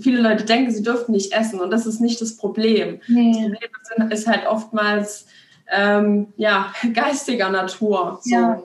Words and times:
viele 0.00 0.20
Leute 0.20 0.44
denken, 0.44 0.70
sie 0.70 0.82
dürften 0.82 1.12
nicht 1.12 1.32
essen 1.32 1.60
und 1.60 1.70
das 1.70 1.86
ist 1.86 2.00
nicht 2.00 2.20
das 2.20 2.36
Problem. 2.36 3.00
Nee. 3.08 3.50
Das 3.50 3.88
Problem 3.88 4.10
ist 4.10 4.26
halt 4.26 4.46
oftmals 4.46 5.26
ähm, 5.70 6.32
ja, 6.36 6.72
geistiger 6.94 7.50
Natur. 7.50 8.18
So. 8.22 8.34
Ja. 8.34 8.62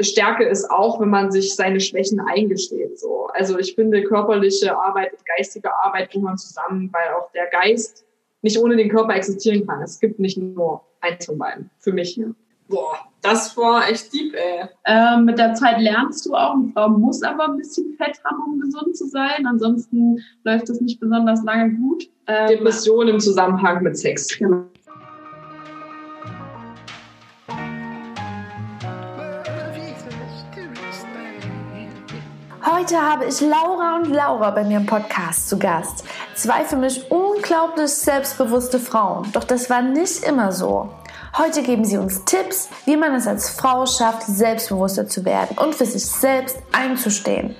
Stärke 0.00 0.44
ist 0.44 0.68
auch, 0.70 1.00
wenn 1.00 1.08
man 1.08 1.30
sich 1.30 1.54
seine 1.54 1.78
Schwächen 1.78 2.20
eingesteht. 2.20 2.98
So. 2.98 3.28
Also 3.32 3.58
ich 3.58 3.76
finde, 3.76 4.02
körperliche 4.02 4.76
Arbeit 4.76 5.12
und 5.12 5.24
geistige 5.24 5.70
Arbeit 5.84 6.10
gehören 6.10 6.36
zusammen, 6.36 6.90
weil 6.92 7.14
auch 7.14 7.30
der 7.30 7.46
Geist 7.46 8.04
nicht 8.42 8.58
ohne 8.58 8.76
den 8.76 8.88
Körper 8.88 9.14
existieren 9.14 9.66
kann. 9.66 9.82
Es 9.82 10.00
gibt 10.00 10.18
nicht 10.18 10.36
nur 10.36 10.82
eins 11.00 11.26
von 11.26 11.38
beiden, 11.38 11.70
für 11.78 11.92
mich. 11.92 12.20
Boah, 12.68 12.98
das 13.24 13.56
war 13.56 13.88
echt 13.88 14.12
deep, 14.12 14.34
ey. 14.34 14.68
Ähm, 14.84 15.24
mit 15.24 15.38
der 15.38 15.54
Zeit 15.54 15.80
lernst 15.80 16.26
du 16.26 16.34
auch, 16.34 16.52
eine 16.52 16.68
Frau 16.74 16.90
muss 16.90 17.22
aber 17.22 17.46
ein 17.46 17.56
bisschen 17.56 17.94
Fett 17.96 18.20
haben, 18.22 18.36
um 18.46 18.60
gesund 18.60 18.94
zu 18.94 19.08
sein. 19.08 19.46
Ansonsten 19.46 20.18
läuft 20.44 20.68
es 20.68 20.80
nicht 20.82 21.00
besonders 21.00 21.42
lange 21.42 21.72
gut. 21.74 22.04
Ähm, 22.26 22.48
Depression 22.48 23.08
im 23.08 23.18
Zusammenhang 23.18 23.82
mit 23.82 23.96
Sex. 23.96 24.38
Genau. 24.38 24.64
Heute 32.62 33.00
habe 33.00 33.24
ich 33.26 33.40
Laura 33.40 33.96
und 33.96 34.08
Laura 34.08 34.50
bei 34.50 34.64
mir 34.64 34.76
im 34.76 34.86
Podcast 34.86 35.48
zu 35.48 35.58
Gast. 35.58 36.04
Zwei 36.34 36.64
für 36.64 36.76
mich 36.76 37.10
unglaublich 37.10 37.90
selbstbewusste 37.90 38.78
Frauen. 38.78 39.26
Doch 39.32 39.44
das 39.44 39.70
war 39.70 39.80
nicht 39.80 40.24
immer 40.24 40.52
so. 40.52 40.90
Heute 41.36 41.62
geben 41.62 41.84
sie 41.84 41.98
uns 41.98 42.24
Tipps, 42.24 42.68
wie 42.84 42.96
man 42.96 43.12
es 43.12 43.26
als 43.26 43.50
Frau 43.50 43.86
schafft, 43.86 44.22
selbstbewusster 44.22 45.08
zu 45.08 45.24
werden 45.24 45.58
und 45.58 45.74
für 45.74 45.84
sich 45.84 46.06
selbst 46.06 46.56
einzustehen. 46.70 47.56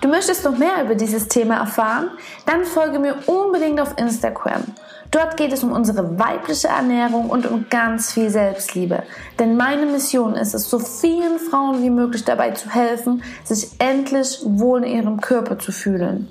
Du 0.00 0.08
möchtest 0.08 0.44
noch 0.44 0.58
mehr 0.58 0.82
über 0.82 0.96
dieses 0.96 1.28
Thema 1.28 1.58
erfahren? 1.58 2.10
Dann 2.46 2.64
folge 2.64 2.98
mir 2.98 3.14
unbedingt 3.26 3.80
auf 3.80 3.96
Instagram. 3.98 4.64
Dort 5.12 5.36
geht 5.36 5.52
es 5.52 5.62
um 5.62 5.70
unsere 5.70 6.18
weibliche 6.18 6.68
Ernährung 6.68 7.30
und 7.30 7.48
um 7.48 7.66
ganz 7.70 8.12
viel 8.12 8.30
Selbstliebe. 8.30 9.04
Denn 9.38 9.56
meine 9.56 9.86
Mission 9.86 10.34
ist 10.34 10.52
es, 10.52 10.68
so 10.68 10.80
vielen 10.80 11.38
Frauen 11.38 11.84
wie 11.84 11.90
möglich 11.90 12.24
dabei 12.24 12.50
zu 12.50 12.68
helfen, 12.68 13.22
sich 13.44 13.70
endlich 13.78 14.40
wohl 14.44 14.84
in 14.84 14.96
ihrem 14.96 15.20
Körper 15.20 15.58
zu 15.58 15.70
fühlen. 15.70 16.28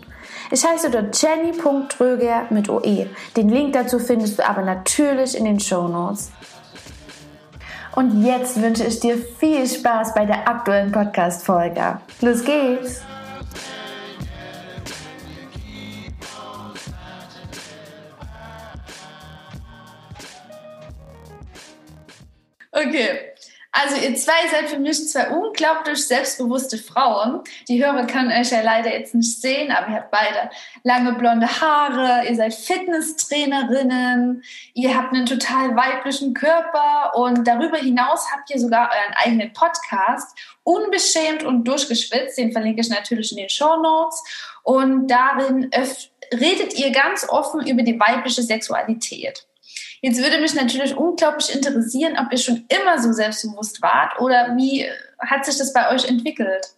Ich 0.52 0.66
heiße 0.66 0.89
dort 0.89 1.22
jenny.tröger 1.22 2.47
mit 2.50 2.69
OE. 2.69 3.08
Den 3.38 3.50
Link 3.50 3.73
dazu 3.73 4.00
findest 4.00 4.39
du 4.39 4.47
aber 4.47 4.64
natürlich 4.64 5.38
in 5.38 5.45
den 5.45 5.59
Show 5.59 5.88
Notes. 5.88 6.31
Und 7.95 8.23
jetzt 8.23 8.61
wünsche 8.61 8.86
ich 8.86 9.00
dir 9.00 9.17
viel 9.17 9.67
Spaß 9.67 10.14
bei 10.14 10.25
der 10.25 10.47
aktuellen 10.47 10.92
Podcast-Folge. 10.92 12.00
Los 12.22 12.44
geht's! 12.44 13.02
Okay. 22.72 23.33
Also 23.71 23.97
ihr 23.97 24.15
zwei 24.15 24.47
seid 24.51 24.67
für 24.69 24.79
mich 24.79 25.07
zwei 25.07 25.29
unglaublich 25.29 26.05
selbstbewusste 26.07 26.79
Frauen. 26.79 27.41
Die 27.67 27.83
Hörer 27.83 28.07
können 28.07 28.31
euch 28.31 28.51
ja 28.51 28.61
leider 28.61 28.91
jetzt 28.91 29.13
nicht 29.13 29.39
sehen, 29.39 29.71
aber 29.71 29.89
ihr 29.89 29.97
habt 29.97 30.11
beide 30.11 30.49
lange 30.83 31.13
blonde 31.13 31.47
Haare, 31.47 32.27
ihr 32.27 32.35
seid 32.35 32.53
Fitnesstrainerinnen, 32.53 34.43
ihr 34.73 34.97
habt 34.97 35.13
einen 35.13 35.27
total 35.27 35.75
weiblichen 35.75 36.33
Körper 36.33 37.11
und 37.15 37.47
darüber 37.47 37.77
hinaus 37.77 38.25
habt 38.33 38.49
ihr 38.49 38.59
sogar 38.59 38.89
euren 38.89 39.13
eigenen 39.13 39.53
Podcast, 39.53 40.35
Unbeschämt 40.63 41.43
und 41.43 41.63
durchgeschwitzt, 41.67 42.37
den 42.37 42.51
verlinke 42.51 42.81
ich 42.81 42.89
natürlich 42.89 43.31
in 43.31 43.37
den 43.37 43.49
Show 43.49 43.81
Notes. 43.81 44.23
Und 44.63 45.07
darin 45.07 45.71
redet 46.31 46.77
ihr 46.77 46.91
ganz 46.91 47.27
offen 47.27 47.65
über 47.65 47.81
die 47.81 47.99
weibliche 47.99 48.43
Sexualität. 48.43 49.47
Jetzt 50.02 50.23
würde 50.23 50.39
mich 50.39 50.55
natürlich 50.55 50.95
unglaublich 50.95 51.53
interessieren, 51.53 52.17
ob 52.19 52.31
ihr 52.31 52.38
schon 52.38 52.66
immer 52.69 53.00
so 53.00 53.11
selbstbewusst 53.11 53.82
wart 53.82 54.20
oder 54.20 54.55
wie 54.55 54.86
hat 55.20 55.45
sich 55.45 55.58
das 55.58 55.73
bei 55.73 55.93
euch 55.93 56.08
entwickelt? 56.08 56.73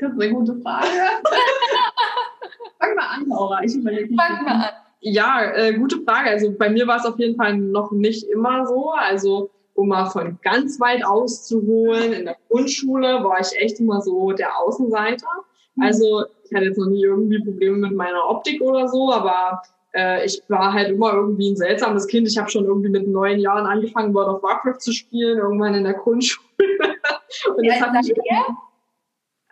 Das 0.00 0.10
ist 0.10 0.20
eine 0.20 0.32
gute 0.32 0.56
Frage. 0.62 0.86
Fang 2.78 2.94
mal 2.94 3.06
an, 3.06 3.28
Laura. 3.28 3.62
Ich 3.62 3.74
überlege 3.74 4.14
Fang 4.14 4.44
mal 4.44 4.52
an. 4.52 4.70
Ja, 5.00 5.52
äh, 5.54 5.74
gute 5.74 6.02
Frage. 6.02 6.30
Also 6.30 6.52
bei 6.56 6.70
mir 6.70 6.86
war 6.86 6.98
es 6.98 7.06
auf 7.06 7.18
jeden 7.18 7.36
Fall 7.36 7.56
noch 7.56 7.90
nicht 7.92 8.24
immer 8.24 8.66
so. 8.66 8.90
Also 8.90 9.50
um 9.74 9.88
mal 9.88 10.06
von 10.06 10.38
ganz 10.42 10.80
weit 10.80 11.04
auszuholen, 11.04 12.12
in 12.12 12.24
der 12.26 12.36
Grundschule 12.48 13.24
war 13.24 13.40
ich 13.40 13.56
echt 13.56 13.80
immer 13.80 14.00
so 14.00 14.32
der 14.32 14.58
Außenseiter. 14.58 15.28
Mhm. 15.76 15.82
Also 15.82 16.24
ich 16.44 16.54
hatte 16.54 16.66
jetzt 16.66 16.78
noch 16.78 16.88
nie 16.88 17.02
irgendwie 17.02 17.42
Probleme 17.42 17.76
mit 17.76 17.92
meiner 17.92 18.28
Optik 18.28 18.60
oder 18.60 18.88
so, 18.88 19.12
aber 19.12 19.62
äh, 19.94 20.24
ich 20.24 20.42
war 20.48 20.72
halt 20.72 20.90
immer 20.90 21.12
irgendwie 21.12 21.50
ein 21.50 21.56
seltsames 21.56 22.06
Kind. 22.06 22.28
Ich 22.28 22.38
habe 22.38 22.50
schon 22.50 22.64
irgendwie 22.64 22.90
mit 22.90 23.06
neun 23.08 23.38
Jahren 23.38 23.66
angefangen, 23.66 24.14
World 24.14 24.36
of 24.36 24.42
Warcraft 24.42 24.78
zu 24.80 24.92
spielen, 24.92 25.38
irgendwann 25.38 25.74
in 25.74 25.84
der 25.84 25.94
Grundschule. 25.94 26.46
Und 27.56 27.64
jetzt 27.64 27.80
hat 27.80 27.92
mich, 27.92 28.12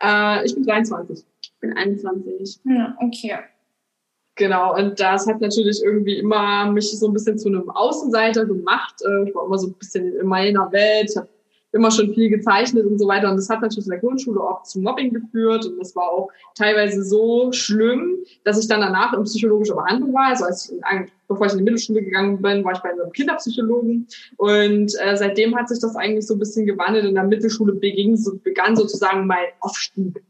äh, 0.01 0.45
ich 0.45 0.55
bin 0.55 0.65
23. 0.65 1.25
Ich 1.41 1.53
bin 1.59 1.73
21. 1.73 2.61
Ja, 2.65 2.97
okay. 2.99 3.37
Genau, 4.35 4.73
und 4.73 4.97
das 4.97 5.27
hat 5.27 5.41
natürlich 5.41 5.83
irgendwie 5.83 6.17
immer 6.17 6.71
mich 6.71 6.97
so 6.97 7.07
ein 7.07 7.13
bisschen 7.13 7.37
zu 7.37 7.49
einem 7.49 7.69
Außenseiter 7.69 8.45
gemacht. 8.45 8.95
Äh, 9.05 9.27
ich 9.27 9.35
war 9.35 9.45
immer 9.45 9.57
so 9.57 9.67
ein 9.67 9.73
bisschen 9.73 10.15
in 10.15 10.27
meiner 10.27 10.71
Welt. 10.71 11.09
Ich 11.09 11.17
habe 11.17 11.27
immer 11.71 11.91
schon 11.91 12.13
viel 12.13 12.29
gezeichnet 12.29 12.85
und 12.85 12.97
so 12.97 13.07
weiter. 13.07 13.29
Und 13.29 13.37
das 13.37 13.49
hat 13.49 13.61
natürlich 13.61 13.85
in 13.85 13.91
der 13.91 13.99
Grundschule 13.99 14.41
auch 14.41 14.63
zu 14.63 14.79
Mobbing 14.79 15.13
geführt. 15.13 15.65
Und 15.65 15.79
das 15.79 15.95
war 15.95 16.09
auch 16.11 16.29
teilweise 16.55 17.03
so 17.03 17.51
schlimm, 17.51 18.17
dass 18.43 18.59
ich 18.59 18.67
dann 18.67 18.81
danach 18.81 19.13
in 19.13 19.23
psychologischer 19.23 19.75
Behandlung 19.75 20.13
war. 20.13 20.29
Also 20.29 20.45
als 20.45 20.69
ich 20.69 20.77
in, 20.77 21.11
bevor 21.27 21.45
ich 21.45 21.51
in 21.53 21.59
die 21.59 21.63
Mittelschule 21.65 22.01
gegangen 22.01 22.41
bin, 22.41 22.63
war 22.63 22.73
ich 22.73 22.79
bei 22.79 22.91
einem 22.91 23.11
Kinderpsychologen. 23.11 24.07
Und 24.37 24.93
äh, 24.99 25.15
seitdem 25.15 25.55
hat 25.55 25.69
sich 25.69 25.79
das 25.79 25.95
eigentlich 25.95 26.25
so 26.25 26.35
ein 26.35 26.39
bisschen 26.39 26.65
gewandelt. 26.65 27.05
In 27.05 27.15
der 27.15 27.23
Mittelschule 27.23 27.73
beging, 27.73 28.17
so, 28.17 28.37
begann 28.43 28.75
sozusagen 28.75 29.27
mein 29.27 29.47
Aufstieg. 29.59 30.23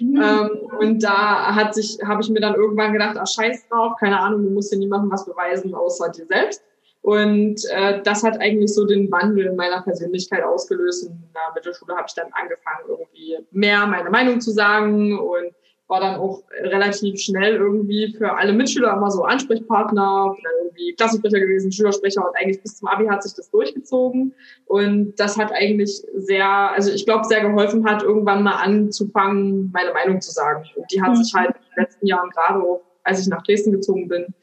Mhm. 0.00 0.20
ähm, 0.20 0.50
und 0.80 1.04
da 1.04 1.54
hat 1.54 1.74
sich, 1.74 1.98
habe 2.04 2.20
ich 2.22 2.28
mir 2.28 2.40
dann 2.40 2.56
irgendwann 2.56 2.92
gedacht, 2.92 3.16
ach 3.16 3.26
scheiß 3.28 3.68
drauf, 3.68 3.92
keine 4.00 4.18
Ahnung, 4.18 4.42
du 4.42 4.50
musst 4.50 4.72
dir 4.72 4.78
niemandem 4.78 5.12
was 5.12 5.24
beweisen, 5.24 5.74
außer 5.74 6.08
dir 6.08 6.26
selbst. 6.26 6.62
Und 7.04 7.60
äh, 7.68 8.00
das 8.02 8.22
hat 8.22 8.40
eigentlich 8.40 8.72
so 8.72 8.86
den 8.86 9.10
Wandel 9.10 9.44
in 9.44 9.56
meiner 9.56 9.82
Persönlichkeit 9.82 10.42
ausgelöst. 10.42 11.06
In 11.06 11.12
der 11.34 11.52
Mittelschule 11.54 11.94
habe 11.94 12.06
ich 12.08 12.14
dann 12.14 12.32
angefangen, 12.32 12.88
irgendwie 12.88 13.36
mehr 13.50 13.86
meine 13.86 14.08
Meinung 14.08 14.40
zu 14.40 14.50
sagen 14.52 15.18
und 15.18 15.52
war 15.86 16.00
dann 16.00 16.18
auch 16.18 16.42
relativ 16.62 17.20
schnell 17.20 17.56
irgendwie 17.56 18.14
für 18.16 18.32
alle 18.32 18.54
Mitschüler 18.54 18.94
immer 18.94 19.10
so 19.10 19.22
Ansprechpartner, 19.22 20.34
dann 20.34 20.52
irgendwie 20.62 20.94
Klassensprecher 20.94 21.40
gewesen, 21.40 21.70
Schülersprecher 21.72 22.26
und 22.26 22.34
eigentlich 22.38 22.62
bis 22.62 22.78
zum 22.78 22.88
Abi 22.88 23.04
hat 23.04 23.22
sich 23.22 23.34
das 23.34 23.50
durchgezogen. 23.50 24.32
Und 24.64 25.14
das 25.16 25.36
hat 25.36 25.52
eigentlich 25.52 26.02
sehr, 26.14 26.48
also 26.48 26.90
ich 26.90 27.04
glaube, 27.04 27.26
sehr 27.26 27.42
geholfen 27.42 27.84
hat, 27.84 28.02
irgendwann 28.02 28.42
mal 28.42 28.62
anzufangen, 28.62 29.70
meine 29.74 29.92
Meinung 29.92 30.22
zu 30.22 30.32
sagen. 30.32 30.64
Und 30.74 30.90
die 30.90 31.02
hat 31.02 31.10
mhm. 31.10 31.16
sich 31.16 31.34
halt 31.34 31.48
in 31.48 31.62
den 31.76 31.84
letzten 31.84 32.06
Jahren 32.06 32.30
gerade 32.30 32.60
auch, 32.60 32.80
als 33.02 33.20
ich 33.20 33.26
nach 33.26 33.42
Dresden 33.42 33.72
gezogen 33.72 34.08
bin, 34.08 34.34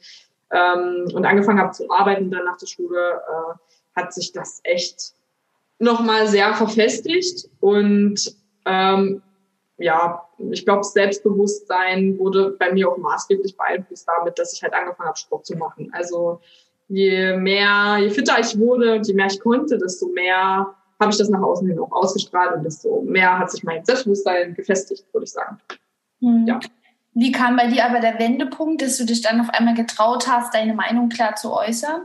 ähm, 0.51 1.07
und 1.13 1.25
angefangen 1.25 1.59
habe 1.59 1.72
zu 1.72 1.89
arbeiten 1.89 2.31
dann 2.31 2.45
nach 2.45 2.57
der 2.57 2.67
Schule, 2.67 3.22
äh, 3.28 4.00
hat 4.00 4.13
sich 4.13 4.31
das 4.31 4.59
echt 4.63 5.13
nochmal 5.79 6.28
sehr 6.28 6.53
verfestigt 6.53 7.50
und 7.59 8.35
ähm, 8.66 9.22
ja, 9.78 10.28
ich 10.51 10.63
glaube, 10.63 10.84
Selbstbewusstsein 10.84 12.17
wurde 12.19 12.56
bei 12.59 12.72
mir 12.72 12.90
auch 12.90 12.97
maßgeblich 12.97 13.57
beeinflusst 13.57 14.07
damit, 14.07 14.38
dass 14.38 14.53
ich 14.53 14.61
halt 14.61 14.73
angefangen 14.73 15.07
habe, 15.07 15.17
Sport 15.17 15.45
zu 15.45 15.57
machen. 15.57 15.90
Also 15.94 16.40
je 16.88 17.35
mehr, 17.38 17.97
je 18.00 18.09
fitter 18.09 18.40
ich 18.40 18.57
wurde 18.59 18.95
und 18.95 19.07
je 19.07 19.13
mehr 19.13 19.28
ich 19.28 19.40
konnte, 19.40 19.78
desto 19.78 20.07
mehr 20.07 20.75
habe 21.00 21.11
ich 21.11 21.17
das 21.17 21.29
nach 21.29 21.41
außen 21.41 21.67
hin 21.67 21.79
auch 21.79 21.91
ausgestrahlt 21.91 22.56
und 22.57 22.63
desto 22.63 23.01
mehr 23.01 23.40
hat 23.40 23.50
sich 23.50 23.63
mein 23.63 23.84
Selbstbewusstsein 23.84 24.53
gefestigt, 24.53 25.06
würde 25.11 25.25
ich 25.25 25.31
sagen. 25.31 25.57
Mhm. 26.19 26.45
Ja. 26.47 26.59
Wie 27.13 27.31
kam 27.31 27.57
bei 27.57 27.67
dir 27.67 27.85
aber 27.85 27.99
der 27.99 28.19
Wendepunkt, 28.19 28.81
dass 28.81 28.97
du 28.97 29.05
dich 29.05 29.22
dann 29.22 29.41
auf 29.41 29.49
einmal 29.49 29.75
getraut 29.75 30.28
hast, 30.28 30.53
deine 30.53 30.73
Meinung 30.73 31.09
klar 31.09 31.35
zu 31.35 31.52
äußern? 31.52 32.03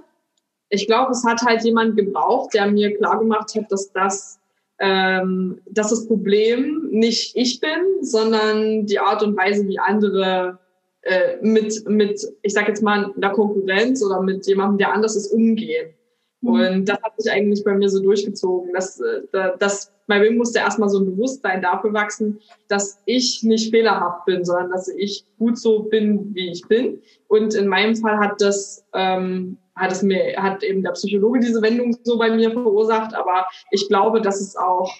Ich 0.68 0.86
glaube, 0.86 1.12
es 1.12 1.24
hat 1.24 1.42
halt 1.42 1.62
jemand 1.64 1.96
gebraucht, 1.96 2.54
der 2.54 2.66
mir 2.66 2.96
klar 2.96 3.20
gemacht 3.20 3.54
hat, 3.54 3.70
dass 3.70 3.92
das, 3.92 4.40
ähm, 4.80 5.60
dass 5.70 5.90
das 5.90 6.08
Problem 6.08 6.88
nicht 6.90 7.36
ich 7.36 7.60
bin, 7.60 8.02
sondern 8.02 8.86
die 8.86 8.98
Art 8.98 9.22
und 9.22 9.36
Weise, 9.36 9.68
wie 9.68 9.78
andere 9.78 10.58
äh, 11.02 11.36
mit, 11.40 11.88
mit, 11.88 12.20
ich 12.42 12.52
sag 12.52 12.66
jetzt 12.66 12.82
mal, 12.82 13.12
einer 13.16 13.30
Konkurrenz 13.30 14.04
oder 14.04 14.20
mit 14.22 14.44
jemandem, 14.48 14.78
der 14.78 14.92
anders 14.92 15.14
ist, 15.14 15.32
umgehen. 15.32 15.94
Mhm. 16.40 16.50
Und 16.50 16.84
das 16.86 17.00
hat 17.00 17.12
sich 17.16 17.30
eigentlich 17.30 17.62
bei 17.62 17.74
mir 17.74 17.88
so 17.88 18.02
durchgezogen. 18.02 18.72
dass, 18.72 19.00
äh, 19.00 19.22
das 19.60 19.92
bei 20.06 20.20
mir 20.20 20.32
musste 20.32 20.60
erstmal 20.60 20.88
so 20.88 21.00
ein 21.00 21.06
Bewusstsein 21.06 21.62
dafür 21.62 21.92
wachsen, 21.92 22.40
dass 22.68 23.00
ich 23.06 23.42
nicht 23.42 23.70
fehlerhaft 23.70 24.24
bin, 24.24 24.44
sondern 24.44 24.70
dass 24.70 24.88
ich 24.88 25.24
gut 25.38 25.58
so 25.58 25.80
bin, 25.84 26.34
wie 26.34 26.50
ich 26.50 26.62
bin. 26.68 27.00
Und 27.28 27.54
in 27.54 27.66
meinem 27.66 27.96
Fall 27.96 28.18
hat 28.18 28.40
das, 28.40 28.84
ähm, 28.94 29.58
hat 29.74 29.92
es 29.92 30.02
mir, 30.02 30.36
hat 30.36 30.62
eben 30.62 30.82
der 30.82 30.92
Psychologe 30.92 31.40
diese 31.40 31.60
Wendung 31.62 31.96
so 32.04 32.18
bei 32.18 32.30
mir 32.30 32.52
verursacht. 32.52 33.14
Aber 33.14 33.46
ich 33.70 33.88
glaube, 33.88 34.20
dass 34.20 34.40
es 34.40 34.56
auch 34.56 34.92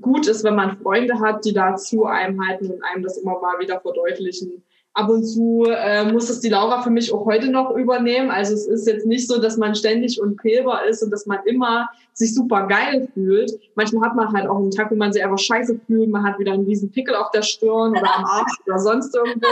gut 0.00 0.28
ist, 0.28 0.44
wenn 0.44 0.54
man 0.54 0.78
Freunde 0.78 1.18
hat, 1.18 1.44
die 1.44 1.52
da 1.52 1.76
zu 1.76 2.04
einem 2.04 2.46
halten 2.46 2.70
und 2.70 2.84
einem 2.84 3.02
das 3.02 3.18
immer 3.18 3.40
mal 3.40 3.58
wieder 3.58 3.80
verdeutlichen. 3.80 4.62
Ab 4.92 5.08
und 5.08 5.24
zu 5.24 5.66
äh, 5.68 6.10
muss 6.10 6.28
es 6.28 6.40
die 6.40 6.48
Laura 6.48 6.82
für 6.82 6.90
mich 6.90 7.12
auch 7.12 7.24
heute 7.24 7.48
noch 7.48 7.76
übernehmen. 7.76 8.30
Also 8.30 8.54
es 8.54 8.66
ist 8.66 8.88
jetzt 8.88 9.06
nicht 9.06 9.28
so, 9.28 9.40
dass 9.40 9.56
man 9.56 9.74
ständig 9.74 10.20
unfehlbar 10.20 10.84
ist 10.86 11.02
und 11.02 11.10
dass 11.10 11.26
man 11.26 11.38
immer 11.44 11.88
sich 12.12 12.34
super 12.34 12.66
geil 12.66 13.08
fühlt. 13.14 13.52
Manchmal 13.76 14.08
hat 14.08 14.16
man 14.16 14.32
halt 14.32 14.48
auch 14.48 14.58
einen 14.58 14.72
Tag, 14.72 14.90
wo 14.90 14.96
man 14.96 15.12
sich 15.12 15.22
einfach 15.22 15.38
scheiße 15.38 15.80
fühlt. 15.86 16.10
Man 16.10 16.24
hat 16.24 16.38
wieder 16.40 16.52
einen 16.52 16.64
riesen 16.64 16.90
Pickel 16.90 17.14
auf 17.14 17.30
der 17.30 17.42
Stirn 17.42 17.92
oder 17.92 18.16
am 18.16 18.24
Arsch 18.24 18.52
oder 18.66 18.78
sonst 18.78 19.14
irgendwo. 19.14 19.46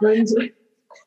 Und 0.00 0.52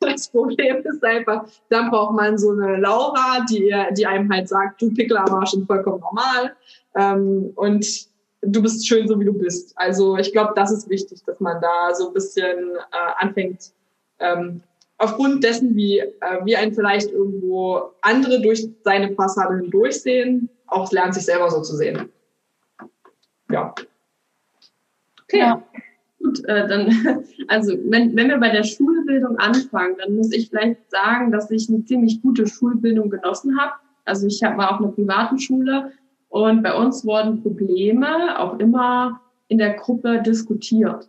das 0.00 0.28
Problem 0.28 0.82
ist 0.84 1.02
einfach, 1.02 1.44
dann 1.70 1.90
braucht 1.90 2.14
man 2.14 2.36
so 2.36 2.50
eine 2.50 2.76
Laura, 2.76 3.44
die, 3.50 3.74
die 3.96 4.06
einem 4.06 4.30
halt 4.30 4.48
sagt, 4.48 4.82
du 4.82 4.92
Pickel 4.92 5.16
am 5.16 5.34
Arsch 5.34 5.50
sind 5.50 5.66
vollkommen 5.66 6.00
normal. 6.00 6.54
Ähm, 6.96 7.52
und 7.56 8.09
du 8.42 8.62
bist 8.62 8.86
schön, 8.86 9.06
so 9.06 9.18
wie 9.20 9.24
du 9.24 9.32
bist. 9.32 9.72
Also 9.76 10.16
ich 10.16 10.32
glaube, 10.32 10.52
das 10.54 10.72
ist 10.72 10.88
wichtig, 10.88 11.22
dass 11.24 11.40
man 11.40 11.60
da 11.60 11.94
so 11.94 12.08
ein 12.08 12.14
bisschen 12.14 12.76
äh, 12.76 13.12
anfängt, 13.18 13.72
ähm, 14.18 14.62
aufgrund 14.98 15.44
dessen, 15.44 15.74
wie, 15.76 15.98
äh, 15.98 16.44
wie 16.44 16.56
einen 16.56 16.74
vielleicht 16.74 17.10
irgendwo 17.10 17.92
andere 18.02 18.40
durch 18.40 18.68
seine 18.84 19.14
Fassade 19.14 19.56
hindurchsehen, 19.56 20.48
auch 20.66 20.90
lernt 20.92 21.14
sich 21.14 21.24
selber 21.24 21.50
so 21.50 21.62
zu 21.62 21.76
sehen. 21.76 22.10
Ja. 23.50 23.74
Okay. 25.24 25.38
Ja. 25.38 25.62
Gut, 26.22 26.44
äh, 26.44 26.68
dann, 26.68 27.24
also 27.48 27.72
wenn, 27.84 28.14
wenn 28.14 28.28
wir 28.28 28.38
bei 28.38 28.50
der 28.50 28.64
Schulbildung 28.64 29.38
anfangen, 29.38 29.96
dann 29.98 30.16
muss 30.16 30.32
ich 30.32 30.50
vielleicht 30.50 30.90
sagen, 30.90 31.32
dass 31.32 31.50
ich 31.50 31.68
eine 31.68 31.84
ziemlich 31.84 32.20
gute 32.20 32.46
Schulbildung 32.46 33.08
genossen 33.08 33.58
habe. 33.58 33.72
Also 34.04 34.26
ich 34.26 34.42
hab, 34.42 34.58
war 34.58 34.74
auf 34.74 34.80
einer 34.80 34.92
privaten 34.92 35.38
Schule 35.38 35.92
und 36.30 36.62
bei 36.62 36.74
uns 36.74 37.04
wurden 37.04 37.42
Probleme 37.42 38.38
auch 38.38 38.58
immer 38.58 39.20
in 39.48 39.58
der 39.58 39.74
Gruppe 39.74 40.22
diskutiert. 40.22 41.08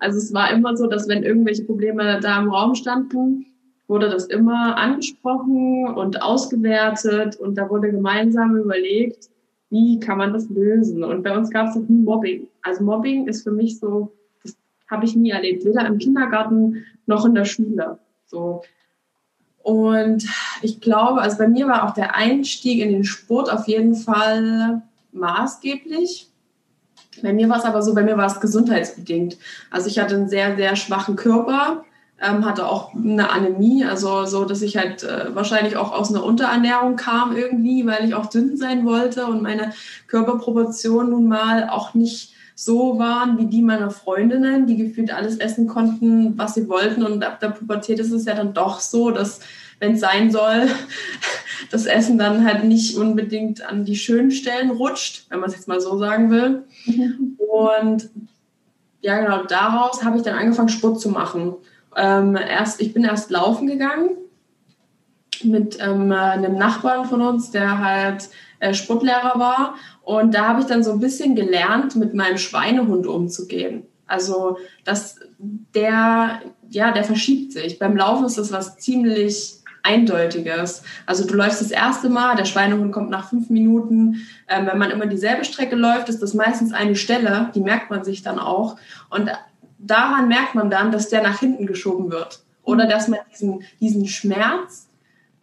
Also 0.00 0.18
es 0.18 0.34
war 0.34 0.50
immer 0.52 0.76
so, 0.76 0.86
dass 0.86 1.08
wenn 1.08 1.22
irgendwelche 1.22 1.64
Probleme 1.64 2.18
da 2.20 2.40
im 2.40 2.50
Raum 2.50 2.74
standen, 2.74 3.46
wurde 3.86 4.10
das 4.10 4.26
immer 4.26 4.76
angesprochen 4.76 5.86
und 5.94 6.22
ausgewertet 6.22 7.36
und 7.36 7.56
da 7.56 7.70
wurde 7.70 7.90
gemeinsam 7.90 8.56
überlegt, 8.56 9.30
wie 9.70 10.00
kann 10.00 10.18
man 10.18 10.32
das 10.32 10.48
lösen. 10.50 11.04
Und 11.04 11.22
bei 11.22 11.36
uns 11.36 11.50
gab 11.50 11.68
es 11.68 11.76
auch 11.76 11.88
nie 11.88 12.02
Mobbing. 12.02 12.48
Also 12.62 12.82
Mobbing 12.84 13.28
ist 13.28 13.42
für 13.42 13.52
mich 13.52 13.78
so, 13.78 14.12
das 14.42 14.56
habe 14.90 15.04
ich 15.04 15.14
nie 15.14 15.30
erlebt, 15.30 15.64
weder 15.64 15.86
im 15.86 15.98
Kindergarten 15.98 16.84
noch 17.06 17.24
in 17.24 17.34
der 17.34 17.44
Schule. 17.44 17.98
So, 18.26 18.62
und 19.62 20.26
ich 20.60 20.80
glaube, 20.80 21.20
also 21.20 21.38
bei 21.38 21.48
mir 21.48 21.68
war 21.68 21.88
auch 21.88 21.94
der 21.94 22.16
Einstieg 22.16 22.80
in 22.80 22.90
den 22.90 23.04
Sport 23.04 23.50
auf 23.50 23.68
jeden 23.68 23.94
Fall 23.94 24.82
maßgeblich. 25.12 26.28
Bei 27.22 27.32
mir 27.32 27.48
war 27.48 27.58
es 27.58 27.64
aber 27.64 27.82
so, 27.82 27.94
bei 27.94 28.02
mir 28.02 28.16
war 28.16 28.26
es 28.26 28.40
gesundheitsbedingt. 28.40 29.36
Also 29.70 29.88
ich 29.88 29.98
hatte 29.98 30.16
einen 30.16 30.28
sehr, 30.28 30.56
sehr 30.56 30.74
schwachen 30.76 31.14
Körper, 31.14 31.84
ähm, 32.20 32.44
hatte 32.44 32.66
auch 32.66 32.94
eine 32.94 33.30
Anämie, 33.30 33.84
also 33.84 34.24
so, 34.24 34.44
dass 34.44 34.62
ich 34.62 34.76
halt 34.76 35.04
äh, 35.04 35.34
wahrscheinlich 35.34 35.76
auch 35.76 35.92
aus 35.92 36.10
einer 36.10 36.24
Unterernährung 36.24 36.96
kam 36.96 37.36
irgendwie, 37.36 37.86
weil 37.86 38.04
ich 38.04 38.14
auch 38.14 38.26
dünn 38.26 38.56
sein 38.56 38.84
wollte 38.84 39.26
und 39.26 39.42
meine 39.42 39.72
Körperproportionen 40.08 41.10
nun 41.10 41.28
mal 41.28 41.68
auch 41.68 41.94
nicht 41.94 42.32
so 42.64 42.98
waren 42.98 43.38
wie 43.38 43.46
die 43.46 43.62
meiner 43.62 43.90
Freundinnen, 43.90 44.66
die 44.66 44.76
gefühlt 44.76 45.12
alles 45.12 45.36
essen 45.38 45.66
konnten, 45.66 46.38
was 46.38 46.54
sie 46.54 46.68
wollten. 46.68 47.02
Und 47.02 47.24
ab 47.24 47.40
der 47.40 47.48
Pubertät 47.48 47.98
ist 47.98 48.12
es 48.12 48.24
ja 48.24 48.34
dann 48.34 48.54
doch 48.54 48.80
so, 48.80 49.10
dass, 49.10 49.40
wenn 49.80 49.94
es 49.94 50.00
sein 50.00 50.30
soll, 50.30 50.68
das 51.70 51.86
Essen 51.86 52.18
dann 52.18 52.44
halt 52.44 52.64
nicht 52.64 52.96
unbedingt 52.96 53.64
an 53.68 53.84
die 53.84 53.96
schönen 53.96 54.30
Stellen 54.30 54.70
rutscht, 54.70 55.26
wenn 55.28 55.40
man 55.40 55.50
es 55.50 55.56
jetzt 55.56 55.68
mal 55.68 55.80
so 55.80 55.98
sagen 55.98 56.30
will. 56.30 56.64
Mhm. 56.86 57.38
Und 57.38 58.10
ja, 59.00 59.18
genau, 59.18 59.44
daraus 59.44 60.04
habe 60.04 60.16
ich 60.16 60.22
dann 60.22 60.38
angefangen, 60.38 60.68
Sport 60.68 61.00
zu 61.00 61.08
machen. 61.08 61.54
Ähm, 61.96 62.36
erst, 62.36 62.80
ich 62.80 62.94
bin 62.94 63.04
erst 63.04 63.30
laufen 63.30 63.66
gegangen 63.66 64.10
mit 65.42 65.78
ähm, 65.80 66.12
einem 66.12 66.56
Nachbarn 66.56 67.06
von 67.06 67.20
uns, 67.20 67.50
der 67.50 67.78
halt 67.78 68.28
äh, 68.60 68.74
Sportlehrer 68.74 69.38
war. 69.40 69.74
Und 70.04 70.34
da 70.34 70.48
habe 70.48 70.60
ich 70.60 70.66
dann 70.66 70.82
so 70.82 70.92
ein 70.92 71.00
bisschen 71.00 71.34
gelernt, 71.34 71.96
mit 71.96 72.14
meinem 72.14 72.38
Schweinehund 72.38 73.06
umzugehen. 73.06 73.84
Also, 74.06 74.58
dass 74.84 75.20
der, 75.38 76.40
ja, 76.70 76.92
der 76.92 77.04
verschiebt 77.04 77.52
sich. 77.52 77.78
Beim 77.78 77.96
Laufen 77.96 78.26
ist 78.26 78.38
das 78.38 78.52
was 78.52 78.76
ziemlich 78.76 79.62
Eindeutiges. 79.82 80.82
Also 81.06 81.26
du 81.26 81.34
läufst 81.34 81.60
das 81.60 81.70
erste 81.70 82.08
Mal, 82.08 82.36
der 82.36 82.44
Schweinehund 82.44 82.92
kommt 82.92 83.10
nach 83.10 83.28
fünf 83.28 83.50
Minuten. 83.50 84.26
Ähm, 84.48 84.66
wenn 84.66 84.78
man 84.78 84.90
immer 84.90 85.06
dieselbe 85.06 85.44
Strecke 85.44 85.76
läuft, 85.76 86.08
ist 86.08 86.22
das 86.22 86.34
meistens 86.34 86.72
eine 86.72 86.96
Stelle, 86.96 87.50
die 87.54 87.60
merkt 87.60 87.90
man 87.90 88.04
sich 88.04 88.22
dann 88.22 88.38
auch. 88.38 88.76
Und 89.10 89.30
daran 89.78 90.28
merkt 90.28 90.54
man 90.54 90.70
dann, 90.70 90.92
dass 90.92 91.08
der 91.08 91.22
nach 91.22 91.40
hinten 91.40 91.66
geschoben 91.66 92.10
wird. 92.10 92.40
Oder 92.62 92.86
dass 92.86 93.08
man 93.08 93.20
diesen, 93.32 93.62
diesen 93.80 94.06
Schmerz 94.06 94.88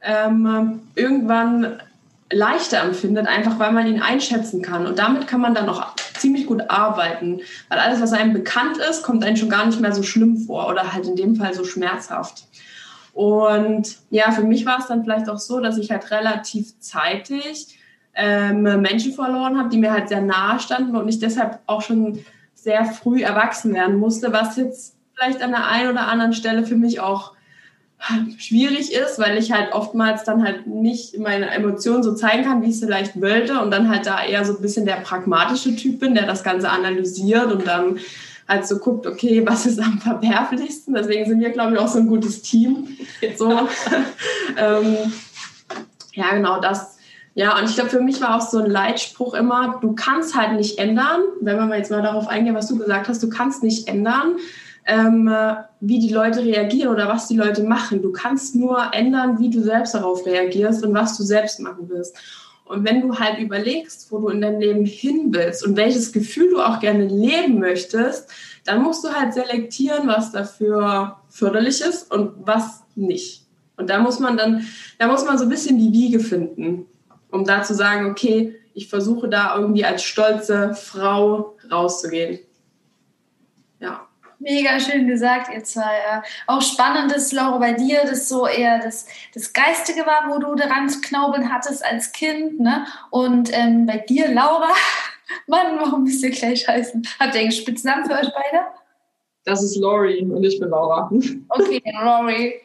ähm, 0.02 0.82
irgendwann 0.96 1.82
leichter 2.32 2.82
empfindet, 2.82 3.28
einfach 3.28 3.58
weil 3.60 3.72
man 3.72 3.88
ihn 3.88 4.02
einschätzen 4.02 4.62
kann. 4.62 4.86
Und 4.86 5.00
damit 5.00 5.28
kann 5.28 5.42
man 5.42 5.56
dann 5.56 5.70
auch 5.70 5.96
ziemlich 6.18 6.46
gut 6.46 6.70
arbeiten, 6.70 7.42
weil 7.70 7.80
alles, 7.80 8.02
was 8.02 8.14
einem 8.14 8.34
bekannt 8.34 8.78
ist, 8.78 9.04
kommt 9.04 9.24
einem 9.24 9.36
schon 9.36 9.50
gar 9.50 9.66
nicht 9.66 9.80
mehr 9.80 9.94
so 9.94 10.04
schlimm 10.04 10.38
vor 10.38 10.70
oder 10.70 10.94
halt 10.94 11.08
in 11.08 11.16
dem 11.16 11.36
Fall 11.36 11.54
so 11.54 11.64
schmerzhaft. 11.64 12.44
Und 13.14 13.98
ja, 14.12 14.32
für 14.32 14.44
mich 14.44 14.66
war 14.66 14.80
es 14.80 14.88
dann 14.88 15.04
vielleicht 15.04 15.30
auch 15.30 15.40
so, 15.40 15.60
dass 15.60 15.78
ich 15.78 15.92
halt 15.92 16.12
relativ 16.12 16.80
zeitig 16.80 17.80
ähm, 18.14 18.64
Menschen 18.64 19.14
verloren 19.14 19.58
habe, 19.58 19.70
die 19.70 19.78
mir 19.78 19.92
halt 19.92 20.10
sehr 20.10 20.22
nahe 20.22 20.60
standen 20.60 20.96
und 20.96 21.08
ich 21.08 21.20
deshalb 21.20 21.60
auch 21.66 21.82
schon 21.82 22.24
sehr 22.54 22.86
früh 22.86 23.24
erwachsen 23.24 23.74
werden 23.74 23.98
musste, 23.98 24.34
was 24.34 24.58
jetzt 24.58 24.96
vielleicht 25.14 25.42
an 25.42 25.52
der 25.52 25.68
einen 25.68 25.90
oder 25.90 26.08
anderen 26.08 26.34
Stelle 26.34 26.66
für 26.66 26.76
mich 26.76 27.00
auch 27.00 27.34
schwierig 28.38 28.94
ist, 28.94 29.20
weil 29.20 29.38
ich 29.38 29.52
halt 29.52 29.74
oftmals 29.74 30.24
dann 30.24 30.44
halt 30.44 30.68
nicht 30.68 31.18
meine 31.20 31.50
Emotionen 31.50 32.04
so 32.04 32.14
zeigen 32.14 32.44
kann, 32.44 32.62
wie 32.62 32.68
ich 32.68 32.76
es 32.76 32.80
vielleicht 32.80 33.22
wollte 33.22 33.60
und 33.62 33.72
dann 33.72 33.90
halt 33.90 34.06
da 34.06 34.24
eher 34.24 34.46
so 34.46 34.56
ein 34.56 34.62
bisschen 34.62 34.86
der 34.86 34.98
pragmatische 34.98 35.76
Typ 35.76 36.00
bin, 36.00 36.16
der 36.16 36.26
das 36.26 36.44
Ganze 36.44 36.70
analysiert 36.70 37.52
und 37.52 37.68
dann 37.68 38.00
halt 38.48 38.68
so 38.68 38.80
guckt, 38.80 39.06
okay, 39.06 39.44
was 39.48 39.66
ist 39.66 39.80
am 39.80 40.00
verwerflichsten. 40.00 40.94
Deswegen 40.94 41.26
sind 41.26 41.40
wir, 41.40 41.52
glaube 41.52 41.74
ich, 41.74 41.80
auch 41.80 41.88
so 41.88 42.00
ein 42.00 42.08
gutes 42.08 42.42
Team. 42.42 42.98
So. 43.38 43.52
ähm, 44.58 44.98
ja, 46.14 46.34
genau 46.34 46.60
das. 46.60 46.98
Ja, 47.36 47.58
und 47.58 47.70
ich 47.70 47.76
glaube, 47.76 47.92
für 47.92 48.02
mich 48.02 48.20
war 48.20 48.36
auch 48.36 48.42
so 48.42 48.58
ein 48.58 48.70
Leitspruch 48.70 49.34
immer, 49.34 49.78
du 49.82 49.94
kannst 49.94 50.36
halt 50.36 50.54
nicht 50.54 50.80
ändern, 50.80 51.22
wenn 51.40 51.70
wir 51.70 51.78
jetzt 51.78 51.92
mal 51.92 52.02
darauf 52.02 52.28
eingehen, 52.28 52.56
was 52.56 52.68
du 52.68 52.78
gesagt 52.78 53.08
hast, 53.08 53.22
du 53.24 53.30
kannst 53.30 53.64
nicht 53.64 53.88
ändern, 53.88 54.36
ähm, 54.90 55.32
wie 55.80 56.00
die 56.00 56.14
Leute 56.14 56.44
reagieren 56.44 56.92
oder 56.92 57.08
was 57.08 57.28
die 57.28 57.38
Leute 57.38 57.64
machen. 57.64 58.02
Du 58.02 58.12
kannst 58.12 58.56
nur 58.56 58.92
ändern, 58.92 59.40
wie 59.40 59.50
du 59.50 59.62
selbst 59.62 59.94
darauf 59.94 60.26
reagierst 60.26 60.84
und 60.84 60.94
was 60.94 61.16
du 61.16 61.24
selbst 61.24 61.60
machen 61.60 61.88
willst. 61.88 62.18
Und 62.66 62.84
wenn 62.86 63.02
du 63.02 63.18
halt 63.18 63.40
überlegst, 63.40 64.12
wo 64.12 64.20
du 64.20 64.30
in 64.30 64.42
deinem 64.42 64.60
Leben 64.60 64.86
hin 64.86 65.30
willst 65.32 65.66
und 65.66 65.78
welches 65.78 66.12
Gefühl 66.12 66.52
du 66.52 66.62
auch 66.62 66.80
gerne 66.80 67.06
leben 67.06 67.60
möchtest, 67.60 68.30
dann 68.66 68.84
musst 68.84 69.04
du 69.04 69.10
halt 69.10 69.34
selektieren, 69.34 70.08
was 70.08 70.32
dafür 70.32 71.18
förderlich 71.30 71.82
ist 71.82 72.12
und 72.12 72.34
was 72.46 72.84
nicht. 72.96 73.46
Und 73.78 73.90
da 73.90 74.00
muss 74.00 74.20
man 74.20 74.38
dann, 74.38 74.68
da 74.98 75.08
muss 75.08 75.26
man 75.26 75.38
so 75.38 75.46
ein 75.46 75.50
bisschen 75.50 75.80
die 75.80 75.94
Wiege 75.94 76.20
finden, 76.20 76.86
um 77.32 77.46
da 77.46 77.64
zu 77.64 77.74
sagen, 77.74 78.12
okay, 78.12 78.56
ich 78.74 78.88
versuche 78.88 79.30
da 79.30 79.56
irgendwie 79.56 79.86
als 79.86 80.04
stolze 80.04 80.74
Frau 80.74 81.58
rauszugehen. 81.72 82.40
Mega 84.40 84.80
schön 84.80 85.06
gesagt, 85.06 85.54
ihr 85.54 85.64
zwei. 85.66 86.24
Auch 86.48 86.62
spannend 86.62 87.12
ist, 87.12 87.34
Laura, 87.34 87.58
bei 87.58 87.74
dir, 87.74 88.06
dass 88.06 88.30
so 88.30 88.48
eher 88.48 88.80
das, 88.80 89.06
das 89.34 89.52
Geistige 89.52 90.06
war, 90.06 90.30
wo 90.30 90.40
du 90.40 90.56
daran 90.56 90.90
zu 90.90 91.02
knaubeln 91.02 91.52
hattest 91.52 91.84
als 91.84 92.14
Kind. 92.14 92.60
Ne? 92.60 92.86
Und 93.10 93.50
ähm, 93.54 93.86
bei 93.86 93.98
dir, 93.98 94.32
Laura, 94.32 94.70
Mann, 95.48 95.78
warum 95.80 96.06
bist 96.06 96.24
du 96.24 96.30
gleich 96.30 96.68
heißen? 96.68 97.08
Habt 97.20 97.36
ihr 97.36 97.42
einen 97.42 97.52
Spitznamen 97.52 98.06
für 98.06 98.14
euch 98.14 98.32
beide? 98.34 98.66
Das 99.46 99.64
ist 99.64 99.78
Lori 99.78 100.22
und 100.22 100.44
ich 100.44 100.60
bin 100.60 100.70
Laura. 100.70 101.10
Okay, 101.50 101.82
Lori. 102.04 102.62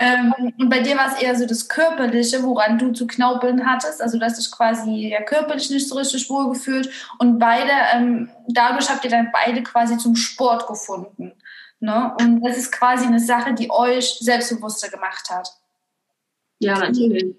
ähm, 0.00 0.34
und 0.58 0.68
bei 0.68 0.80
dir 0.80 0.96
war 0.96 1.12
es 1.12 1.22
eher 1.22 1.36
so 1.36 1.46
das 1.46 1.68
Körperliche, 1.68 2.42
woran 2.42 2.78
du 2.78 2.92
zu 2.92 3.06
knaupeln 3.06 3.64
hattest. 3.64 4.02
Also, 4.02 4.18
dass 4.18 4.36
dich 4.36 4.50
quasi 4.50 5.08
ja, 5.08 5.22
körperlich 5.22 5.70
nicht 5.70 5.88
so 5.88 5.94
richtig 5.94 6.28
wohlgefühlt. 6.28 6.90
Und 7.18 7.38
beide, 7.38 7.70
ähm, 7.94 8.28
dadurch 8.48 8.90
habt 8.90 9.04
ihr 9.04 9.10
dann 9.10 9.30
beide 9.32 9.62
quasi 9.62 9.96
zum 9.98 10.16
Sport 10.16 10.66
gefunden. 10.66 11.32
Ne? 11.80 12.14
Und 12.20 12.40
das 12.42 12.56
ist 12.56 12.72
quasi 12.72 13.06
eine 13.06 13.20
Sache, 13.20 13.54
die 13.54 13.70
euch 13.70 14.18
selbstbewusster 14.20 14.88
gemacht 14.88 15.30
hat. 15.30 15.48
Ja, 16.58 16.78
natürlich. 16.78 17.34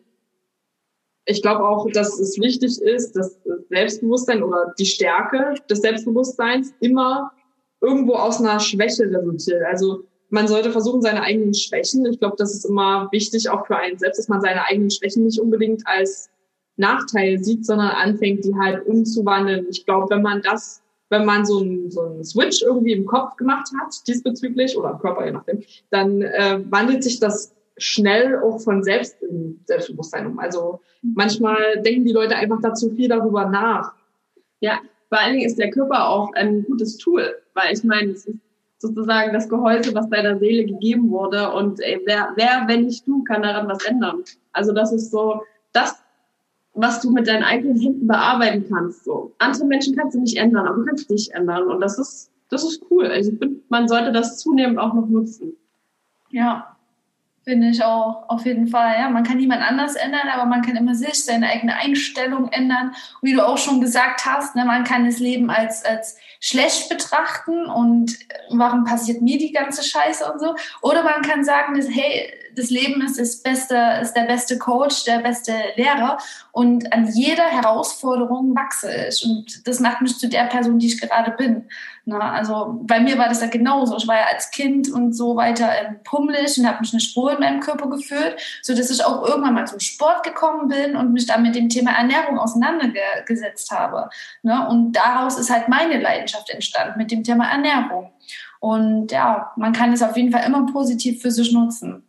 Ich 1.26 1.42
glaube 1.42 1.68
auch, 1.68 1.90
dass 1.92 2.18
es 2.20 2.40
wichtig 2.40 2.82
ist, 2.82 3.14
dass 3.14 3.38
Selbstbewusstsein 3.70 4.42
oder 4.42 4.74
die 4.80 4.86
Stärke 4.86 5.56
des 5.70 5.82
Selbstbewusstseins 5.82 6.74
immer 6.80 7.32
irgendwo 7.82 8.14
aus 8.14 8.40
einer 8.40 8.60
Schwäche 8.60 9.04
resultiert. 9.04 9.64
Also 9.64 10.04
man 10.30 10.48
sollte 10.48 10.72
versuchen, 10.72 11.02
seine 11.02 11.22
eigenen 11.22 11.54
Schwächen, 11.54 12.06
ich 12.06 12.20
glaube, 12.20 12.36
das 12.38 12.54
ist 12.54 12.66
immer 12.66 13.08
wichtig 13.12 13.50
auch 13.50 13.66
für 13.66 13.78
einen 13.78 13.98
selbst, 13.98 14.18
dass 14.18 14.28
man 14.28 14.42
seine 14.42 14.66
eigenen 14.66 14.92
Schwächen 14.92 15.26
nicht 15.26 15.40
unbedingt 15.40 15.84
als 15.86 16.30
Nachteil 16.76 17.44
sieht, 17.44 17.66
sondern 17.66 17.90
anfängt, 17.90 18.44
die 18.44 18.56
halt 18.56 18.86
umzuwandeln. 18.86 19.68
Ich 19.70 19.86
glaube, 19.86 20.10
wenn 20.10 20.22
man 20.22 20.42
das 20.42 20.82
wenn 21.10 21.26
man 21.26 21.46
so 21.46 21.60
einen, 21.60 21.90
so 21.90 22.02
einen 22.02 22.24
Switch 22.24 22.62
irgendwie 22.62 22.94
im 22.94 23.06
Kopf 23.06 23.36
gemacht 23.38 23.70
hat, 23.80 23.96
diesbezüglich, 24.08 24.78
oder 24.78 24.92
im 24.92 25.00
Körper, 25.00 25.26
je 25.26 25.32
nachdem, 25.32 25.64
dann 25.90 26.22
äh, 26.22 26.60
wandelt 26.70 27.04
sich 27.04 27.20
das 27.20 27.54
schnell 27.78 28.40
auch 28.40 28.60
von 28.60 28.84
selbst 28.84 29.22
im 29.22 29.60
Selbstbewusstsein 29.66 30.28
um. 30.28 30.40
Also 30.40 30.82
manchmal 31.02 31.82
denken 31.82 32.06
die 32.06 32.12
Leute 32.12 32.36
einfach 32.36 32.60
dazu 32.62 32.90
viel 32.92 33.08
darüber 33.08 33.46
nach. 33.46 33.94
Ja, 34.60 34.80
vor 35.10 35.20
allen 35.20 35.34
Dingen 35.34 35.46
ist 35.46 35.58
der 35.58 35.70
Körper 35.72 36.10
auch 36.10 36.34
ein 36.34 36.64
gutes 36.64 36.98
Tool, 36.98 37.36
weil 37.54 37.74
ich 37.74 37.84
meine, 37.84 38.12
es 38.12 38.26
ist 38.26 38.38
sozusagen 38.80 39.34
das 39.34 39.50
Gehäuse, 39.50 39.94
was 39.96 40.10
deiner 40.10 40.38
Seele 40.38 40.66
gegeben 40.66 41.10
wurde 41.10 41.52
und 41.52 41.80
ey, 41.80 42.00
wer, 42.06 42.34
wer, 42.36 42.66
wenn 42.68 42.86
nicht 42.86 43.08
du, 43.08 43.24
kann 43.24 43.42
daran 43.42 43.68
was 43.68 43.84
ändern. 43.86 44.24
Also 44.54 44.72
das 44.74 44.92
ist 44.92 45.12
so 45.12 45.42
das, 45.74 46.04
was 46.74 47.02
du 47.02 47.12
mit 47.12 47.28
deinen 47.28 47.44
eigenen 47.44 47.80
Händen 47.80 48.08
bearbeiten 48.08 48.66
kannst. 48.70 49.06
So 49.06 49.34
andere 49.40 49.66
Menschen 49.66 49.96
kannst 49.96 50.16
du 50.16 50.22
nicht 50.22 50.38
ändern, 50.38 50.68
aber 50.68 50.78
du 50.78 50.86
kannst 50.86 51.10
dich 51.10 51.34
ändern 51.34 51.64
und 51.64 51.82
das 51.82 51.98
ist 51.98 52.32
das 52.50 52.64
ist 52.64 52.82
cool. 52.90 53.08
Also 53.08 53.32
ich 53.32 53.40
finde, 53.40 53.60
man 53.70 53.88
sollte 53.88 54.12
das 54.12 54.38
zunehmend 54.38 54.80
auch 54.80 54.94
noch 54.94 55.08
nutzen. 55.08 55.58
Ja, 56.30 56.77
Finde 57.48 57.70
ich 57.70 57.82
auch, 57.82 58.28
auf 58.28 58.46
jeden 58.46 58.68
Fall. 58.68 58.96
Ja, 59.00 59.10
man 59.10 59.24
kann 59.24 59.38
niemand 59.38 59.62
anders 59.62 59.96
ändern, 59.96 60.28
aber 60.28 60.44
man 60.44 60.62
kann 60.62 60.76
immer 60.76 60.96
sich, 60.96 61.24
seine 61.24 61.48
eigene 61.48 61.78
Einstellung 61.78 62.50
ändern. 62.52 62.90
Und 62.90 63.22
wie 63.22 63.32
du 63.32 63.48
auch 63.48 63.58
schon 63.58 63.80
gesagt 63.80 64.26
hast, 64.26 64.58
ne, 64.58 64.66
man 64.66 64.84
kann 64.84 65.06
das 65.06 65.20
Leben 65.20 65.50
als, 65.50 65.86
als 65.86 66.18
schlecht 66.42 66.90
betrachten 66.90 67.68
und 67.68 68.18
warum 68.52 68.84
passiert 68.84 69.22
mir 69.22 69.38
die 69.38 69.54
ganze 69.54 69.82
Scheiße 69.82 70.30
und 70.30 70.42
so. 70.42 70.56
Oder 70.82 71.04
man 71.04 71.22
kann 71.22 71.46
sagen, 71.46 71.76
dass, 71.76 71.88
hey, 71.88 72.34
das 72.58 72.72
Leben 72.72 73.02
ist, 73.02 73.20
das 73.20 73.38
beste, 73.38 74.00
ist 74.02 74.14
der 74.14 74.24
beste 74.24 74.58
Coach, 74.58 75.04
der 75.04 75.20
beste 75.20 75.54
Lehrer 75.76 76.18
und 76.52 76.92
an 76.92 77.08
jeder 77.08 77.44
Herausforderung 77.44 78.56
wachse 78.56 78.90
ich. 79.08 79.24
Und 79.24 79.68
das 79.68 79.80
macht 79.80 80.02
mich 80.02 80.18
zu 80.18 80.28
der 80.28 80.46
Person, 80.46 80.80
die 80.80 80.88
ich 80.88 81.00
gerade 81.00 81.32
bin. 81.32 81.66
Na, 82.06 82.32
also 82.32 82.80
bei 82.84 83.00
mir 83.00 83.18
war 83.18 83.30
das 83.30 83.42
ja 83.42 83.48
genauso. 83.48 83.98
Ich 83.98 84.08
war 84.08 84.16
ja 84.16 84.26
als 84.34 84.50
Kind 84.50 84.90
und 84.90 85.14
so 85.14 85.36
weiter 85.36 85.70
ähm, 85.80 86.00
pummelig 86.04 86.58
und 86.58 86.66
habe 86.66 86.80
mich 86.80 86.94
eine 86.94 87.00
Spur 87.00 87.34
in 87.34 87.40
meinem 87.40 87.60
Körper 87.60 87.90
geführt, 87.90 88.42
so 88.64 88.74
dass 88.74 88.90
ich 88.90 89.06
auch 89.06 89.28
irgendwann 89.28 89.54
mal 89.54 89.68
zum 89.68 89.80
Sport 89.80 90.24
gekommen 90.24 90.68
bin 90.68 90.96
und 90.96 91.14
mich 91.14 91.28
dann 91.28 91.44
mit 91.44 91.54
dem 91.54 91.70
Thema 91.70 91.92
Ernährung 91.92 92.40
auseinandergesetzt 92.40 93.70
habe. 93.72 94.10
Ne? 94.42 94.68
Und 94.68 94.94
daraus 94.94 95.38
ist 95.38 95.52
halt 95.52 95.68
meine 95.68 96.02
Leidenschaft 96.02 96.50
entstanden 96.50 96.98
mit 96.98 97.12
dem 97.12 97.24
Thema 97.24 97.52
Ernährung. 97.52 98.12
Und 98.60 99.12
ja, 99.12 99.52
man 99.58 99.74
kann 99.74 99.94
es 99.94 100.02
auf 100.02 100.18
jeden 100.18 100.32
Fall 100.32 100.46
immer 100.46 100.66
positiv 100.66 101.22
für 101.22 101.30
sich 101.30 101.52
nutzen. 101.52 102.07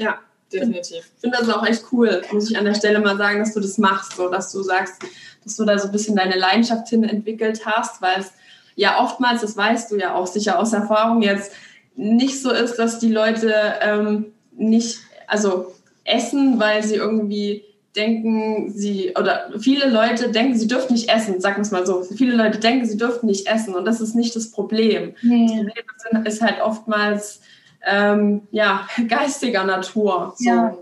Ja, 0.00 0.18
definitiv. 0.52 1.04
Ich 1.14 1.20
finde 1.20 1.38
das 1.38 1.48
auch 1.48 1.64
echt 1.66 1.84
cool, 1.92 2.22
muss 2.32 2.50
ich 2.50 2.58
an 2.58 2.64
der 2.64 2.74
Stelle 2.74 3.00
mal 3.00 3.16
sagen, 3.16 3.38
dass 3.38 3.54
du 3.54 3.60
das 3.60 3.78
machst, 3.78 4.16
so 4.16 4.28
dass 4.28 4.50
du 4.50 4.62
sagst, 4.62 5.02
dass 5.44 5.56
du 5.56 5.64
da 5.64 5.78
so 5.78 5.88
ein 5.88 5.92
bisschen 5.92 6.16
deine 6.16 6.36
Leidenschaft 6.36 6.88
hin 6.88 7.04
entwickelt 7.04 7.64
hast, 7.66 8.00
weil 8.02 8.20
es 8.20 8.32
ja 8.76 9.02
oftmals, 9.02 9.42
das 9.42 9.56
weißt 9.56 9.90
du 9.90 9.96
ja 9.96 10.14
auch 10.14 10.26
sicher 10.26 10.58
aus 10.58 10.72
Erfahrung 10.72 11.22
jetzt, 11.22 11.52
nicht 11.96 12.40
so 12.40 12.50
ist, 12.50 12.76
dass 12.76 12.98
die 12.98 13.12
Leute 13.12 13.54
ähm, 13.82 14.32
nicht, 14.52 14.98
also 15.26 15.74
essen, 16.04 16.58
weil 16.58 16.82
sie 16.82 16.94
irgendwie 16.94 17.64
denken, 17.94 18.70
sie, 18.70 19.12
oder 19.18 19.50
viele 19.58 19.88
Leute 19.88 20.30
denken, 20.30 20.56
sie 20.56 20.68
dürfen 20.68 20.92
nicht 20.92 21.10
essen, 21.10 21.40
sagen 21.40 21.56
wir 21.56 21.62
es 21.62 21.72
mal 21.72 21.86
so. 21.86 22.02
Viele 22.02 22.36
Leute 22.36 22.58
denken, 22.58 22.86
sie 22.86 22.96
dürfen 22.96 23.26
nicht 23.26 23.48
essen 23.48 23.74
und 23.74 23.84
das 23.84 24.00
ist 24.00 24.14
nicht 24.14 24.34
das 24.36 24.50
Problem. 24.50 25.14
Nee. 25.22 25.46
Das 25.46 26.04
Problem 26.04 26.26
ist 26.26 26.40
halt 26.40 26.62
oftmals, 26.62 27.40
ähm, 27.86 28.42
ja, 28.50 28.86
geistiger 29.08 29.64
Natur. 29.64 30.34
So. 30.36 30.48
Ja. 30.48 30.76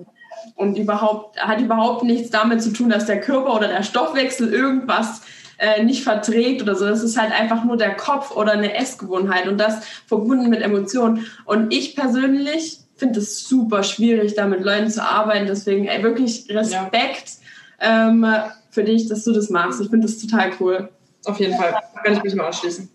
Und 0.55 0.77
überhaupt, 0.77 1.39
hat 1.41 1.61
überhaupt 1.61 2.05
nichts 2.05 2.31
damit 2.31 2.63
zu 2.63 2.73
tun, 2.73 2.91
dass 2.91 3.07
der 3.07 3.21
Körper 3.21 3.55
oder 3.55 3.69
der 3.69 3.83
Stoffwechsel 3.83 4.53
irgendwas 4.53 5.23
äh, 5.59 5.83
nicht 5.83 6.05
verträgt 6.05 6.63
oder 6.63 6.75
so. 6.75 6.87
Das 6.87 7.03
ist 7.03 7.19
halt 7.21 7.33
einfach 7.33 7.65
nur 7.65 7.77
der 7.77 7.95
Kopf 7.95 8.31
oder 8.37 8.53
eine 8.53 8.75
Essgewohnheit 8.75 9.47
und 9.49 9.59
das 9.59 9.85
verbunden 10.07 10.49
mit 10.49 10.63
Emotionen. 10.63 11.27
Und 11.45 11.73
ich 11.73 11.97
persönlich 11.97 12.79
finde 12.97 13.21
es 13.21 13.49
super 13.49 13.83
schwierig, 13.83 14.35
da 14.35 14.47
mit 14.47 14.63
Leuten 14.63 14.91
zu 14.91 15.03
arbeiten. 15.03 15.47
Deswegen 15.47 15.87
ey, 15.87 16.03
wirklich 16.03 16.47
Respekt 16.49 17.33
ja. 17.81 18.09
ähm, 18.09 18.27
für 18.71 18.85
dich, 18.85 19.09
dass 19.09 19.25
du 19.25 19.33
das 19.33 19.51
machst. 19.51 19.81
Ich 19.81 19.91
finde 19.91 20.07
das 20.07 20.19
total 20.19 20.53
cool. 20.61 20.89
Auf 21.25 21.39
jeden 21.39 21.57
Fall. 21.57 21.75
Kann 22.05 22.15
ich 22.15 22.23
mich 22.23 22.35
nur 22.35 22.47
anschließen. 22.47 22.89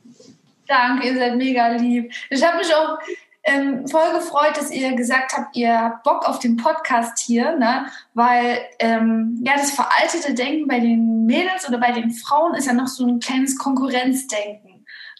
Danke, 0.67 1.07
ihr 1.07 1.15
seid 1.15 1.35
mega 1.35 1.75
lieb. 1.75 2.11
Ich 2.29 2.43
habe 2.43 2.57
mich 2.57 2.73
auch 2.73 2.97
ähm, 3.43 3.87
voll 3.87 4.13
gefreut, 4.13 4.55
dass 4.55 4.71
ihr 4.71 4.93
gesagt 4.95 5.33
habt, 5.35 5.55
ihr 5.55 5.79
habt 5.79 6.03
Bock 6.03 6.27
auf 6.27 6.39
den 6.39 6.57
Podcast 6.57 7.19
hier, 7.19 7.57
ne? 7.57 7.87
weil 8.13 8.59
ähm, 8.79 9.41
ja 9.43 9.53
das 9.55 9.71
veraltete 9.71 10.33
Denken 10.33 10.67
bei 10.67 10.79
den 10.79 11.25
Mädels 11.25 11.67
oder 11.67 11.77
bei 11.77 11.91
den 11.91 12.11
Frauen 12.11 12.55
ist 12.55 12.67
ja 12.67 12.73
noch 12.73 12.87
so 12.87 13.05
ein 13.05 13.19
kleines 13.19 13.57
Konkurrenzdenken. 13.57 14.73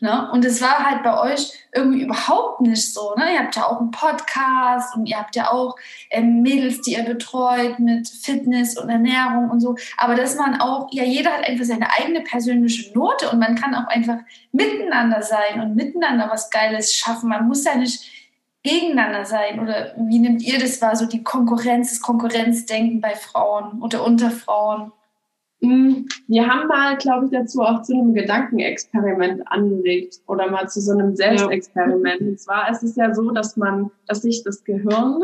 Ne? 0.04 0.30
Und 0.32 0.44
es 0.44 0.62
war 0.62 0.84
halt 0.84 1.02
bei 1.02 1.18
euch 1.18 1.54
irgendwie 1.72 2.04
überhaupt 2.04 2.60
nicht 2.60 2.94
so. 2.94 3.16
Ne? 3.16 3.34
Ihr 3.34 3.40
habt 3.40 3.56
ja 3.56 3.68
auch 3.68 3.80
einen 3.80 3.92
Podcast 3.92 4.96
und 4.96 5.06
ihr 5.06 5.18
habt 5.18 5.34
ja 5.36 5.50
auch 5.50 5.78
ähm, 6.10 6.42
Mädels, 6.42 6.82
die 6.82 6.94
ihr 6.94 7.04
betreut 7.04 7.80
mit 7.80 8.10
Fitness 8.10 8.78
und 8.78 8.90
Ernährung 8.90 9.50
und 9.50 9.62
so. 9.62 9.78
Aber 9.98 10.16
dass 10.16 10.36
man 10.36 10.60
auch, 10.60 10.90
ja, 10.92 11.04
jeder 11.04 11.32
hat 11.32 11.48
einfach 11.48 11.64
seine 11.64 11.90
eigene 11.94 12.20
persönliche 12.20 12.92
Note 12.98 13.30
und 13.30 13.40
man 13.40 13.56
kann 13.56 13.74
auch 13.76 13.88
einfach 13.88 14.18
miteinander 14.52 15.22
sein 15.22 15.62
und 15.62 15.76
miteinander 15.76 16.30
was 16.30 16.50
Geiles 16.50 16.94
schaffen. 16.94 17.30
Man 17.30 17.48
muss 17.48 17.64
ja 17.64 17.76
nicht 17.76 18.13
gegeneinander 18.64 19.26
sein. 19.26 19.60
Oder 19.60 19.94
wie 19.98 20.20
nehmt 20.20 20.42
ihr 20.42 20.60
das 20.60 20.82
wahr, 20.82 20.96
so 20.96 21.06
die 21.06 21.24
Konkurrenz, 21.24 21.92
das 21.92 22.02
Konkurrenzdenken 22.02 23.02
bei 23.02 23.16
Frauen 23.16 23.82
oder 23.82 24.04
unter 24.06 24.32
Frauen? 24.32 24.92
Hm, 25.62 26.08
wir 26.28 26.48
haben 26.48 26.68
mal, 26.68 26.98
glaube 26.98 27.26
ich, 27.26 27.32
dazu 27.32 27.62
auch 27.62 27.84
zu 27.84 27.94
einem 27.94 28.14
Gedankenexperiment 28.14 29.50
angeregt 29.50 30.20
oder 30.28 30.50
mal 30.50 30.68
zu 30.68 30.82
so 30.82 30.92
einem 30.92 31.16
Selbstexperiment. 31.16 32.22
Ja. 32.22 32.28
Und 32.28 32.40
zwar 32.40 32.70
ist 32.70 32.84
es 32.84 32.96
ja 32.96 33.14
so, 33.14 33.32
dass 33.32 33.56
man, 33.56 33.92
dass 34.08 34.24
sich 34.24 34.44
das 34.44 34.64
Gehirn 34.64 35.22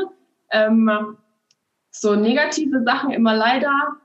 ähm, 0.51 1.17
so 1.91 2.15
negative 2.15 2.83
Sachen 2.83 3.11
immer 3.11 3.35
leider 3.35 3.97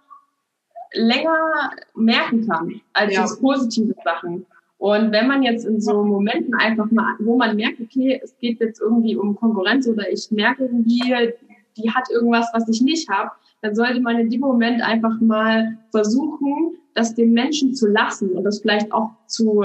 länger 0.92 1.70
merken 1.94 2.48
kann 2.48 2.80
als 2.92 3.14
ja. 3.14 3.26
positive 3.40 3.94
Sachen. 4.04 4.46
Und 4.78 5.12
wenn 5.12 5.28
man 5.28 5.42
jetzt 5.42 5.64
in 5.64 5.80
so 5.80 6.04
Momenten 6.04 6.54
einfach 6.54 6.90
mal, 6.90 7.14
wo 7.20 7.36
man 7.36 7.56
merkt, 7.56 7.80
okay, 7.80 8.20
es 8.22 8.36
geht 8.38 8.60
jetzt 8.60 8.80
irgendwie 8.80 9.16
um 9.16 9.36
Konkurrenz 9.36 9.88
oder 9.88 10.10
ich 10.10 10.30
merke 10.30 10.64
irgendwie, 10.64 11.32
die 11.76 11.90
hat 11.90 12.10
irgendwas, 12.10 12.50
was 12.52 12.68
ich 12.68 12.82
nicht 12.82 13.08
habe, 13.08 13.30
dann 13.62 13.74
sollte 13.74 14.00
man 14.00 14.18
in 14.18 14.30
dem 14.30 14.40
Moment 14.40 14.82
einfach 14.82 15.20
mal 15.20 15.78
versuchen, 15.90 16.76
das 16.94 17.14
dem 17.14 17.32
Menschen 17.32 17.74
zu 17.74 17.88
lassen 17.88 18.30
und 18.30 18.44
das 18.44 18.60
vielleicht 18.60 18.92
auch 18.92 19.10
zu, 19.26 19.64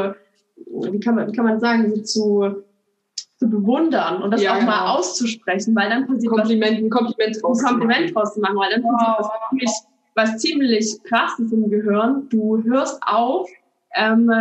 wie 0.66 1.00
kann 1.00 1.16
man, 1.16 1.28
wie 1.28 1.36
kann 1.36 1.46
man 1.46 1.60
sagen, 1.60 2.04
zu, 2.06 2.64
zu 3.38 3.50
bewundern 3.50 4.24
und 4.24 4.32
das 4.32 4.42
ja, 4.42 4.54
auch 4.54 4.60
genau. 4.60 4.72
mal 4.72 4.96
auszusprechen, 4.96 5.76
weil 5.76 5.90
dann 5.90 6.08
passiert 6.08 6.34
Kompliment, 6.34 6.84
was, 6.84 6.90
Kompliment 6.90 7.44
draus, 7.44 7.64
Kompliment 7.64 8.16
draus 8.16 8.34
zu 8.34 8.40
machen, 8.40 8.58
weil 8.58 8.72
dann 8.72 8.84
passiert 8.84 9.18
wow. 9.20 9.20
was 9.20 9.50
ziemlich, 9.50 9.72
was 10.16 10.38
ziemlich 10.38 11.04
krasses 11.04 11.52
im 11.52 11.70
Gehirn. 11.70 12.28
Du 12.30 12.64
hörst 12.64 13.02
auf, 13.06 13.50
ähm, 13.96 14.32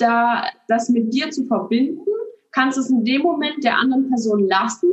da 0.00 0.44
das 0.68 0.88
mit 0.88 1.12
dir 1.12 1.30
zu 1.30 1.44
verbinden, 1.44 2.00
kannst 2.52 2.78
es 2.78 2.90
in 2.90 3.04
dem 3.04 3.22
Moment 3.22 3.62
der 3.62 3.78
anderen 3.78 4.08
Person 4.08 4.46
lassen 4.48 4.90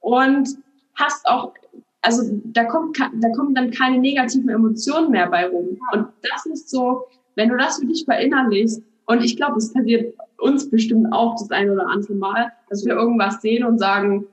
und 0.00 0.48
hast 0.94 1.26
auch 1.26 1.52
also 2.00 2.40
da 2.44 2.64
kommt, 2.64 2.98
da 2.98 3.28
kommen 3.30 3.54
dann 3.54 3.70
keine 3.70 3.98
negativen 3.98 4.48
Emotionen 4.48 5.10
mehr 5.10 5.28
bei 5.28 5.46
rum. 5.46 5.78
Und 5.92 6.08
das 6.22 6.46
ist 6.46 6.70
so, 6.70 7.04
wenn 7.34 7.48
du 7.48 7.56
das 7.56 7.78
für 7.78 7.86
dich 7.86 8.04
verinnerlichst, 8.04 8.82
und 9.06 9.24
ich 9.24 9.36
glaube, 9.36 9.56
es 9.56 9.72
passiert 9.72 10.14
uns 10.36 10.70
bestimmt 10.70 11.12
auch 11.12 11.34
das 11.34 11.50
eine 11.50 11.72
oder 11.72 11.88
andere 11.88 12.14
Mal, 12.14 12.52
dass 12.68 12.84
wir 12.84 12.94
irgendwas 12.94 13.40
sehen 13.40 13.64
und 13.64 13.78
sagen, 13.78 14.26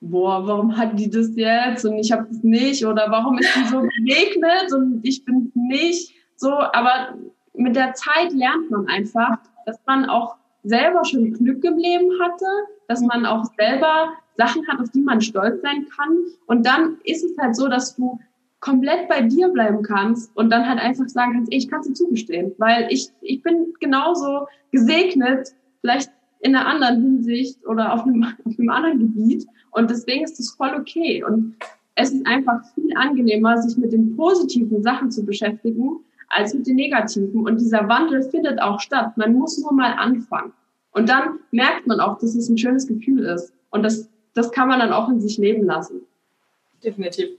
boah, 0.00 0.46
warum 0.46 0.76
hat 0.76 0.98
die 0.98 1.10
das 1.10 1.34
jetzt 1.34 1.84
und 1.84 1.98
ich 1.98 2.12
habe 2.12 2.26
das 2.28 2.42
nicht 2.42 2.86
oder 2.86 3.06
warum 3.10 3.38
ist 3.38 3.54
die 3.56 3.68
so 3.68 3.80
begegnet 3.80 4.72
und 4.72 5.00
ich 5.02 5.24
bin 5.24 5.50
nicht 5.54 6.14
so. 6.36 6.52
Aber 6.52 7.14
mit 7.54 7.74
der 7.74 7.94
Zeit 7.94 8.32
lernt 8.32 8.70
man 8.70 8.86
einfach, 8.86 9.38
dass 9.66 9.78
man 9.86 10.06
auch 10.06 10.36
selber 10.64 11.04
schon 11.04 11.32
Glück 11.32 11.64
im 11.64 11.76
Leben 11.76 12.10
hatte, 12.20 12.46
dass 12.88 13.00
man 13.00 13.26
auch 13.26 13.44
selber 13.58 14.12
Sachen 14.36 14.66
hat, 14.68 14.80
auf 14.80 14.90
die 14.90 15.00
man 15.00 15.20
stolz 15.20 15.60
sein 15.62 15.86
kann. 15.96 16.18
Und 16.46 16.66
dann 16.66 16.98
ist 17.04 17.24
es 17.24 17.36
halt 17.38 17.56
so, 17.56 17.68
dass 17.68 17.96
du 17.96 18.18
komplett 18.60 19.08
bei 19.08 19.22
dir 19.22 19.48
bleiben 19.48 19.82
kannst 19.82 20.34
und 20.36 20.50
dann 20.50 20.68
halt 20.68 20.78
einfach 20.78 21.08
sagen 21.08 21.32
kannst, 21.32 21.52
ey, 21.52 21.58
ich 21.58 21.68
kann 21.68 21.80
es 21.80 21.88
dir 21.88 21.94
zugestehen, 21.94 22.52
weil 22.58 22.86
ich, 22.90 23.10
ich 23.20 23.42
bin 23.42 23.74
genauso 23.80 24.46
gesegnet, 24.70 25.48
vielleicht 25.80 26.10
in 26.40 26.54
einer 26.54 26.66
anderen 26.66 27.02
Hinsicht 27.02 27.64
oder 27.66 27.92
auf 27.92 28.02
einem, 28.02 28.22
auf 28.44 28.58
einem 28.58 28.70
anderen 28.70 28.98
Gebiet. 29.00 29.46
Und 29.72 29.90
deswegen 29.90 30.24
ist 30.24 30.38
das 30.38 30.50
voll 30.50 30.74
okay. 30.78 31.24
Und 31.24 31.56
es 31.96 32.12
ist 32.12 32.26
einfach 32.26 32.62
viel 32.74 32.96
angenehmer, 32.96 33.58
sich 33.58 33.76
mit 33.76 33.92
den 33.92 34.16
positiven 34.16 34.82
Sachen 34.82 35.10
zu 35.10 35.24
beschäftigen, 35.24 36.00
als 36.32 36.54
mit 36.54 36.66
den 36.66 36.76
negativen. 36.76 37.46
Und 37.46 37.60
dieser 37.60 37.88
Wandel 37.88 38.22
findet 38.22 38.60
auch 38.60 38.80
statt. 38.80 39.16
Man 39.16 39.34
muss 39.34 39.58
nur 39.58 39.72
mal 39.72 39.92
anfangen. 39.94 40.52
Und 40.92 41.08
dann 41.08 41.38
merkt 41.52 41.86
man 41.86 42.00
auch, 42.00 42.18
dass 42.18 42.34
es 42.34 42.48
ein 42.48 42.58
schönes 42.58 42.86
Gefühl 42.86 43.24
ist. 43.24 43.52
Und 43.70 43.82
das 43.82 44.08
das 44.34 44.50
kann 44.50 44.68
man 44.68 44.80
dann 44.80 44.92
auch 44.92 45.08
in 45.08 45.20
sich 45.20 45.38
leben 45.38 45.64
lassen. 45.64 46.02
Definitiv. 46.82 47.30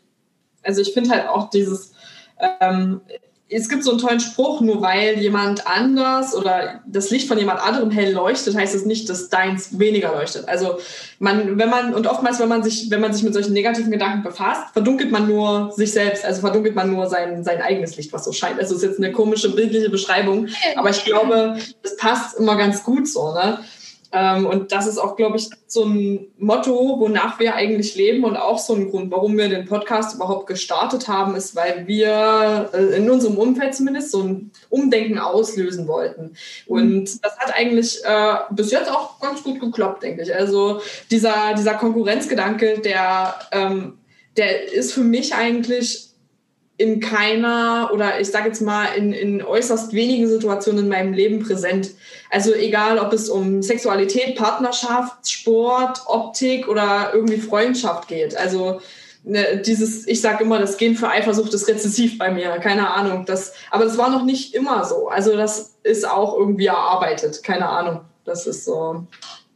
Also 0.64 0.82
ich 0.82 0.94
finde 0.94 1.10
halt 1.10 1.28
auch 1.28 1.50
dieses, 1.50 1.94
ähm, 2.62 3.02
es 3.54 3.70
gibt 3.70 3.84
so 3.84 3.92
einen 3.92 4.00
tollen 4.00 4.20
Spruch, 4.20 4.62
nur 4.62 4.82
weil 4.82 5.20
jemand 5.20 5.68
anders 5.68 6.36
oder 6.36 6.82
das 6.86 7.10
Licht 7.10 7.28
von 7.28 7.38
jemand 7.38 7.62
anderem 7.62 7.92
hell 7.92 8.12
leuchtet, 8.14 8.56
heißt 8.56 8.76
es 8.76 8.86
nicht, 8.86 9.10
dass 9.10 9.30
deins 9.30 9.78
weniger 9.80 10.14
leuchtet. 10.14 10.48
Also 10.48 10.78
man, 11.20 11.58
wenn 11.58 11.70
man, 11.70 11.94
und 11.94 12.08
oftmals, 12.08 12.40
wenn 12.40 12.50
man 12.50 12.64
sich, 12.64 12.90
wenn 12.90 13.02
man 13.02 13.14
sich 13.14 13.24
mit 13.24 13.34
solchen 13.34 13.54
negativen 13.54 13.92
Gedanken 13.92 14.24
befasst, 14.24 14.74
verdunkelt 14.74 15.12
man 15.12 15.28
nur 15.28 15.72
sich 15.76 15.92
selbst, 15.92 16.26
also 16.26 16.42
verdunkelt 16.42 16.76
man 16.76 16.92
nur 16.92 17.08
sein, 17.08 17.44
sein 17.44 17.62
eigenes 17.62 17.96
Licht, 17.96 18.12
was 18.12 18.26
so 18.26 18.32
scheint. 18.32 18.60
Also 18.60 18.76
ist 18.76 18.84
jetzt 18.84 19.00
eine 19.00 19.12
komische 19.12 19.54
bildliche 19.54 19.90
Beschreibung, 19.90 20.48
aber 20.76 20.90
ich 20.90 21.06
glaube, 21.06 21.58
das 21.82 21.98
passt 21.98 22.38
immer 22.40 22.56
ganz 22.58 22.84
gut 22.84 23.08
so, 23.08 23.34
ne? 23.34 23.60
Ähm, 24.14 24.46
und 24.46 24.72
das 24.72 24.86
ist 24.86 25.00
auch, 25.00 25.16
glaube 25.16 25.38
ich, 25.38 25.50
so 25.66 25.86
ein 25.86 26.28
Motto, 26.38 27.00
wonach 27.00 27.40
wir 27.40 27.56
eigentlich 27.56 27.96
leben 27.96 28.24
und 28.24 28.38
auch 28.38 28.60
so 28.60 28.76
ein 28.76 28.92
Grund, 28.92 29.12
warum 29.12 29.36
wir 29.36 29.50
den 29.50 29.66
Podcast 29.66 30.16
überhaupt 30.16 30.46
gestartet 30.46 31.08
haben, 31.08 31.36
ist, 31.36 31.56
weil 31.56 31.88
wir 31.88 32.70
äh, 32.74 32.98
in 32.98 33.10
unserem 33.10 33.40
Umfeld 33.40 33.74
zumindest 33.74 34.12
so 34.12 34.22
ein 34.22 34.52
Umdenken 34.70 35.18
auslösen 35.18 35.88
wollten. 35.88 36.36
Und 36.68 37.24
das 37.26 37.38
hat 37.40 37.56
eigentlich 37.56 38.06
äh, 38.06 38.36
bis 38.52 38.70
jetzt 38.70 38.92
auch 38.92 39.20
ganz 39.20 39.42
gut 39.42 39.60
geklappt, 39.60 40.04
denke 40.04 40.22
ich. 40.22 40.36
Also 40.36 40.82
dieser, 41.10 41.56
dieser 41.58 41.74
Konkurrenzgedanke, 41.74 42.80
der, 42.80 43.34
ähm, 43.52 43.98
der 44.38 44.72
ist 44.72 44.94
für 44.94 45.04
mich 45.04 45.34
eigentlich 45.34 46.13
in 46.78 47.00
keiner 47.00 47.92
oder 47.94 48.20
ich 48.20 48.30
sage 48.30 48.48
jetzt 48.48 48.62
mal 48.62 48.86
in, 48.96 49.14
in 49.14 49.44
äußerst 49.44 49.94
wenigen 49.94 50.28
Situationen 50.28 50.86
in 50.86 50.90
meinem 50.90 51.14
Leben 51.14 51.40
präsent. 51.40 51.92
Also 52.32 52.54
egal, 52.54 52.98
ob 52.98 53.14
es 53.14 53.30
um 53.30 53.62
Sexualität, 53.62 54.36
Partnerschaft, 54.36 55.30
Sport, 55.30 56.02
Optik 56.08 56.68
oder 56.68 57.12
irgendwie 57.14 57.38
Freundschaft 57.38 58.08
geht. 58.08 58.36
Also 58.36 58.82
ne, 59.24 59.62
dieses, 59.66 60.08
ich 60.08 60.20
sage 60.20 60.44
immer, 60.44 60.60
das 60.60 60.78
Gen 60.78 60.96
für 60.96 61.10
Eifersucht 61.10 61.54
ist 61.54 61.68
rezessiv 61.68 62.18
bei 62.18 62.32
mir, 62.32 62.58
keine 62.58 62.92
Ahnung. 62.92 63.26
Das, 63.26 63.54
aber 63.70 63.86
das 63.86 63.98
war 63.98 64.10
noch 64.10 64.24
nicht 64.24 64.56
immer 64.56 64.84
so. 64.84 65.10
Also 65.10 65.38
das 65.38 65.76
ist 65.84 66.10
auch 66.10 66.38
irgendwie 66.38 66.68
erarbeitet, 66.68 67.44
keine 67.44 67.70
Ahnung. 67.70 68.02
Das 68.26 68.48
ist 68.48 68.66
so. 68.66 69.06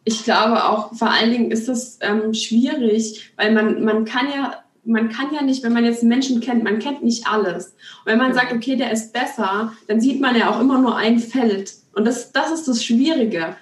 Ich 0.04 0.24
glaube 0.24 0.64
auch, 0.64 0.94
vor 0.94 1.10
allen 1.10 1.32
Dingen 1.32 1.52
ist 1.52 1.68
es 1.68 1.98
ähm, 2.02 2.34
schwierig, 2.34 3.34
weil 3.36 3.52
man, 3.52 3.84
man 3.84 4.06
kann 4.06 4.28
ja 4.30 4.64
man 4.88 5.10
kann 5.10 5.34
ja 5.34 5.42
nicht, 5.42 5.64
wenn 5.64 5.74
man 5.74 5.84
jetzt 5.84 6.02
einen 6.02 6.10
Menschen 6.10 6.40
kennt, 6.40 6.64
man 6.64 6.80
kennt 6.80 7.04
nicht 7.04 7.28
alles. 7.28 7.68
Und 7.68 8.06
wenn 8.06 8.18
man 8.18 8.34
sagt, 8.34 8.54
okay, 8.54 8.76
der 8.76 8.92
ist 8.92 9.14
besser, 9.14 9.74
dann 9.88 10.00
sieht 10.00 10.22
man 10.22 10.36
ja 10.36 10.50
auch 10.50 10.60
immer 10.62 10.80
nur 10.80 10.96
ein 10.96 11.20
Feld. 11.20 11.74
Und 11.94 12.06
das, 12.06 12.32
das 12.32 12.52
ist 12.52 12.68
das 12.68 12.84
Schwierige. 12.84 13.56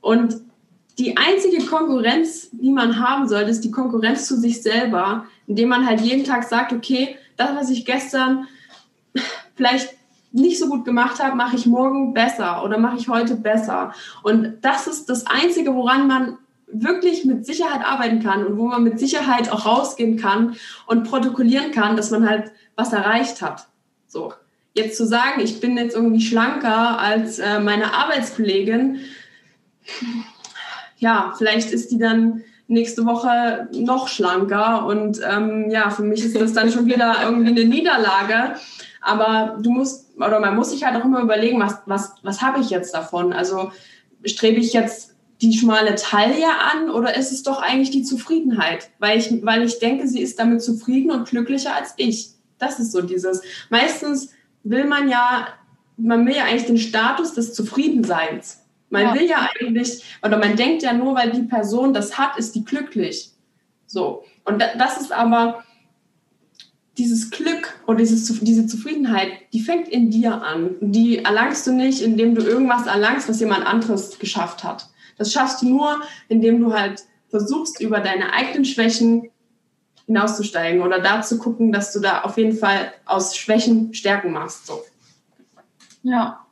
Und 0.00 0.36
die 0.98 1.16
einzige 1.16 1.64
Konkurrenz, 1.66 2.48
die 2.52 2.70
man 2.70 2.98
haben 2.98 3.28
sollte, 3.28 3.50
ist 3.50 3.64
die 3.64 3.70
Konkurrenz 3.70 4.26
zu 4.26 4.36
sich 4.36 4.62
selber, 4.62 5.26
indem 5.46 5.68
man 5.68 5.86
halt 5.86 6.00
jeden 6.00 6.24
Tag 6.24 6.44
sagt, 6.44 6.72
okay, 6.72 7.16
das, 7.36 7.54
was 7.56 7.70
ich 7.70 7.84
gestern 7.84 8.46
vielleicht 9.56 9.94
nicht 10.30 10.58
so 10.58 10.68
gut 10.68 10.84
gemacht 10.84 11.22
habe, 11.22 11.36
mache 11.36 11.56
ich 11.56 11.66
morgen 11.66 12.14
besser 12.14 12.62
oder 12.64 12.78
mache 12.78 12.98
ich 12.98 13.08
heute 13.08 13.34
besser. 13.34 13.94
Und 14.22 14.58
das 14.62 14.86
ist 14.86 15.08
das 15.08 15.26
Einzige, 15.26 15.74
woran 15.74 16.06
man 16.06 16.38
wirklich 16.72 17.24
mit 17.24 17.46
Sicherheit 17.46 17.84
arbeiten 17.84 18.22
kann 18.22 18.46
und 18.46 18.58
wo 18.58 18.66
man 18.66 18.82
mit 18.82 18.98
Sicherheit 18.98 19.50
auch 19.50 19.66
rausgehen 19.66 20.16
kann 20.16 20.56
und 20.86 21.04
protokollieren 21.04 21.72
kann, 21.72 21.96
dass 21.96 22.10
man 22.10 22.28
halt 22.28 22.52
was 22.76 22.92
erreicht 22.92 23.42
hat. 23.42 23.66
So. 24.06 24.32
Jetzt 24.74 24.96
zu 24.96 25.06
sagen, 25.06 25.40
ich 25.40 25.60
bin 25.60 25.76
jetzt 25.76 25.96
irgendwie 25.96 26.20
schlanker 26.20 26.98
als 26.98 27.38
äh, 27.38 27.58
meine 27.58 27.94
Arbeitskollegin, 27.94 29.00
ja, 30.98 31.34
vielleicht 31.36 31.70
ist 31.70 31.90
die 31.90 31.98
dann 31.98 32.42
nächste 32.66 33.06
Woche 33.06 33.68
noch 33.72 34.08
schlanker 34.08 34.84
und 34.86 35.20
ähm, 35.26 35.70
ja, 35.70 35.90
für 35.90 36.02
mich 36.02 36.24
ist 36.24 36.38
das 36.38 36.52
dann 36.52 36.70
schon 36.70 36.86
wieder 36.86 37.16
irgendwie 37.22 37.50
eine 37.50 37.64
Niederlage. 37.64 38.56
Aber 39.00 39.58
du 39.60 39.70
musst, 39.70 40.16
oder 40.16 40.38
man 40.40 40.54
muss 40.56 40.70
sich 40.70 40.84
halt 40.84 41.00
auch 41.00 41.04
immer 41.04 41.20
überlegen, 41.20 41.60
was, 41.60 41.78
was, 41.86 42.14
was 42.22 42.42
habe 42.42 42.60
ich 42.60 42.68
jetzt 42.68 42.92
davon? 42.94 43.32
Also 43.32 43.72
strebe 44.24 44.58
ich 44.58 44.72
jetzt 44.72 45.14
die 45.40 45.56
schmale 45.56 45.94
Taille 45.94 46.46
an 46.72 46.90
oder 46.90 47.16
ist 47.16 47.32
es 47.32 47.42
doch 47.42 47.62
eigentlich 47.62 47.90
die 47.90 48.02
Zufriedenheit? 48.02 48.90
Weil 48.98 49.18
ich, 49.18 49.44
weil 49.44 49.62
ich 49.62 49.78
denke, 49.78 50.08
sie 50.08 50.20
ist 50.20 50.38
damit 50.38 50.62
zufrieden 50.62 51.10
und 51.10 51.28
glücklicher 51.28 51.74
als 51.74 51.94
ich. 51.96 52.30
Das 52.58 52.80
ist 52.80 52.92
so 52.92 53.02
dieses. 53.02 53.42
Meistens 53.70 54.30
will 54.64 54.84
man 54.84 55.08
ja, 55.08 55.48
man 55.96 56.26
will 56.26 56.34
ja 56.34 56.44
eigentlich 56.44 56.66
den 56.66 56.78
Status 56.78 57.34
des 57.34 57.54
Zufriedenseins. 57.54 58.64
Man 58.90 59.02
ja. 59.02 59.14
will 59.14 59.28
ja 59.28 59.48
eigentlich, 59.60 60.02
oder 60.22 60.38
man 60.38 60.56
denkt 60.56 60.82
ja 60.82 60.92
nur, 60.92 61.14
weil 61.14 61.30
die 61.30 61.42
Person 61.42 61.92
das 61.92 62.18
hat, 62.18 62.38
ist 62.38 62.54
die 62.54 62.64
glücklich. 62.64 63.30
So. 63.86 64.24
Und 64.44 64.62
das 64.78 65.00
ist 65.00 65.12
aber 65.12 65.62
dieses 66.96 67.30
Glück 67.30 67.78
oder 67.86 67.98
dieses, 67.98 68.26
diese 68.40 68.66
Zufriedenheit, 68.66 69.30
die 69.52 69.60
fängt 69.60 69.88
in 69.88 70.10
dir 70.10 70.42
an. 70.42 70.74
Die 70.80 71.18
erlangst 71.18 71.66
du 71.66 71.72
nicht, 71.72 72.02
indem 72.02 72.34
du 72.34 72.42
irgendwas 72.42 72.86
erlangst, 72.86 73.28
was 73.28 73.40
jemand 73.40 73.64
anderes 73.66 74.18
geschafft 74.18 74.64
hat. 74.64 74.88
Das 75.18 75.32
schaffst 75.32 75.62
du 75.62 75.68
nur, 75.68 76.00
indem 76.28 76.60
du 76.60 76.72
halt 76.72 77.04
versuchst, 77.28 77.80
über 77.80 78.00
deine 78.00 78.32
eigenen 78.32 78.64
Schwächen 78.64 79.30
hinauszusteigen 80.06 80.82
oder 80.82 81.00
da 81.00 81.20
zu 81.20 81.38
gucken, 81.38 81.70
dass 81.70 81.92
du 81.92 82.00
da 82.00 82.22
auf 82.22 82.38
jeden 82.38 82.56
Fall 82.56 82.92
aus 83.04 83.36
Schwächen 83.36 83.92
Stärken 83.92 84.32
machst. 84.32 84.66
So. 84.66 84.82
Ja. 86.02 86.46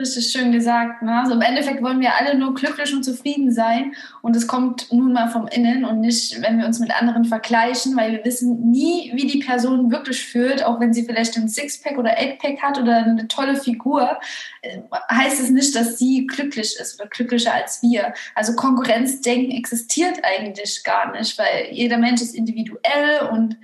Richtig 0.00 0.32
schön 0.32 0.50
gesagt. 0.50 1.02
Ne? 1.02 1.12
Also 1.12 1.34
im 1.34 1.42
Endeffekt 1.42 1.82
wollen 1.82 2.00
wir 2.00 2.16
alle 2.16 2.34
nur 2.34 2.54
glücklich 2.54 2.94
und 2.94 3.04
zufrieden 3.04 3.52
sein 3.52 3.94
und 4.22 4.34
es 4.34 4.46
kommt 4.46 4.90
nun 4.90 5.12
mal 5.12 5.28
vom 5.28 5.46
Innen 5.46 5.84
und 5.84 6.00
nicht, 6.00 6.40
wenn 6.40 6.58
wir 6.58 6.64
uns 6.64 6.78
mit 6.78 6.90
anderen 6.90 7.26
vergleichen, 7.26 7.94
weil 7.98 8.12
wir 8.12 8.24
wissen 8.24 8.70
nie, 8.70 9.12
wie 9.14 9.26
die 9.26 9.40
Person 9.40 9.90
wirklich 9.90 10.24
fühlt, 10.24 10.64
auch 10.64 10.80
wenn 10.80 10.94
sie 10.94 11.04
vielleicht 11.04 11.36
ein 11.36 11.50
Sixpack 11.50 11.98
oder 11.98 12.16
Eightpack 12.16 12.62
hat 12.62 12.80
oder 12.80 12.96
eine 12.96 13.28
tolle 13.28 13.56
Figur, 13.56 14.18
äh, 14.62 14.78
heißt 15.12 15.38
es 15.38 15.50
nicht, 15.50 15.76
dass 15.76 15.98
sie 15.98 16.26
glücklich 16.26 16.76
ist 16.80 16.98
oder 16.98 17.10
glücklicher 17.10 17.52
als 17.52 17.82
wir. 17.82 18.14
Also 18.34 18.56
Konkurrenzdenken 18.56 19.50
existiert 19.50 20.18
eigentlich 20.24 20.82
gar 20.82 21.12
nicht, 21.12 21.38
weil 21.38 21.68
jeder 21.72 21.98
Mensch 21.98 22.22
ist 22.22 22.34
individuell 22.34 23.28
und 23.30 23.58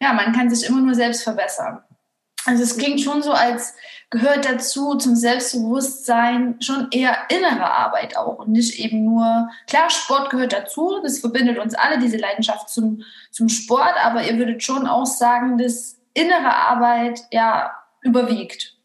ja, 0.00 0.14
man 0.14 0.32
kann 0.32 0.48
sich 0.48 0.66
immer 0.66 0.80
nur 0.80 0.94
selbst 0.94 1.22
verbessern. 1.22 1.82
Also 2.46 2.62
es 2.62 2.76
klingt 2.78 3.00
schon 3.00 3.22
so, 3.22 3.32
als 3.32 3.74
gehört 4.12 4.44
dazu 4.44 4.94
zum 4.96 5.16
Selbstbewusstsein 5.16 6.60
schon 6.60 6.88
eher 6.90 7.16
innere 7.30 7.68
Arbeit 7.70 8.14
auch 8.16 8.40
und 8.40 8.50
nicht 8.50 8.78
eben 8.78 9.04
nur, 9.04 9.48
klar, 9.66 9.88
Sport 9.88 10.28
gehört 10.28 10.52
dazu, 10.52 11.00
das 11.02 11.18
verbindet 11.18 11.58
uns 11.58 11.74
alle, 11.74 11.98
diese 11.98 12.18
Leidenschaft 12.18 12.68
zum, 12.68 13.02
zum 13.30 13.48
Sport, 13.48 13.94
aber 14.04 14.22
ihr 14.22 14.36
würdet 14.36 14.62
schon 14.62 14.86
auch 14.86 15.06
sagen, 15.06 15.56
dass 15.56 15.98
innere 16.12 16.54
Arbeit 16.54 17.22
ja 17.32 17.72
überwiegt. 18.02 18.76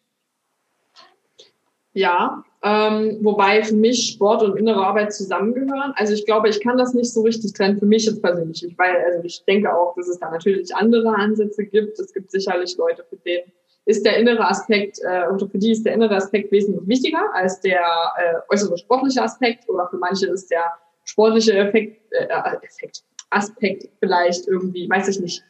Ja, 1.91 2.43
ähm, 2.63 3.17
wobei 3.21 3.63
für 3.63 3.75
mich 3.75 4.11
Sport 4.11 4.43
und 4.43 4.55
innere 4.55 4.85
Arbeit 4.85 5.13
zusammengehören. 5.13 5.91
Also 5.97 6.13
ich 6.13 6.25
glaube, 6.25 6.47
ich 6.47 6.61
kann 6.61 6.77
das 6.77 6.93
nicht 6.93 7.11
so 7.11 7.21
richtig 7.23 7.51
trennen, 7.51 7.79
für 7.79 7.85
mich 7.85 8.05
jetzt 8.05 8.21
persönlich. 8.21 8.63
Ich, 8.63 8.77
weil, 8.77 8.95
also 9.03 9.23
ich 9.25 9.43
denke 9.43 9.75
auch, 9.75 9.93
dass 9.95 10.07
es 10.07 10.19
da 10.19 10.31
natürlich 10.31 10.73
andere 10.73 11.09
Ansätze 11.09 11.65
gibt. 11.65 11.99
Es 11.99 12.13
gibt 12.13 12.31
sicherlich 12.31 12.77
Leute, 12.77 13.03
für 13.09 13.17
denen 13.17 13.51
ist 13.87 14.05
der 14.05 14.17
innere 14.17 14.47
Aspekt, 14.47 14.99
äh, 15.01 15.27
oder 15.33 15.47
für 15.47 15.57
die 15.57 15.71
ist 15.71 15.83
der 15.83 15.93
innere 15.93 16.15
Aspekt 16.15 16.51
wesentlich 16.51 16.87
wichtiger 16.87 17.33
als 17.33 17.59
der 17.61 17.79
äh, 17.79 18.53
äußere 18.53 18.77
sportliche 18.77 19.21
Aspekt. 19.23 19.67
Oder 19.69 19.87
für 19.89 19.97
manche 19.97 20.27
ist 20.27 20.51
der 20.51 20.63
sportliche 21.03 21.53
Effekt, 21.53 22.01
äh, 22.11 22.27
Effekt, 22.61 23.03
Aspekt 23.29 23.89
vielleicht 23.99 24.47
irgendwie, 24.47 24.89
weiß 24.89 25.07
ich 25.07 25.19
nicht, 25.19 25.43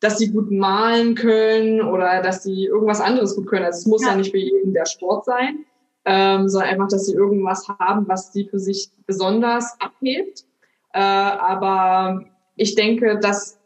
dass 0.00 0.18
sie 0.18 0.30
gut 0.30 0.50
malen 0.50 1.14
können 1.14 1.82
oder 1.82 2.22
dass 2.22 2.42
sie 2.42 2.64
irgendwas 2.64 3.00
anderes 3.00 3.36
gut 3.36 3.46
können. 3.46 3.66
Also 3.66 3.80
es 3.80 3.86
muss 3.86 4.02
ja, 4.02 4.10
ja 4.10 4.16
nicht 4.16 4.30
für 4.30 4.38
jeden 4.38 4.72
der 4.72 4.86
Sport 4.86 5.26
sein 5.26 5.66
ähm, 6.04 6.48
sondern 6.48 6.70
einfach, 6.70 6.88
dass 6.88 7.06
sie 7.06 7.14
irgendwas 7.14 7.68
haben, 7.68 8.08
was 8.08 8.32
sie 8.32 8.44
für 8.44 8.58
sich 8.58 8.90
besonders 9.06 9.76
abhebt. 9.80 10.44
Äh, 10.92 11.00
aber 11.00 12.24
ich 12.56 12.74
denke, 12.74 13.18
dass 13.20 13.58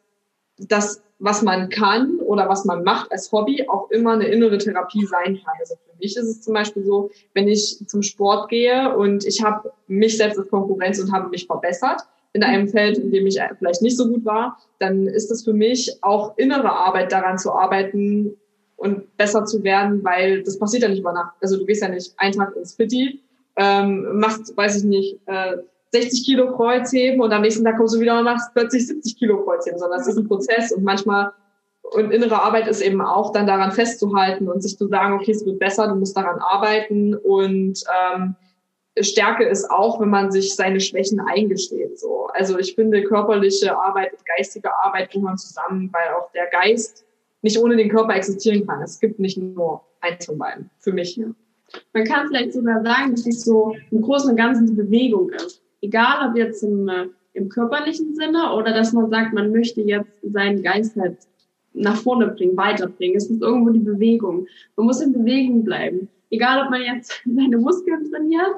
das, 0.58 1.02
was 1.18 1.42
man 1.42 1.68
kann 1.68 2.13
oder 2.24 2.48
was 2.48 2.64
man 2.64 2.82
macht 2.82 3.12
als 3.12 3.30
Hobby, 3.32 3.66
auch 3.68 3.90
immer 3.90 4.12
eine 4.12 4.26
innere 4.26 4.58
Therapie 4.58 5.06
sein 5.06 5.40
kann. 5.44 5.54
Also 5.60 5.74
für 5.74 5.96
mich 5.98 6.16
ist 6.16 6.24
es 6.24 6.42
zum 6.42 6.54
Beispiel 6.54 6.84
so, 6.84 7.10
wenn 7.34 7.48
ich 7.48 7.78
zum 7.87 8.02
Sport 8.02 8.48
gehe 8.48 8.96
und 8.96 9.24
ich 9.24 9.42
habe 9.42 9.72
mich 9.87 10.16
selbst 10.16 10.38
als 10.38 10.48
Konkurrenz 10.48 11.00
und 11.00 11.12
habe 11.12 11.28
mich 11.28 11.46
verbessert, 11.46 12.02
in 12.32 12.42
einem 12.42 12.66
Feld, 12.66 12.98
in 12.98 13.12
dem 13.12 13.26
ich 13.28 13.38
vielleicht 13.58 13.80
nicht 13.80 13.96
so 13.96 14.08
gut 14.08 14.24
war, 14.24 14.58
dann 14.80 15.06
ist 15.06 15.30
es 15.30 15.44
für 15.44 15.52
mich 15.52 15.98
auch 16.02 16.37
innere 16.37 16.72
Arbeit 16.72 17.12
daran 17.12 17.38
zu 17.38 17.52
arbeiten, 17.52 18.37
und 18.76 19.16
besser 19.16 19.44
zu 19.44 19.62
werden, 19.62 20.04
weil 20.04 20.42
das 20.42 20.58
passiert 20.58 20.82
ja 20.82 20.88
nicht 20.88 21.00
über 21.00 21.12
Nacht. 21.12 21.34
Also 21.40 21.56
du 21.56 21.64
gehst 21.64 21.82
ja 21.82 21.88
nicht 21.88 22.12
einen 22.18 22.34
Tag 22.34 22.54
ins 22.56 22.74
Fitti, 22.74 23.20
ähm, 23.56 24.18
machst, 24.18 24.56
weiß 24.56 24.76
ich 24.78 24.84
nicht, 24.84 25.20
äh, 25.26 25.56
60 25.92 26.24
Kilo 26.24 26.54
Kreuzheben 26.56 27.20
und 27.20 27.32
am 27.32 27.42
nächsten 27.42 27.64
Tag 27.64 27.76
kommst 27.76 27.94
du 27.94 28.00
wieder 28.00 28.18
und 28.18 28.24
machst 28.24 28.52
plötzlich 28.52 28.87
70 28.87 29.16
Kilo 29.16 29.44
Kreuzheben, 29.44 29.78
sondern 29.78 30.00
es 30.00 30.08
ist 30.08 30.18
ein 30.18 30.26
Prozess 30.26 30.72
und 30.72 30.82
manchmal 30.82 31.32
und 31.92 32.10
innere 32.10 32.42
Arbeit 32.42 32.66
ist 32.66 32.80
eben 32.80 33.00
auch 33.00 33.32
dann 33.32 33.46
daran 33.46 33.70
festzuhalten 33.70 34.48
und 34.48 34.62
sich 34.62 34.76
zu 34.76 34.88
sagen, 34.88 35.14
okay, 35.14 35.32
es 35.32 35.44
wird 35.44 35.58
besser, 35.58 35.86
du 35.86 35.94
musst 35.94 36.16
daran 36.16 36.40
arbeiten 36.40 37.14
und 37.14 37.84
ähm, 38.16 38.34
Stärke 39.00 39.44
ist 39.44 39.70
auch, 39.70 40.00
wenn 40.00 40.08
man 40.08 40.30
sich 40.30 40.54
seine 40.54 40.80
Schwächen 40.80 41.20
eingesteht. 41.20 41.98
So, 41.98 42.28
also 42.32 42.58
ich 42.58 42.74
finde 42.74 43.02
körperliche 43.04 43.76
Arbeit 43.76 44.12
und 44.12 44.24
geistige 44.24 44.70
Arbeit 44.82 45.10
gehören 45.10 45.36
zusammen, 45.36 45.90
weil 45.92 46.14
auch 46.14 46.30
der 46.32 46.46
Geist 46.46 47.04
nicht 47.42 47.58
ohne 47.58 47.76
den 47.76 47.90
Körper 47.90 48.14
existieren 48.14 48.66
kann. 48.66 48.82
Es 48.82 48.98
gibt 49.00 49.18
nicht 49.18 49.36
nur 49.36 49.82
eins 50.00 50.24
von 50.26 50.38
beiden, 50.38 50.70
für 50.78 50.92
mich. 50.92 51.16
Ja. 51.16 51.26
Man 51.92 52.04
kann 52.04 52.28
vielleicht 52.28 52.52
sogar 52.52 52.82
sagen, 52.82 53.10
dass 53.12 53.26
es 53.26 53.42
so 53.42 53.74
im 53.90 54.00
Großen 54.00 54.30
und 54.30 54.36
Ganzen 54.36 54.66
die 54.66 54.74
Bewegung 54.74 55.30
ist. 55.30 55.60
Egal 55.82 56.30
ob 56.30 56.36
jetzt 56.36 56.62
im, 56.62 56.88
äh, 56.88 57.08
im 57.34 57.48
körperlichen 57.48 58.14
Sinne 58.14 58.54
oder 58.54 58.72
dass 58.72 58.92
man 58.92 59.10
sagt, 59.10 59.34
man 59.34 59.50
möchte 59.50 59.80
jetzt 59.80 60.10
seinen 60.22 60.62
Geist 60.62 60.96
halt 60.96 61.18
nach 61.74 61.96
vorne 61.96 62.28
bringen, 62.28 62.56
weiterbringen. 62.56 63.16
Es 63.16 63.28
ist 63.28 63.42
irgendwo 63.42 63.70
die 63.70 63.80
Bewegung. 63.80 64.46
Man 64.76 64.87
muss 64.87 65.00
in 65.00 65.12
Bewegung 65.12 65.64
bleiben. 65.64 66.08
Egal, 66.30 66.64
ob 66.64 66.70
man 66.70 66.82
jetzt 66.82 67.22
seine 67.24 67.58
Muskeln 67.58 68.10
trainiert 68.10 68.54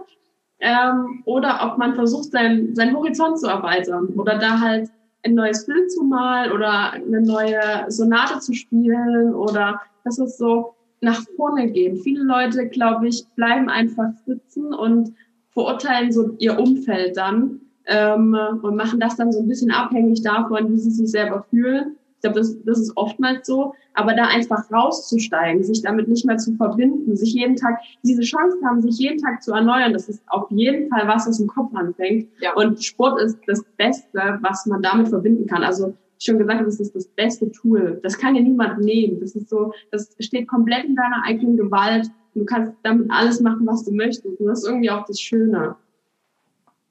ähm, 0.60 1.22
oder 1.24 1.60
ob 1.62 1.78
man 1.78 1.94
versucht, 1.94 2.30
seinen, 2.30 2.74
seinen 2.74 2.96
Horizont 2.96 3.38
zu 3.38 3.46
erweitern 3.46 4.06
oder 4.16 4.38
da 4.38 4.60
halt 4.60 4.90
ein 5.24 5.34
neues 5.34 5.66
Bild 5.66 5.90
zu 5.90 6.04
malen 6.04 6.52
oder 6.52 6.92
eine 6.92 7.20
neue 7.20 7.60
Sonate 7.88 8.38
zu 8.38 8.54
spielen 8.54 9.34
oder 9.34 9.80
das 10.04 10.18
ist 10.18 10.38
so 10.38 10.74
nach 11.00 11.20
vorne 11.36 11.70
gehen. 11.70 11.96
Viele 11.96 12.22
Leute, 12.22 12.68
glaube 12.68 13.08
ich, 13.08 13.26
bleiben 13.34 13.68
einfach 13.68 14.10
sitzen 14.24 14.72
und 14.72 15.12
verurteilen 15.50 16.12
so 16.12 16.34
ihr 16.38 16.58
Umfeld 16.58 17.16
dann 17.16 17.60
ähm, 17.86 18.36
und 18.62 18.76
machen 18.76 19.00
das 19.00 19.16
dann 19.16 19.32
so 19.32 19.40
ein 19.40 19.48
bisschen 19.48 19.70
abhängig 19.70 20.22
davon, 20.22 20.72
wie 20.72 20.78
sie 20.78 20.90
sich 20.90 21.10
selber 21.10 21.44
fühlen. 21.50 21.96
Ich 22.26 22.32
glaube, 22.32 22.40
das, 22.40 22.56
das 22.64 22.80
ist 22.80 22.96
oftmals 22.96 23.46
so. 23.46 23.74
Aber 23.94 24.14
da 24.14 24.24
einfach 24.26 24.70
rauszusteigen, 24.70 25.62
sich 25.62 25.82
damit 25.82 26.08
nicht 26.08 26.26
mehr 26.26 26.36
zu 26.36 26.54
verbinden, 26.54 27.16
sich 27.16 27.32
jeden 27.32 27.56
Tag, 27.56 27.78
diese 28.02 28.22
Chance 28.22 28.58
haben, 28.64 28.82
sich 28.82 28.98
jeden 28.98 29.18
Tag 29.18 29.42
zu 29.42 29.52
erneuern, 29.52 29.92
das 29.92 30.08
ist 30.08 30.22
auf 30.26 30.50
jeden 30.50 30.90
Fall 30.90 31.06
was, 31.06 31.26
was 31.26 31.40
im 31.40 31.46
Kopf 31.46 31.74
anfängt. 31.74 32.28
Ja. 32.40 32.54
Und 32.54 32.82
Sport 32.82 33.20
ist 33.22 33.38
das 33.46 33.64
Beste, 33.76 34.38
was 34.42 34.66
man 34.66 34.82
damit 34.82 35.08
verbinden 35.08 35.46
kann. 35.46 35.62
Also 35.62 35.94
schon 36.18 36.38
gesagt, 36.38 36.66
das 36.66 36.80
ist 36.80 36.94
das 36.94 37.06
beste 37.08 37.50
Tool. 37.52 38.00
Das 38.02 38.18
kann 38.18 38.34
dir 38.34 38.42
niemand 38.42 38.80
nehmen. 38.80 39.20
Das 39.20 39.34
ist 39.34 39.48
so, 39.48 39.72
das 39.90 40.14
steht 40.18 40.48
komplett 40.48 40.84
in 40.84 40.96
deiner 40.96 41.22
eigenen 41.24 41.56
Gewalt. 41.56 42.08
Du 42.34 42.44
kannst 42.44 42.72
damit 42.82 43.10
alles 43.10 43.40
machen, 43.40 43.66
was 43.66 43.84
du 43.84 43.92
möchtest. 43.92 44.40
Und 44.40 44.46
das 44.46 44.62
ist 44.62 44.68
irgendwie 44.68 44.90
auch 44.90 45.04
das 45.06 45.20
Schöne. 45.20 45.76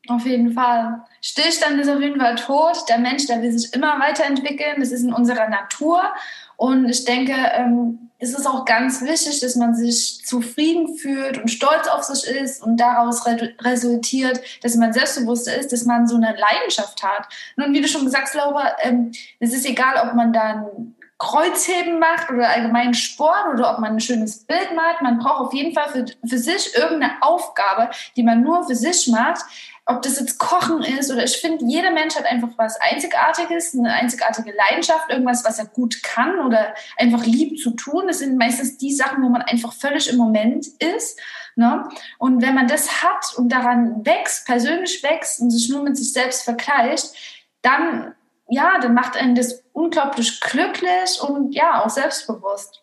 Auf 0.08 0.26
jeden 0.26 0.54
Fall. 0.54 1.04
Stillstand 1.22 1.80
ist 1.80 1.90
auf 1.90 2.00
jeden 2.00 2.20
Fall 2.20 2.36
tot. 2.36 2.78
Der 2.90 3.00
Mensch, 3.00 3.26
der 3.26 3.42
will 3.42 3.52
sich 3.52 3.74
immer 3.74 4.00
weiterentwickeln. 4.00 4.76
Das 4.80 4.92
ist 4.92 5.04
in 5.04 5.14
unserer 5.14 5.50
Natur. 5.50 6.02
Und 6.58 6.88
ich 6.88 7.06
denke, 7.06 7.34
ähm, 7.34 8.12
es 8.20 8.34
ist 8.34 8.46
auch 8.46 8.66
ganz 8.66 9.02
wichtig, 9.02 9.40
dass 9.42 9.56
man 9.56 9.76
sich 9.76 10.24
zufrieden 10.26 10.96
fühlt 10.96 11.38
und 11.38 11.50
stolz 11.50 11.88
auf 11.88 12.04
sich 12.04 12.26
ist 12.28 12.64
und 12.64 12.78
daraus 12.78 13.26
resultiert, 13.62 14.40
dass 14.64 14.76
man 14.76 14.94
selbstbewusster 14.94 15.56
ist, 15.58 15.74
dass 15.74 15.86
man 15.86 16.08
so 16.08 16.16
eine 16.16 16.36
Leidenschaft 16.36 17.04
hat. 17.04 17.28
Nun, 17.58 17.74
wie 17.74 17.82
du 17.82 17.88
schon 17.88 18.06
gesagt 18.06 18.28
hast, 18.28 18.36
Laura, 18.36 18.76
ähm, 18.82 19.12
es 19.40 19.54
ist 19.54 19.66
egal, 19.66 20.08
ob 20.08 20.14
man 20.14 20.32
dann 20.32 20.96
Kreuzheben 21.18 22.00
macht 22.00 22.30
oder 22.30 22.50
allgemein 22.50 22.94
Sport 22.94 23.54
oder 23.54 23.74
ob 23.74 23.80
man 23.80 23.94
ein 23.94 24.00
schönes 24.02 24.44
Bild 24.46 24.76
malt. 24.76 25.02
Man 25.02 25.18
braucht 25.18 25.48
auf 25.48 25.54
jeden 25.54 25.74
Fall 25.74 25.90
für, 25.90 26.06
für 26.28 26.38
sich 26.38 26.76
irgendeine 26.76 27.14
Aufgabe, 27.22 27.90
die 28.18 28.24
man 28.24 28.42
nur 28.42 28.66
für 28.66 28.76
sich 28.76 29.08
macht 29.08 29.46
ob 29.88 30.02
das 30.02 30.20
jetzt 30.20 30.40
Kochen 30.40 30.82
ist 30.82 31.12
oder 31.12 31.24
ich 31.24 31.38
finde, 31.38 31.64
jeder 31.66 31.92
Mensch 31.92 32.16
hat 32.16 32.26
einfach 32.26 32.50
was 32.58 32.80
Einzigartiges, 32.82 33.76
eine 33.76 33.94
einzigartige 33.94 34.52
Leidenschaft, 34.52 35.12
irgendwas, 35.12 35.46
was 35.46 35.60
er 35.60 35.68
gut 35.68 36.02
kann 36.02 36.40
oder 36.40 36.74
einfach 36.98 37.24
liebt 37.26 37.60
zu 37.60 37.72
tun. 37.72 38.06
Das 38.08 38.20
sind 38.20 38.38
meistens 38.38 38.78
die 38.78 38.94
Sachen, 38.94 39.24
wo 39.24 39.30
man 39.30 39.44
einfach 39.44 39.74
völlig 39.74 40.10
im 40.10 40.18
Moment 40.18 40.66
ist. 40.68 41.20
Ne? 41.56 41.88
Und 42.18 42.42
wenn 42.42 42.56
man 42.56 42.68
das 42.68 43.04
hat 43.04 43.38
und 43.38 43.50
daran 43.50 44.04
wächst, 44.06 44.48
persönlich 44.48 45.04
wächst 45.04 45.40
und 45.40 45.52
sich 45.52 45.70
nur 45.70 45.84
mit 45.84 45.98
sich 45.98 46.12
selbst 46.12 46.44
vergleicht, 46.44 47.14
dann, 47.62 48.16
ja, 48.50 48.80
dann 48.80 48.96
macht 48.96 49.18
einen 49.18 49.36
das 49.36 49.64
unglaublich 49.72 50.40
glücklich 50.42 51.22
und 51.22 51.54
ja, 51.54 51.84
auch 51.84 51.90
selbstbewusst. 51.90 52.82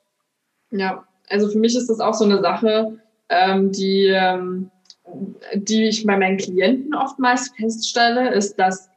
Ja, 0.70 1.04
also 1.28 1.48
für 1.50 1.58
mich 1.58 1.76
ist 1.76 1.88
das 1.88 1.98
auch 1.98 2.14
so 2.14 2.24
eine 2.24 2.40
Sache, 2.40 2.98
ähm, 3.28 3.72
die, 3.72 4.06
ähm, 4.06 4.70
die 5.54 5.88
ich 5.88 6.06
bei 6.06 6.16
meinen 6.16 6.38
Klienten 6.38 6.94
oftmals 6.94 7.50
feststelle, 7.56 8.34
ist, 8.34 8.56
dass 8.56 8.88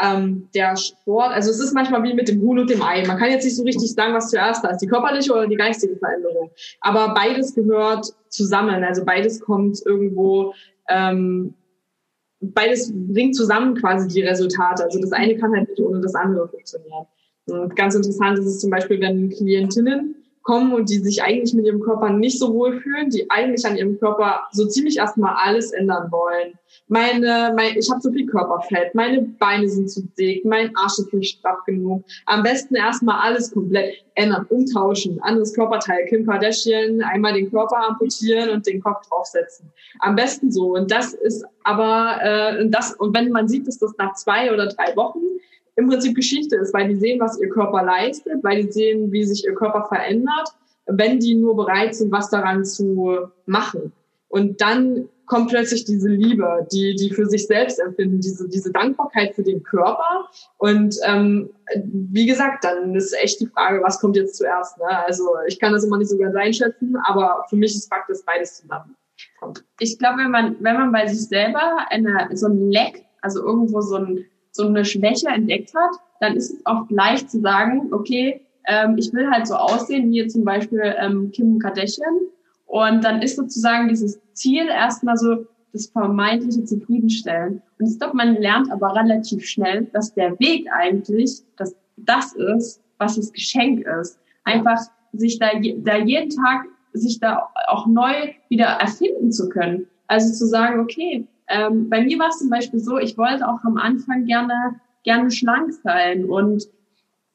ähm, 0.00 0.48
der 0.54 0.76
Sport, 0.76 1.32
also 1.32 1.50
es 1.50 1.58
ist 1.58 1.74
manchmal 1.74 2.02
wie 2.04 2.14
mit 2.14 2.28
dem 2.28 2.40
Huhn 2.40 2.58
und 2.58 2.70
dem 2.70 2.82
Ei. 2.82 3.04
Man 3.06 3.18
kann 3.18 3.30
jetzt 3.30 3.44
nicht 3.44 3.56
so 3.56 3.64
richtig 3.64 3.92
sagen, 3.92 4.14
was 4.14 4.30
zuerst 4.30 4.64
da 4.64 4.70
ist, 4.70 4.78
die 4.78 4.86
körperliche 4.86 5.32
oder 5.32 5.46
die 5.46 5.56
geistige 5.56 5.96
Veränderung. 5.96 6.50
Aber 6.80 7.14
beides 7.14 7.54
gehört 7.54 8.06
zusammen. 8.28 8.84
Also 8.84 9.04
beides 9.04 9.40
kommt 9.40 9.84
irgendwo, 9.84 10.54
ähm, 10.88 11.54
beides 12.40 12.92
bringt 12.94 13.34
zusammen 13.34 13.74
quasi 13.74 14.08
die 14.08 14.22
Resultate. 14.22 14.84
Also 14.84 15.00
das 15.00 15.12
eine 15.12 15.36
kann 15.36 15.54
halt 15.54 15.68
nicht 15.68 15.80
ohne 15.80 16.00
das 16.00 16.14
andere 16.14 16.48
funktionieren. 16.48 17.06
Und 17.46 17.74
ganz 17.76 17.94
interessant 17.94 18.38
ist 18.38 18.46
es 18.46 18.60
zum 18.60 18.70
Beispiel, 18.70 19.00
wenn 19.00 19.30
Klientinnen 19.30 20.14
kommen 20.48 20.72
und 20.72 20.88
die 20.88 20.96
sich 21.00 21.22
eigentlich 21.22 21.52
mit 21.52 21.66
ihrem 21.66 21.80
Körper 21.80 22.08
nicht 22.08 22.38
so 22.38 22.54
wohl 22.54 22.80
fühlen, 22.80 23.10
die 23.10 23.30
eigentlich 23.30 23.66
an 23.66 23.76
ihrem 23.76 23.98
Körper 23.98 24.48
so 24.50 24.64
ziemlich 24.64 24.96
erstmal 24.96 25.34
alles 25.44 25.72
ändern 25.72 26.10
wollen. 26.10 26.54
Meine, 26.86 27.52
mein, 27.54 27.76
ich 27.76 27.90
habe 27.90 28.00
zu 28.00 28.10
viel 28.10 28.24
Körperfett, 28.24 28.94
meine 28.94 29.20
Beine 29.20 29.68
sind 29.68 29.90
zu 29.90 30.08
dick, 30.18 30.46
mein 30.46 30.74
Arsch 30.74 31.00
ist 31.00 31.12
nicht 31.12 31.38
straff 31.38 31.58
genug. 31.66 32.02
Am 32.24 32.42
besten 32.42 32.76
erstmal 32.76 33.20
alles 33.20 33.52
komplett 33.52 34.02
ändern, 34.14 34.46
umtauschen, 34.48 35.20
anderes 35.20 35.52
Körperteil, 35.52 36.06
Kim 36.06 36.24
Kardashian, 36.24 37.02
einmal 37.02 37.34
den 37.34 37.50
Körper 37.50 37.86
amputieren 37.86 38.48
und 38.48 38.66
den 38.66 38.82
Kopf 38.82 39.06
draufsetzen. 39.06 39.70
Am 39.98 40.16
besten 40.16 40.50
so. 40.50 40.76
Und 40.76 40.90
das 40.90 41.12
ist 41.12 41.44
aber 41.62 42.20
äh, 42.22 42.70
das 42.70 42.94
und 42.94 43.14
wenn 43.14 43.30
man 43.32 43.48
sieht, 43.48 43.68
dass 43.68 43.78
das 43.78 43.92
nach 43.98 44.14
zwei 44.14 44.50
oder 44.50 44.68
drei 44.68 44.96
Wochen 44.96 45.20
im 45.78 45.88
Prinzip 45.88 46.16
Geschichte 46.16 46.56
ist, 46.56 46.74
weil 46.74 46.88
die 46.88 46.96
sehen, 46.96 47.20
was 47.20 47.40
ihr 47.40 47.48
Körper 47.48 47.84
leistet, 47.84 48.42
weil 48.42 48.64
die 48.64 48.72
sehen, 48.72 49.12
wie 49.12 49.24
sich 49.24 49.44
ihr 49.44 49.54
Körper 49.54 49.86
verändert, 49.86 50.48
wenn 50.86 51.20
die 51.20 51.36
nur 51.36 51.54
bereit 51.54 51.94
sind, 51.94 52.10
was 52.10 52.30
daran 52.30 52.64
zu 52.64 53.28
machen. 53.46 53.92
Und 54.28 54.60
dann 54.60 55.08
kommt 55.26 55.50
plötzlich 55.50 55.84
diese 55.84 56.08
Liebe, 56.08 56.66
die 56.72 56.96
die 56.96 57.10
für 57.10 57.26
sich 57.26 57.46
selbst 57.46 57.78
empfinden, 57.78 58.20
diese 58.20 58.48
diese 58.48 58.72
Dankbarkeit 58.72 59.36
für 59.36 59.44
den 59.44 59.62
Körper. 59.62 60.28
Und 60.56 60.96
ähm, 61.04 61.50
wie 61.84 62.26
gesagt, 62.26 62.64
dann 62.64 62.96
ist 62.96 63.14
echt 63.22 63.40
die 63.40 63.46
Frage, 63.46 63.80
was 63.80 64.00
kommt 64.00 64.16
jetzt 64.16 64.36
zuerst. 64.36 64.78
Ne? 64.78 65.06
Also 65.06 65.28
ich 65.46 65.60
kann 65.60 65.72
das 65.72 65.84
immer 65.84 65.98
nicht 65.98 66.10
so 66.10 66.18
ganz 66.18 66.34
einschätzen, 66.34 66.96
aber 67.04 67.44
für 67.48 67.56
mich 67.56 67.76
ist 67.76 67.88
Fakt, 67.88 68.10
dass 68.10 68.24
beides 68.24 68.56
zusammen 68.56 68.96
kommt. 69.38 69.64
Ich 69.78 69.96
glaube, 69.96 70.18
wenn 70.18 70.32
man 70.32 70.56
wenn 70.58 70.74
man 70.74 70.90
bei 70.90 71.06
sich 71.06 71.28
selber 71.28 71.86
eine, 71.88 72.30
so 72.32 72.46
ein 72.46 72.68
Leck, 72.68 73.04
also 73.20 73.46
irgendwo 73.46 73.80
so 73.80 73.96
ein 73.96 74.24
so 74.58 74.66
eine 74.66 74.84
Schwäche 74.84 75.28
entdeckt 75.28 75.72
hat, 75.74 75.92
dann 76.20 76.36
ist 76.36 76.52
es 76.52 76.66
oft 76.66 76.90
leicht 76.90 77.30
zu 77.30 77.40
sagen, 77.40 77.92
okay, 77.92 78.40
ähm, 78.66 78.96
ich 78.98 79.12
will 79.12 79.30
halt 79.30 79.46
so 79.46 79.54
aussehen 79.54 80.10
wie 80.10 80.26
zum 80.26 80.44
Beispiel 80.44 80.94
ähm, 80.98 81.30
Kim 81.30 81.60
Kardashian. 81.60 82.18
Und 82.66 83.04
dann 83.04 83.22
ist 83.22 83.36
sozusagen 83.36 83.88
dieses 83.88 84.20
Ziel 84.32 84.66
erstmal 84.66 85.16
so 85.16 85.46
das 85.72 85.86
vermeintliche 85.86 86.64
Zufriedenstellen. 86.64 87.62
Und 87.78 87.86
ich 87.88 87.98
glaube, 87.98 88.16
man 88.16 88.34
lernt 88.34 88.70
aber 88.72 88.94
relativ 88.96 89.46
schnell, 89.46 89.84
dass 89.92 90.12
der 90.12 90.38
Weg 90.40 90.66
eigentlich 90.72 91.42
dass 91.56 91.76
das 91.96 92.32
ist, 92.32 92.82
was 92.98 93.14
das 93.14 93.32
Geschenk 93.32 93.86
ist. 94.00 94.18
Einfach 94.44 94.78
sich 95.12 95.38
da, 95.38 95.50
da 95.78 95.96
jeden 95.98 96.30
Tag 96.30 96.64
sich 96.92 97.20
da 97.20 97.48
auch 97.68 97.86
neu 97.86 98.12
wieder 98.48 98.66
erfinden 98.66 99.30
zu 99.30 99.48
können. 99.48 99.86
Also 100.08 100.32
zu 100.32 100.46
sagen, 100.46 100.80
okay, 100.80 101.26
ähm, 101.48 101.88
bei 101.88 102.02
mir 102.02 102.18
war 102.18 102.28
es 102.28 102.38
zum 102.38 102.50
Beispiel 102.50 102.80
so, 102.80 102.98
ich 102.98 103.16
wollte 103.16 103.48
auch 103.48 103.64
am 103.64 103.76
Anfang 103.76 104.24
gerne, 104.26 104.80
gerne 105.04 105.30
schlank 105.30 105.72
sein 105.72 106.24
und 106.24 106.68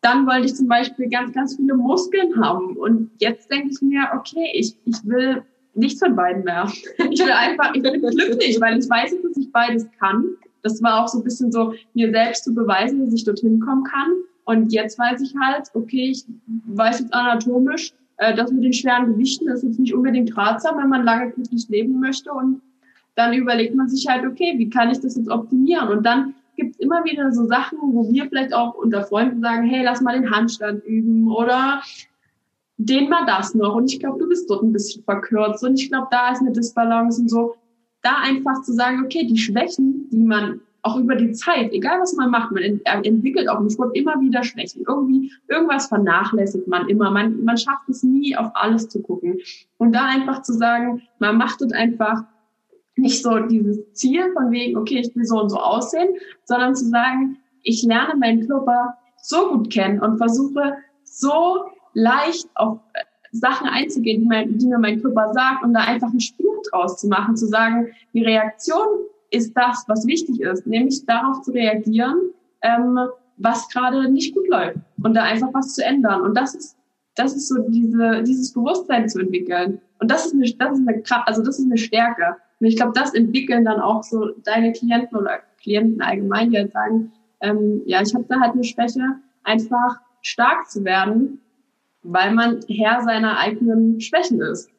dann 0.02 0.28
wollte 0.28 0.46
ich 0.46 0.56
zum 0.56 0.68
Beispiel 0.68 1.10
ganz, 1.10 1.34
ganz 1.34 1.56
viele 1.56 1.76
Muskeln 1.76 2.36
haben. 2.44 2.76
Und 2.76 3.10
jetzt 3.20 3.50
denke 3.50 3.70
ich 3.72 3.82
mir, 3.82 4.10
okay, 4.14 4.50
ich, 4.54 4.76
ich 4.86 4.98
will 5.06 5.44
nichts 5.76 6.00
von 6.00 6.16
beiden 6.16 6.44
mehr. 6.44 6.70
Ich 7.10 7.20
will 7.20 7.32
einfach, 7.32 7.74
ich 7.74 7.82
bin 7.82 8.02
glücklich, 8.02 8.60
weil 8.60 8.78
ich 8.80 8.90
weiß, 8.90 9.16
dass 9.24 9.38
ich 9.38 9.52
beides 9.52 9.88
kann. 10.00 10.26
Das 10.62 10.84
war 10.84 11.02
auch 11.02 11.08
so 11.08 11.20
ein 11.20 11.24
bisschen 11.24 11.52
so, 11.52 11.74
mir 11.94 12.12
selbst 12.12 12.44
zu 12.44 12.54
beweisen, 12.54 13.04
dass 13.04 13.14
ich 13.14 13.24
dorthin 13.24 13.62
kommen 13.62 13.86
kann. 13.86 14.10
Und 14.46 14.74
jetzt 14.74 15.00
weiß 15.00 15.22
ich 15.22 15.34
halt, 15.42 15.70
okay, 15.74 16.12
ich 16.12 16.26
weiß 16.68 17.00
jetzt 17.00 17.14
anatomisch, 17.14 17.94
äh, 18.18 18.36
das 18.36 18.52
mit 18.52 18.64
den 18.64 18.74
schweren 18.74 19.14
Gewichten 19.14 19.48
ist 19.48 19.64
jetzt 19.64 19.80
nicht 19.80 19.94
unbedingt 19.94 20.36
ratsam, 20.36 20.78
wenn 20.78 20.90
man 20.90 21.06
lange 21.06 21.32
glücklich 21.32 21.70
leben 21.70 22.00
möchte. 22.02 22.32
Und 22.32 22.62
dann 23.16 23.34
überlegt 23.34 23.76
man 23.76 23.88
sich 23.88 24.08
halt, 24.08 24.26
okay, 24.26 24.56
wie 24.58 24.70
kann 24.70 24.90
ich 24.90 25.00
das 25.00 25.16
jetzt 25.16 25.30
optimieren? 25.30 25.90
Und 25.90 26.06
dann 26.06 26.36
gibt 26.56 26.76
es 26.76 26.80
immer 26.80 27.04
wieder 27.04 27.32
so 27.32 27.46
Sachen, 27.46 27.80
wo 27.82 28.12
wir 28.12 28.28
vielleicht 28.28 28.54
auch 28.54 28.76
unter 28.76 29.04
Freunden 29.04 29.42
sagen, 29.42 29.68
hey, 29.68 29.84
lass 29.84 30.02
mal 30.02 30.20
den 30.20 30.32
Handstand 30.32 30.84
üben 30.84 31.32
oder 31.32 31.82
den 32.78 33.10
mal 33.10 33.26
das 33.26 33.56
noch. 33.56 33.76
Und 33.76 33.92
ich 33.92 34.00
glaube, 34.00 34.20
du 34.20 34.28
bist 34.28 34.50
dort 34.50 34.64
ein 34.64 34.74
bisschen 34.74 35.04
verkürzt. 35.04 35.64
Und 35.64 35.80
ich 35.80 35.90
glaube, 35.90 36.08
da 36.12 36.32
ist 36.32 36.42
eine 36.42 36.52
Disbalance 36.52 37.22
und 37.22 37.30
so. 37.30 37.56
Da 38.02 38.18
einfach 38.22 38.62
zu 38.64 38.74
sagen, 38.74 39.04
okay, 39.06 39.26
die 39.26 39.38
Schwächen, 39.38 40.10
die 40.12 40.24
man 40.24 40.62
auch 40.82 40.98
über 40.98 41.16
die 41.16 41.32
Zeit, 41.32 41.72
egal 41.72 42.02
was 42.02 42.14
man 42.16 42.30
macht, 42.30 42.52
man 42.52 42.62
entwickelt 42.62 43.48
auch 43.48 43.60
im 43.62 43.70
Sport 43.70 43.96
immer 43.96 44.20
wieder 44.20 44.44
Schwächen. 44.44 44.84
Irgendwie, 44.86 45.32
irgendwas 45.48 45.88
vernachlässigt 45.88 46.68
man 46.68 46.90
immer. 46.90 47.10
Man, 47.10 47.44
man 47.46 47.58
schafft 47.58 47.88
es 47.88 48.04
nie, 48.04 48.36
auf 48.36 48.52
alles 48.54 48.90
zu 48.90 49.02
gucken. 49.02 49.40
Und 49.78 49.94
da 49.94 50.06
einfach 50.06 50.42
zu 50.42 50.54
sagen, 50.54 51.02
man 51.20 51.38
macht 51.38 51.62
es 51.62 51.72
einfach 51.72 52.26
nicht 52.96 53.24
so 53.24 53.40
dieses 53.40 53.92
Ziel 53.94 54.32
von 54.34 54.52
wegen, 54.52 54.78
okay, 54.78 55.00
ich 55.00 55.16
will 55.16 55.26
so 55.26 55.42
und 55.42 55.50
so 55.50 55.58
aussehen, 55.58 56.10
sondern 56.46 56.76
zu 56.76 56.86
sagen, 56.86 57.38
ich 57.64 57.84
lerne 57.84 58.16
meinen 58.16 58.48
Körper 58.48 58.98
so 59.22 59.50
gut 59.50 59.72
kennen 59.72 60.00
und 60.02 60.18
versuche 60.18 60.78
so 61.04 61.66
leicht 61.94 62.48
auf 62.56 62.80
äh, 62.94 63.04
Sachen 63.32 63.68
einzugehen, 63.68 64.22
die, 64.22 64.28
mein, 64.28 64.58
die 64.58 64.68
mir 64.68 64.78
mein 64.78 65.02
Körper 65.02 65.34
sagt 65.34 65.64
und 65.64 65.74
da 65.74 65.82
einfach 65.82 66.12
ein 66.14 66.20
Spiel 66.20 66.46
draus 66.70 66.98
zu 66.98 67.08
machen, 67.08 67.36
zu 67.36 67.48
sagen, 67.48 67.88
die 68.14 68.24
Reaktion 68.24 68.88
ist 69.32 69.58
das, 69.58 69.84
was 69.88 70.06
wichtig 70.06 70.42
ist, 70.42 70.68
nämlich 70.68 71.06
darauf 71.06 71.42
zu 71.42 71.52
reagieren, 71.52 72.32
ähm, 72.62 73.00
was 73.38 73.68
gerade 73.70 74.10
nicht 74.12 74.36
gut 74.36 74.48
läuft 74.48 74.78
und 75.02 75.16
da 75.16 75.24
einfach 75.24 75.50
was 75.54 75.74
zu 75.74 75.84
ändern. 75.84 76.22
Und 76.22 76.38
das 76.38 76.54
ist, 76.54 76.78
das 77.16 77.36
ist 77.36 77.48
so 77.48 77.58
diese, 77.68 78.22
dieses 78.22 78.54
Bewusstsein 78.54 79.10
zu 79.10 79.20
entwickeln. 79.20 79.82
Und 80.00 80.12
das 80.12 80.28
ist 80.28 80.34
eine, 80.34 80.44
das 80.44 80.80
ist 80.80 80.88
eine 80.88 81.04
also 81.26 81.44
das 81.44 81.58
ist 81.58 81.66
eine 81.66 81.78
Stärke. 81.78 82.36
Und 82.60 82.68
ich 82.68 82.76
glaube, 82.76 82.94
das 82.94 83.14
entwickeln 83.14 83.66
dann 83.66 83.80
auch 83.80 84.04
so 84.04 84.30
deine 84.44 84.72
Klienten 84.72 85.18
oder 85.18 85.42
Klienten 85.62 86.02
allgemein, 86.02 86.52
die 86.52 86.58
halt 86.58 86.72
sagen, 86.72 87.12
ähm, 87.42 87.82
ja, 87.86 88.02
ich 88.02 88.14
habe 88.14 88.26
da 88.28 88.40
halt 88.40 88.54
eine 88.54 88.64
Schwäche, 88.64 89.20
einfach 89.44 90.00
stark 90.22 90.70
zu 90.70 90.84
werden, 90.84 91.42
weil 92.04 92.34
man 92.34 92.62
Herr 92.68 93.02
seiner 93.04 93.38
eigenen 93.38 94.00
Schwächen 94.00 94.42
ist. 94.42 94.70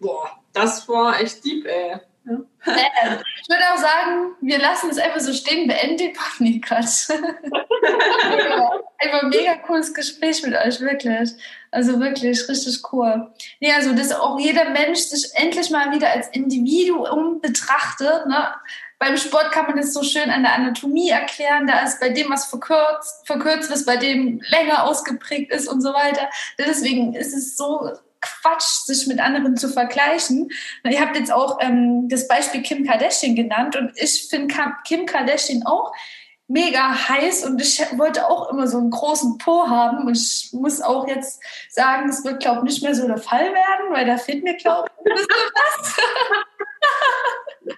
Boah, 0.00 0.30
das 0.52 0.88
war 0.88 1.20
echt 1.20 1.44
deep, 1.44 1.66
ey. 1.66 2.00
Ja. 2.28 2.72
Äh, 2.72 3.16
ich 3.42 3.48
würde 3.48 3.64
auch 3.72 3.78
sagen, 3.78 4.34
wir 4.40 4.58
lassen 4.58 4.90
es 4.90 4.98
einfach 4.98 5.20
so 5.20 5.32
stehen, 5.32 5.66
beenden 5.66 5.96
den 5.96 6.12
Podcast. 6.12 7.10
einfach 8.98 9.22
mega 9.28 9.56
cooles 9.66 9.94
Gespräch 9.94 10.42
mit 10.42 10.54
euch, 10.54 10.80
wirklich. 10.80 11.30
Also 11.70 12.00
wirklich 12.00 12.48
richtig 12.48 12.92
cool. 12.92 13.30
Nee, 13.60 13.72
also, 13.72 13.94
dass 13.94 14.12
auch 14.12 14.38
jeder 14.38 14.70
Mensch 14.70 15.00
sich 15.00 15.30
endlich 15.34 15.70
mal 15.70 15.92
wieder 15.92 16.10
als 16.10 16.28
Individuum 16.28 17.40
betrachtet. 17.40 18.26
Ne? 18.26 18.54
Beim 18.98 19.16
Sport 19.16 19.52
kann 19.52 19.66
man 19.66 19.76
das 19.76 19.92
so 19.92 20.02
schön 20.02 20.30
an 20.30 20.42
der 20.42 20.54
Anatomie 20.54 21.10
erklären. 21.10 21.66
Da 21.66 21.80
ist 21.80 22.00
bei 22.00 22.08
dem 22.08 22.30
was 22.30 22.46
verkürzt, 22.46 23.26
verkürzt 23.26 23.70
ist, 23.70 23.86
bei 23.86 23.96
dem 23.96 24.40
länger 24.48 24.84
ausgeprägt 24.84 25.52
ist 25.52 25.68
und 25.68 25.80
so 25.80 25.92
weiter. 25.94 26.28
Deswegen 26.58 27.14
ist 27.14 27.34
es 27.34 27.56
so 27.56 27.92
Quatsch, 28.20 28.84
sich 28.86 29.06
mit 29.06 29.20
anderen 29.20 29.56
zu 29.56 29.68
vergleichen. 29.68 30.50
Ihr 30.84 31.00
habt 31.00 31.16
jetzt 31.16 31.32
auch 31.32 31.58
ähm, 31.60 32.08
das 32.08 32.28
Beispiel 32.28 32.62
Kim 32.62 32.86
Kardashian 32.86 33.34
genannt 33.34 33.76
und 33.76 33.92
ich 33.96 34.28
finde 34.28 34.54
Kim 34.84 35.06
Kardashian 35.06 35.64
auch 35.64 35.92
mega 36.48 37.08
heiß 37.08 37.44
und 37.44 37.60
ich 37.60 37.78
wollte 37.98 38.28
auch 38.28 38.50
immer 38.50 38.66
so 38.66 38.78
einen 38.78 38.90
großen 38.90 39.38
Po 39.38 39.68
haben 39.68 40.06
und 40.06 40.16
ich 40.16 40.50
muss 40.52 40.80
auch 40.80 41.06
jetzt 41.06 41.42
sagen, 41.68 42.08
es 42.08 42.24
wird 42.24 42.40
glaube 42.40 42.60
ich 42.60 42.74
nicht 42.74 42.82
mehr 42.82 42.94
so 42.94 43.06
der 43.06 43.18
Fall 43.18 43.52
werden, 43.52 43.90
weil 43.90 44.06
da 44.06 44.16
fehlt 44.16 44.42
mir 44.42 44.56
glaube 44.56 44.88
ich 44.88 45.12
ein 45.12 45.14
bisschen 45.14 45.28
was. 45.28 45.96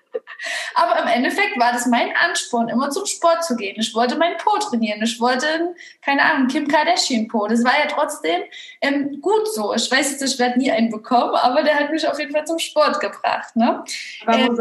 Aber 0.74 1.02
im 1.02 1.08
Endeffekt 1.08 1.58
war 1.58 1.72
das 1.72 1.86
mein 1.86 2.10
Ansporn, 2.16 2.68
immer 2.68 2.90
zum 2.90 3.06
Sport 3.06 3.44
zu 3.44 3.56
gehen. 3.56 3.76
Ich 3.78 3.94
wollte 3.94 4.16
mein 4.16 4.36
Po 4.38 4.58
trainieren. 4.58 5.02
Ich 5.02 5.20
wollte, 5.20 5.74
keine 6.02 6.22
Ahnung, 6.22 6.48
Kim 6.48 6.68
Kardashian 6.68 7.28
Po. 7.28 7.46
Das 7.46 7.64
war 7.64 7.72
ja 7.72 7.86
trotzdem 7.88 8.42
ähm, 8.80 9.20
gut 9.20 9.48
so. 9.52 9.74
Ich 9.74 9.90
weiß 9.90 10.12
jetzt, 10.12 10.22
ich 10.22 10.38
werde 10.38 10.58
nie 10.58 10.70
einen 10.70 10.90
bekommen, 10.90 11.34
aber 11.34 11.62
der 11.62 11.78
hat 11.78 11.90
mich 11.90 12.06
auf 12.06 12.18
jeden 12.18 12.32
Fall 12.32 12.46
zum 12.46 12.58
Sport 12.58 13.00
gebracht. 13.00 13.54
Ne? 13.56 13.84
Ähm, 14.28 14.58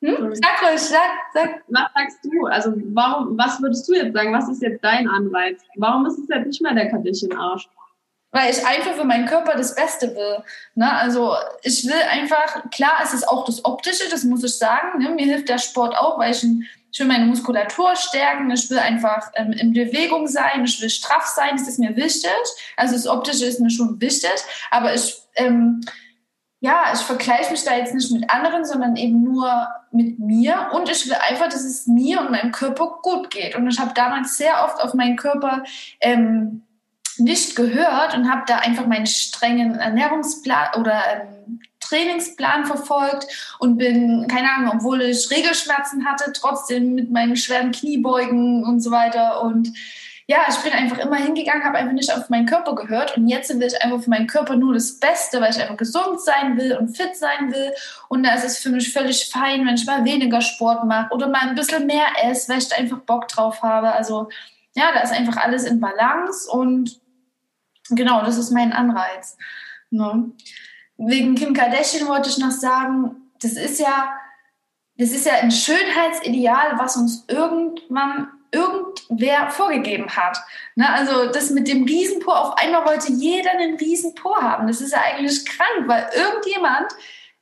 hm? 0.00 0.32
Sag 0.34 0.62
ruhig, 0.62 0.80
sag, 0.80 1.10
sag. 1.34 1.62
Was 1.68 1.92
sagst 1.94 2.18
du? 2.24 2.46
Also 2.46 2.72
warum, 2.92 3.36
was 3.36 3.60
würdest 3.60 3.88
du 3.88 3.94
jetzt 3.94 4.14
sagen? 4.14 4.32
Was 4.32 4.48
ist 4.48 4.62
jetzt 4.62 4.82
dein 4.84 5.08
Anreiz? 5.08 5.60
Warum 5.76 6.06
ist 6.06 6.18
es 6.18 6.28
jetzt 6.28 6.46
nicht 6.46 6.62
mehr 6.62 6.74
der 6.74 6.88
Kardashian-Arsch? 6.88 7.68
Weil 8.30 8.50
ich 8.50 8.66
einfach 8.66 8.94
für 8.94 9.04
meinen 9.04 9.26
Körper 9.26 9.56
das 9.56 9.74
Beste 9.74 10.14
will. 10.14 10.42
Ne? 10.74 10.90
Also 10.92 11.34
ich 11.62 11.86
will 11.86 12.00
einfach, 12.10 12.70
klar, 12.70 12.98
es 13.02 13.14
ist 13.14 13.26
auch 13.26 13.44
das 13.44 13.64
Optische, 13.64 14.08
das 14.10 14.24
muss 14.24 14.44
ich 14.44 14.56
sagen. 14.56 15.02
Ne? 15.02 15.10
Mir 15.10 15.24
hilft 15.24 15.48
der 15.48 15.58
Sport 15.58 15.96
auch, 15.96 16.18
weil 16.18 16.32
ich, 16.32 16.44
ich 16.90 17.00
will 17.00 17.06
meine 17.06 17.26
Muskulatur 17.26 17.96
stärken, 17.96 18.50
ich 18.50 18.68
will 18.70 18.78
einfach 18.78 19.30
ähm, 19.34 19.52
in 19.52 19.72
Bewegung 19.72 20.26
sein, 20.26 20.64
ich 20.64 20.80
will 20.80 20.90
straff 20.90 21.26
sein, 21.26 21.56
das 21.56 21.68
ist 21.68 21.78
mir 21.78 21.96
wichtig. 21.96 22.30
Also 22.76 22.94
das 22.94 23.06
Optische 23.06 23.46
ist 23.46 23.60
mir 23.60 23.70
schon 23.70 24.00
wichtig, 24.00 24.34
aber 24.70 24.94
ich, 24.94 25.16
ähm, 25.36 25.80
ja, 26.60 26.92
ich 26.92 27.00
vergleiche 27.00 27.52
mich 27.52 27.64
da 27.64 27.76
jetzt 27.76 27.94
nicht 27.94 28.10
mit 28.10 28.28
anderen, 28.30 28.64
sondern 28.64 28.96
eben 28.96 29.22
nur 29.22 29.68
mit 29.92 30.18
mir 30.18 30.70
und 30.74 30.90
ich 30.90 31.06
will 31.06 31.16
einfach, 31.28 31.46
dass 31.46 31.64
es 31.64 31.86
mir 31.86 32.20
und 32.20 32.30
meinem 32.30 32.52
Körper 32.52 32.98
gut 33.02 33.30
geht. 33.30 33.54
Und 33.54 33.68
ich 33.68 33.78
habe 33.78 33.94
damals 33.94 34.36
sehr 34.36 34.64
oft 34.64 34.80
auf 34.82 34.92
meinen 34.92 35.16
Körper 35.16 35.62
ähm, 36.00 36.64
nicht 37.18 37.56
gehört 37.56 38.16
und 38.16 38.30
habe 38.30 38.42
da 38.46 38.58
einfach 38.58 38.86
meinen 38.86 39.06
strengen 39.06 39.76
Ernährungsplan 39.76 40.68
oder 40.78 41.02
ähm, 41.12 41.60
Trainingsplan 41.80 42.66
verfolgt 42.66 43.26
und 43.58 43.78
bin, 43.78 44.26
keine 44.28 44.52
Ahnung, 44.52 44.72
obwohl 44.76 45.02
ich 45.02 45.30
Regelschmerzen 45.30 46.04
hatte, 46.04 46.32
trotzdem 46.32 46.94
mit 46.94 47.10
meinen 47.10 47.36
schweren 47.36 47.72
Kniebeugen 47.72 48.64
und 48.64 48.80
so 48.80 48.90
weiter. 48.90 49.42
Und 49.42 49.72
ja, 50.26 50.40
ich 50.50 50.56
bin 50.56 50.72
einfach 50.72 50.98
immer 50.98 51.16
hingegangen, 51.16 51.64
habe 51.64 51.78
einfach 51.78 51.94
nicht 51.94 52.12
auf 52.14 52.28
meinen 52.28 52.44
Körper 52.44 52.74
gehört. 52.74 53.16
Und 53.16 53.28
jetzt 53.28 53.48
will 53.48 53.66
ich 53.66 53.82
einfach 53.82 54.02
für 54.02 54.10
meinen 54.10 54.26
Körper 54.26 54.56
nur 54.56 54.74
das 54.74 55.00
Beste, 55.00 55.40
weil 55.40 55.52
ich 55.52 55.60
einfach 55.60 55.78
gesund 55.78 56.20
sein 56.20 56.58
will 56.58 56.76
und 56.76 56.94
fit 56.94 57.16
sein 57.16 57.50
will. 57.50 57.72
Und 58.08 58.24
da 58.24 58.34
ist 58.34 58.44
es 58.44 58.58
für 58.58 58.68
mich 58.68 58.92
völlig 58.92 59.30
fein, 59.32 59.66
wenn 59.66 59.76
ich 59.76 59.86
mal 59.86 60.04
weniger 60.04 60.42
Sport 60.42 60.84
mache 60.84 61.14
oder 61.14 61.28
mal 61.28 61.48
ein 61.48 61.54
bisschen 61.54 61.86
mehr 61.86 62.06
esse, 62.24 62.52
weil 62.52 62.58
ich 62.58 62.68
da 62.68 62.76
einfach 62.76 62.98
Bock 62.98 63.28
drauf 63.28 63.62
habe. 63.62 63.92
Also 63.92 64.28
ja, 64.74 64.92
da 64.92 65.00
ist 65.00 65.14
einfach 65.14 65.38
alles 65.38 65.64
in 65.64 65.80
Balance 65.80 66.50
und 66.50 67.00
Genau, 67.90 68.22
das 68.24 68.36
ist 68.36 68.50
mein 68.50 68.72
Anreiz. 68.72 69.36
Ne? 69.90 70.32
Wegen 70.96 71.34
Kim 71.34 71.54
Kardashian 71.54 72.08
wollte 72.08 72.28
ich 72.28 72.38
noch 72.38 72.50
sagen, 72.50 73.30
das 73.40 73.52
ist 73.52 73.78
ja, 73.80 74.12
das 74.96 75.10
ist 75.10 75.26
ja 75.26 75.34
ein 75.34 75.50
Schönheitsideal, 75.50 76.78
was 76.78 76.96
uns 76.96 77.24
irgendwann 77.28 78.28
irgendwer 78.50 79.50
vorgegeben 79.50 80.08
hat. 80.08 80.38
Ne? 80.74 80.88
Also 80.88 81.30
das 81.30 81.50
mit 81.50 81.68
dem 81.68 81.84
Riesenpo, 81.84 82.32
auf 82.32 82.56
einmal 82.56 82.86
wollte 82.86 83.12
jeder 83.12 83.50
einen 83.52 83.76
Riesenpo 83.76 84.36
haben. 84.36 84.66
Das 84.66 84.80
ist 84.80 84.92
ja 84.92 85.00
eigentlich 85.00 85.44
krank, 85.44 85.86
weil 85.86 86.08
irgendjemand 86.14 86.92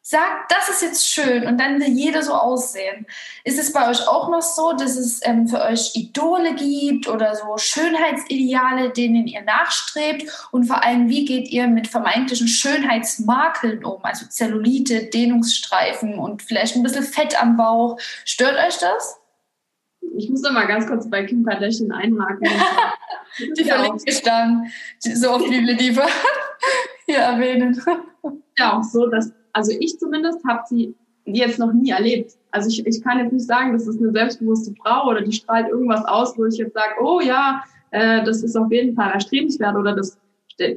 sagt, 0.09 0.53
das 0.53 0.69
ist 0.69 0.83
jetzt 0.83 1.09
schön 1.09 1.49
und 1.49 1.59
dann 1.59 1.81
will 1.81 1.89
jeder 1.89 2.23
so 2.23 2.33
aussehen. 2.33 3.07
Ist 3.43 3.59
es 3.59 3.73
bei 3.73 3.91
euch 3.91 4.07
auch 4.07 4.29
noch 4.31 4.41
so, 4.41 4.73
dass 4.73 4.97
es 4.97 5.19
ähm, 5.25 5.49
für 5.49 5.61
euch 5.61 5.97
Idole 5.97 6.55
gibt 6.55 7.09
oder 7.09 7.35
so 7.35 7.57
Schönheitsideale, 7.59 8.91
denen 8.91 9.27
ihr 9.27 9.43
nachstrebt? 9.43 10.31
Und 10.53 10.67
vor 10.67 10.85
allem, 10.85 11.09
wie 11.09 11.25
geht 11.25 11.49
ihr 11.49 11.67
mit 11.67 11.89
vermeintlichen 11.89 12.47
Schönheitsmakeln 12.47 13.85
um? 13.85 14.05
Also 14.05 14.27
Zellulite, 14.27 15.07
Dehnungsstreifen 15.07 16.21
und 16.21 16.41
vielleicht 16.41 16.77
ein 16.77 16.85
bisschen 16.85 17.03
Fett 17.03 17.43
am 17.43 17.57
Bauch. 17.57 17.99
Stört 18.25 18.57
euch 18.65 18.79
das? 18.79 19.19
Ich 20.17 20.31
muss 20.31 20.41
noch 20.43 20.53
mal 20.53 20.69
ganz 20.69 20.87
kurz 20.87 21.11
bei 21.11 21.25
Kim 21.25 21.45
Kardashian 21.45 21.91
einhaken. 21.91 22.49
die 23.59 23.65
verlinke 23.65 24.05
ich 24.07 24.23
dann, 24.23 24.71
so 25.01 25.33
oft 25.33 25.51
wie 25.51 25.67
wir 25.67 25.77
die 25.77 25.99
hier 27.07 27.19
erwähnen. 27.19 27.83
Ja, 28.57 28.79
auch 28.79 28.85
so, 28.85 29.09
dass 29.09 29.33
also 29.57 29.73
ich 29.81 29.99
zumindest 29.99 30.45
habe 30.45 30.65
sie 30.67 30.95
jetzt 31.25 31.59
noch 31.59 31.73
nie 31.73 31.89
erlebt. 31.89 32.33
Also 32.51 32.69
ich, 32.69 32.87
ich 32.87 33.03
kann 33.03 33.19
jetzt 33.19 33.33
nicht 33.33 33.47
sagen, 33.47 33.73
das 33.73 33.87
ist 33.87 33.99
eine 33.99 34.13
selbstbewusste 34.13 34.75
Frau 34.83 35.09
oder 35.09 35.23
die 35.23 35.33
strahlt 35.33 35.69
irgendwas 35.69 36.05
aus, 36.05 36.37
wo 36.37 36.45
ich 36.45 36.59
jetzt 36.59 36.75
sage, 36.75 36.95
oh 37.03 37.21
ja, 37.21 37.63
äh, 37.91 38.23
das 38.23 38.43
ist 38.43 38.55
auf 38.55 38.71
jeden 38.71 38.95
Fall 38.95 39.13
erstrebenswert 39.13 39.75
oder 39.75 39.97
das, 39.97 40.19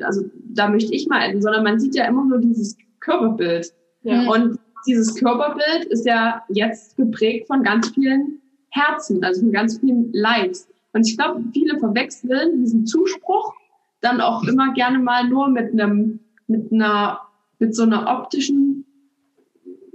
also 0.01 0.23
da 0.45 0.69
möchte 0.69 0.93
ich 0.93 1.07
mal 1.09 1.21
enden, 1.21 1.41
sondern 1.41 1.65
man 1.65 1.77
sieht 1.77 1.93
ja 1.93 2.05
immer 2.05 2.23
nur 2.23 2.37
dieses 2.37 2.77
Körperbild. 3.01 3.73
Ja. 4.03 4.29
Und 4.31 4.57
dieses 4.87 5.13
Körperbild 5.15 5.85
ist 5.89 6.05
ja 6.05 6.41
jetzt 6.47 6.95
geprägt 6.95 7.47
von 7.47 7.63
ganz 7.63 7.89
vielen 7.89 8.41
Herzen, 8.69 9.21
also 9.25 9.41
von 9.41 9.51
ganz 9.51 9.77
vielen 9.79 10.13
Likes. 10.13 10.69
Und 10.93 11.05
ich 11.05 11.17
glaube, 11.17 11.43
viele 11.51 11.77
verwechseln 11.79 12.61
diesen 12.61 12.85
Zuspruch 12.85 13.53
dann 13.99 14.21
auch 14.21 14.41
immer 14.43 14.71
gerne 14.73 14.99
mal 14.99 15.27
nur 15.27 15.49
mit 15.49 15.73
einem, 15.73 16.21
mit 16.47 16.71
einer 16.71 17.19
mit 17.59 17.75
so 17.75 17.83
einer 17.83 18.07
optischen 18.07 18.85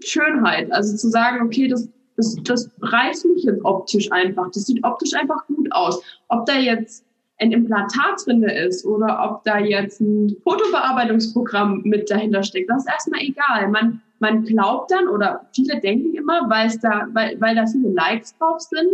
Schönheit. 0.02 0.70
Also 0.72 0.96
zu 0.96 1.08
sagen, 1.08 1.44
okay, 1.44 1.68
das, 1.68 1.88
das, 2.16 2.36
das 2.44 2.70
reißt 2.80 3.26
mich 3.26 3.44
jetzt 3.44 3.64
optisch 3.64 4.12
einfach. 4.12 4.50
Das 4.52 4.66
sieht 4.66 4.84
optisch 4.84 5.14
einfach 5.14 5.46
gut 5.46 5.72
aus. 5.72 6.02
Ob 6.28 6.46
da 6.46 6.58
jetzt 6.58 7.04
ein 7.40 7.52
Implantat 7.52 8.26
drin 8.26 8.44
ist 8.44 8.84
oder 8.84 9.18
ob 9.28 9.42
da 9.44 9.58
jetzt 9.58 10.00
ein 10.00 10.36
Fotobearbeitungsprogramm 10.44 11.82
mit 11.84 12.10
dahinter 12.10 12.42
steckt, 12.42 12.70
das 12.70 12.84
ist 12.84 12.88
erstmal 12.88 13.20
egal. 13.22 13.68
Man, 13.70 14.00
man 14.20 14.44
glaubt 14.44 14.92
dann 14.92 15.08
oder 15.08 15.46
viele 15.52 15.80
denken 15.80 16.14
immer, 16.14 16.48
weil 16.48 16.68
es 16.68 16.78
da, 16.78 17.08
weil, 17.12 17.40
weil 17.40 17.56
da 17.56 17.66
viele 17.66 17.90
Likes 17.90 18.36
drauf 18.38 18.60
sind, 18.60 18.88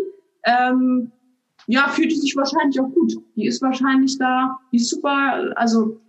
ähm, 0.45 1.13
ja, 1.67 1.89
fühlt 1.89 2.11
die 2.11 2.17
sich 2.17 2.35
wahrscheinlich 2.37 2.81
auch 2.81 2.89
gut. 2.89 3.13
Die 3.37 3.47
ist 3.47 3.61
wahrscheinlich 3.61 4.19
da, 4.19 4.59
die 4.73 4.79
ist 4.79 4.89
super, 4.89 5.53
also 5.57 6.01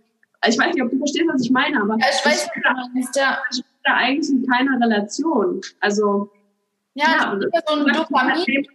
ich 0.48 0.58
weiß 0.58 0.74
nicht, 0.74 0.82
ob 0.82 0.90
du 0.90 0.98
verstehst, 0.98 1.26
was 1.32 1.44
ich 1.44 1.50
meine, 1.50 1.80
aber 1.80 1.96
ja, 1.98 2.06
ich 2.10 2.26
weiß, 2.26 2.48
ich 2.54 2.62
da, 2.62 2.98
ist 2.98 3.16
ja. 3.16 3.38
ich 3.50 3.64
da 3.84 3.94
eigentlich 3.94 4.30
in 4.30 4.46
keiner 4.46 4.80
Relation. 4.80 5.60
Also 5.80 6.30
ja, 6.94 7.06
ja 7.08 7.62
so 7.66 7.74
ein 7.74 7.92
Dopamin. 7.92 8.66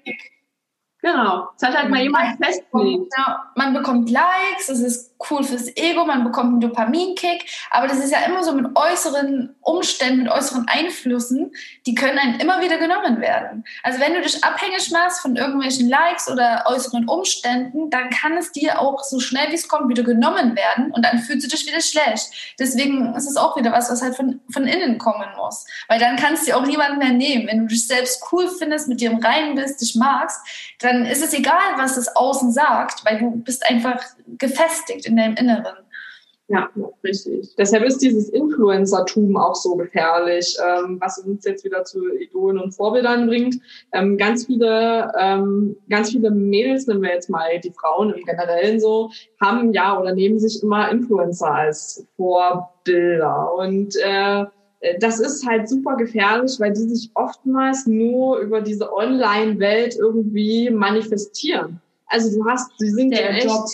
Genau. 1.08 1.48
Es 1.56 1.64
hat 1.64 1.78
halt 1.78 1.90
mal 1.90 2.02
jemand 2.02 2.44
festgelegt. 2.44 3.14
Ja, 3.18 3.50
man 3.56 3.74
bekommt 3.74 4.10
Likes, 4.10 4.68
es 4.68 4.82
ist 4.82 5.16
cool 5.32 5.44
fürs 5.44 5.68
Ego, 5.76 6.06
man 6.06 6.24
bekommt 6.24 6.52
einen 6.52 6.60
Dopaminkick, 6.62 7.46
aber 7.72 7.88
das 7.88 8.00
ist 8.00 8.12
ja 8.12 8.20
immer 8.26 8.44
so 8.44 8.54
mit 8.54 8.76
äußeren 8.76 9.56
Umständen, 9.62 10.24
mit 10.24 10.32
äußeren 10.32 10.66
Einflüssen, 10.68 11.52
die 11.86 11.96
können 11.96 12.20
einem 12.20 12.40
immer 12.40 12.62
wieder 12.62 12.78
genommen 12.78 13.22
werden. 13.22 13.64
Also 13.84 14.00
wenn 14.00 14.14
du 14.14 14.22
dich 14.22 14.44
abhängig 14.44 14.92
machst 14.92 15.22
von 15.22 15.36
irgendwelchen 15.38 15.90
Likes 15.90 16.30
oder 16.30 16.66
äußeren 16.68 17.08
Umständen, 17.08 17.90
dann 17.90 18.10
kann 18.10 18.34
es 18.34 18.52
dir 18.52 18.80
auch 18.80 19.04
so 19.04 19.20
schnell 19.20 19.50
wie 19.50 19.56
es 19.56 19.68
kommt 19.68 19.90
wieder 19.90 20.04
genommen 20.04 20.56
werden 20.56 20.92
und 20.92 21.04
dann 21.04 21.20
fühlst 21.20 21.46
du 21.46 21.50
dich 21.56 21.66
wieder 21.66 21.82
schlecht. 21.82 22.56
Deswegen 22.60 23.16
ist 23.16 23.30
es 23.30 23.38
auch 23.38 23.56
wieder 23.56 23.72
was, 23.72 23.90
was 23.90 24.02
halt 24.02 24.16
von, 24.16 24.42
von 24.52 24.68
innen 24.68 24.98
kommen 24.98 25.30
muss. 25.38 25.66
Weil 25.88 26.00
dann 26.00 26.18
kannst 26.18 26.44
du 26.44 26.52
dir 26.52 26.58
auch 26.58 26.66
niemand 26.66 27.00
mehr 27.00 27.12
nehmen. 27.12 27.48
Wenn 27.48 27.60
du 27.60 27.68
dich 27.68 27.88
selbst 27.88 28.24
cool 28.32 28.50
findest, 28.50 28.88
mit 28.88 29.02
dir 29.02 29.12
im 29.12 29.20
Reinen 29.24 29.56
bist, 29.56 29.82
dich 29.82 29.96
magst, 29.96 30.40
dann 30.80 30.97
ist 31.06 31.24
es 31.24 31.34
egal, 31.34 31.78
was 31.78 31.96
das 31.96 32.16
Außen 32.16 32.52
sagt, 32.52 33.06
weil 33.06 33.20
du 33.20 33.32
bist 33.32 33.66
einfach 33.66 34.02
gefestigt 34.38 35.06
in 35.06 35.18
deinem 35.18 35.36
Inneren. 35.36 35.76
Ja, 36.50 36.70
richtig. 37.04 37.54
Deshalb 37.58 37.84
ist 37.84 37.98
dieses 38.02 38.30
Influencertum 38.30 39.36
auch 39.36 39.56
so 39.56 39.76
gefährlich, 39.76 40.58
ähm, 40.66 40.98
was 41.02 41.18
uns 41.18 41.44
jetzt 41.44 41.66
wieder 41.66 41.84
zu 41.84 42.08
Idolen 42.08 42.58
und 42.58 42.72
Vorbildern 42.72 43.28
bringt. 43.28 43.60
Ähm, 43.92 44.18
ganz 44.18 44.46
viele, 44.46 45.12
ähm, 45.20 45.76
ganz 45.90 46.12
viele 46.12 46.32
Mädels, 46.32 46.88
nehmen 46.88 47.02
wir 47.02 47.12
jetzt 47.12 47.30
mal 47.30 47.60
die 47.60 47.74
Frauen 47.74 48.14
im 48.14 48.24
Generellen 48.24 48.80
so, 48.80 49.12
haben 49.42 49.74
ja 49.74 50.00
oder 50.00 50.14
nehmen 50.14 50.40
sich 50.40 50.64
immer 50.64 50.90
Influencer 50.90 51.52
als 51.52 52.08
Vorbilder 52.16 53.54
und 53.54 53.98
äh, 53.98 54.46
das 55.00 55.20
ist 55.20 55.46
halt 55.46 55.68
super 55.68 55.96
gefährlich, 55.96 56.60
weil 56.60 56.74
die 56.74 56.88
sich 56.88 57.10
oftmals 57.16 57.88
nur 57.88 58.40
über 58.40 58.62
diese 58.62 58.94
Online-Welt 58.94 59.96
irgendwie 59.98 60.70
manifestieren. 60.70 61.82
Also 62.06 62.38
du 62.38 62.50
hast, 62.50 62.72
sie 62.78 62.90
sind 62.92 63.12
der 63.12 63.32
ja 63.32 63.38
echt, 63.38 63.46
Job 63.46 63.66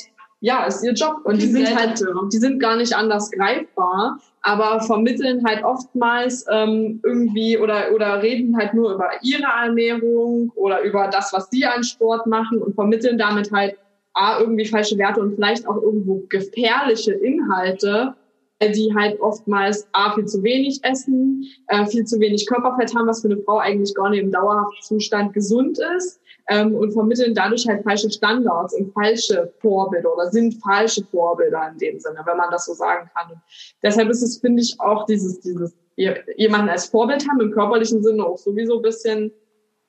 ja, 0.44 0.66
ist 0.66 0.84
ihr 0.84 0.92
Job. 0.92 1.22
Und 1.24 1.42
die 1.42 1.48
sind 1.48 1.74
halt, 1.74 2.04
die 2.34 2.38
sind 2.38 2.60
gar 2.60 2.76
nicht 2.76 2.94
anders 2.94 3.32
greifbar, 3.32 4.20
aber 4.42 4.82
vermitteln 4.82 5.42
halt 5.48 5.64
oftmals 5.64 6.46
ähm, 6.52 7.00
irgendwie 7.02 7.58
oder, 7.58 7.94
oder 7.96 8.22
reden 8.22 8.58
halt 8.58 8.74
nur 8.74 8.94
über 8.94 9.10
ihre 9.22 9.44
Ernährung 9.44 10.52
oder 10.56 10.82
über 10.82 11.08
das, 11.08 11.32
was 11.32 11.50
sie 11.50 11.64
an 11.66 11.86
Sport 11.86 12.28
machen 12.28 12.62
und 12.62 12.76
vermitteln 12.76 13.18
damit 13.18 13.54
halt 13.54 13.78
A, 14.14 14.42
irgendwie 14.42 14.66
falsche 14.66 14.98
Werte 14.98 15.22
und 15.22 15.36
vielleicht 15.36 15.66
auch 15.66 15.82
irgendwo 15.82 16.22
gefährliche 16.28 17.14
Inhalte, 17.14 18.14
äh, 18.14 18.23
die 18.72 18.94
halt 18.96 19.20
oftmals 19.20 19.88
A, 19.94 20.14
viel 20.14 20.26
zu 20.26 20.44
wenig 20.44 20.80
essen, 20.84 21.44
äh, 21.68 21.86
viel 21.86 22.06
zu 22.06 22.20
wenig 22.20 22.48
Körperfett 22.48 22.96
haben, 22.96 23.08
was 23.08 23.22
für 23.22 23.30
eine 23.30 23.42
Frau 23.44 23.58
eigentlich 23.58 23.94
gar 23.96 24.10
nicht 24.10 24.22
im 24.22 24.32
dauerhaften 24.32 24.82
Zustand 24.82 25.34
gesund 25.34 25.80
ist 25.98 26.20
ähm, 26.50 26.76
und 26.76 26.92
vermitteln 26.92 27.34
dadurch 27.34 27.68
halt 27.68 27.84
falsche 27.84 28.10
Standards 28.10 28.74
und 28.76 28.94
falsche 28.94 29.54
Vorbilder 29.60 30.14
oder 30.14 30.30
sind 30.32 30.56
falsche 30.64 31.04
Vorbilder 31.06 31.70
in 31.72 31.78
dem 31.78 32.00
Sinne, 32.00 32.22
wenn 32.26 32.38
man 32.38 32.52
das 32.52 32.66
so 32.66 32.74
sagen 32.74 33.10
kann. 33.16 33.32
Und 33.32 33.40
deshalb 33.82 34.10
ist 34.10 34.22
es, 34.22 34.40
finde 34.40 34.62
ich, 34.62 34.80
auch 34.80 35.06
dieses, 35.06 35.40
dieses 35.40 35.76
jemanden 35.96 36.70
als 36.70 36.88
Vorbild 36.88 37.28
haben 37.30 37.40
im 37.40 37.52
körperlichen 37.52 38.02
Sinne 38.02 38.26
auch 38.26 38.38
sowieso 38.38 38.78
ein 38.78 38.82
bisschen 38.82 39.32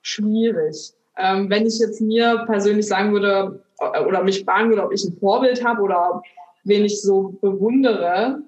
schwierig. 0.03 0.93
Ähm, 1.17 1.49
wenn 1.49 1.67
ich 1.67 1.79
jetzt 1.79 2.01
mir 2.01 2.45
persönlich 2.47 2.87
sagen 2.87 3.13
würde 3.13 3.65
äh, 3.79 4.05
oder 4.05 4.23
mich 4.23 4.45
fragen 4.45 4.69
würde, 4.69 4.85
ob 4.85 4.93
ich 4.93 5.05
ein 5.05 5.17
Vorbild 5.19 5.65
habe 5.65 5.81
oder 5.81 6.23
wen 6.65 6.85
ich 6.85 7.01
so 7.01 7.37
bewundere, 7.41 8.43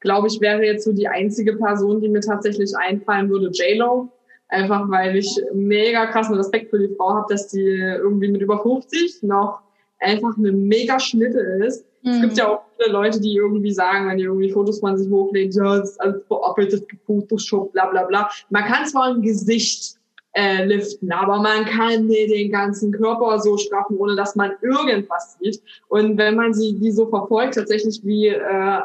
glaube 0.00 0.28
ich, 0.28 0.40
wäre 0.40 0.64
jetzt 0.64 0.84
so 0.84 0.92
die 0.92 1.08
einzige 1.08 1.56
Person, 1.56 2.00
die 2.00 2.08
mir 2.08 2.20
tatsächlich 2.20 2.72
einfallen 2.76 3.30
würde, 3.30 3.50
J-Lo 3.52 4.10
Einfach 4.50 4.90
weil 4.90 5.16
ich 5.16 5.40
mega 5.54 6.06
krassen 6.06 6.34
Respekt 6.34 6.70
für 6.70 6.80
die 6.80 6.92
Frau 6.96 7.14
habe, 7.14 7.26
dass 7.28 7.48
die 7.48 7.64
irgendwie 7.64 8.28
mit 8.28 8.42
über 8.42 8.60
50 8.60 9.22
noch 9.22 9.60
einfach 10.00 10.36
eine 10.36 10.50
mega 10.50 10.98
Schnitte 10.98 11.38
ist. 11.38 11.86
Mhm. 12.02 12.10
Es 12.10 12.20
gibt 12.20 12.38
ja 12.38 12.48
auch 12.48 12.62
viele 12.76 12.92
Leute, 12.92 13.20
die 13.20 13.36
irgendwie 13.36 13.70
sagen, 13.70 14.08
wenn 14.08 14.18
die 14.18 14.24
irgendwie 14.24 14.50
Fotos 14.50 14.80
von 14.80 14.98
sich 14.98 15.08
hochlegen, 15.08 15.52
ja, 15.52 15.78
das 15.78 15.90
ist 15.90 16.00
alles 16.00 16.24
bearbeitet, 16.24 16.84
Photoshop, 17.06 17.72
bla 17.72 17.86
bla 17.86 18.04
bla. 18.04 18.28
Man 18.48 18.64
kann 18.64 18.86
zwar 18.86 19.14
ein 19.14 19.22
Gesicht 19.22 19.94
äh, 20.32 20.64
liften, 20.64 21.12
aber 21.12 21.40
man 21.40 21.64
kann 21.66 22.06
nicht 22.06 22.32
den 22.32 22.50
ganzen 22.50 22.90
Körper 22.90 23.38
so 23.38 23.56
straffen, 23.56 23.98
ohne 23.98 24.16
dass 24.16 24.34
man 24.34 24.50
irgendwas 24.62 25.38
sieht. 25.38 25.62
Und 25.86 26.18
wenn 26.18 26.34
man 26.34 26.54
sie 26.54 26.76
die 26.76 26.90
so 26.90 27.06
verfolgt, 27.06 27.54
tatsächlich 27.54 28.00
wie 28.02 28.28
äh, 28.28 28.80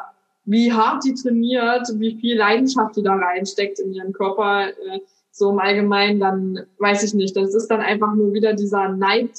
wie 0.46 0.72
hart 0.72 1.04
die 1.04 1.14
trainiert, 1.14 1.88
wie 1.96 2.18
viel 2.20 2.38
Leidenschaft 2.38 2.96
die 2.96 3.04
da 3.04 3.16
reinsteckt 3.16 3.80
in 3.80 3.94
ihren 3.94 4.14
Körper, 4.14 4.70
äh, 4.70 5.00
so 5.36 5.52
im 5.52 5.60
Allgemeinen, 5.60 6.20
dann 6.22 6.66
weiß 6.80 7.04
ich 7.04 7.14
nicht. 7.14 7.36
Das 7.36 7.54
ist 7.54 7.68
dann 7.68 7.82
einfach 7.82 8.14
nur 8.16 8.34
wieder 8.34 8.54
dieser 8.54 8.90
Neid, 8.90 9.32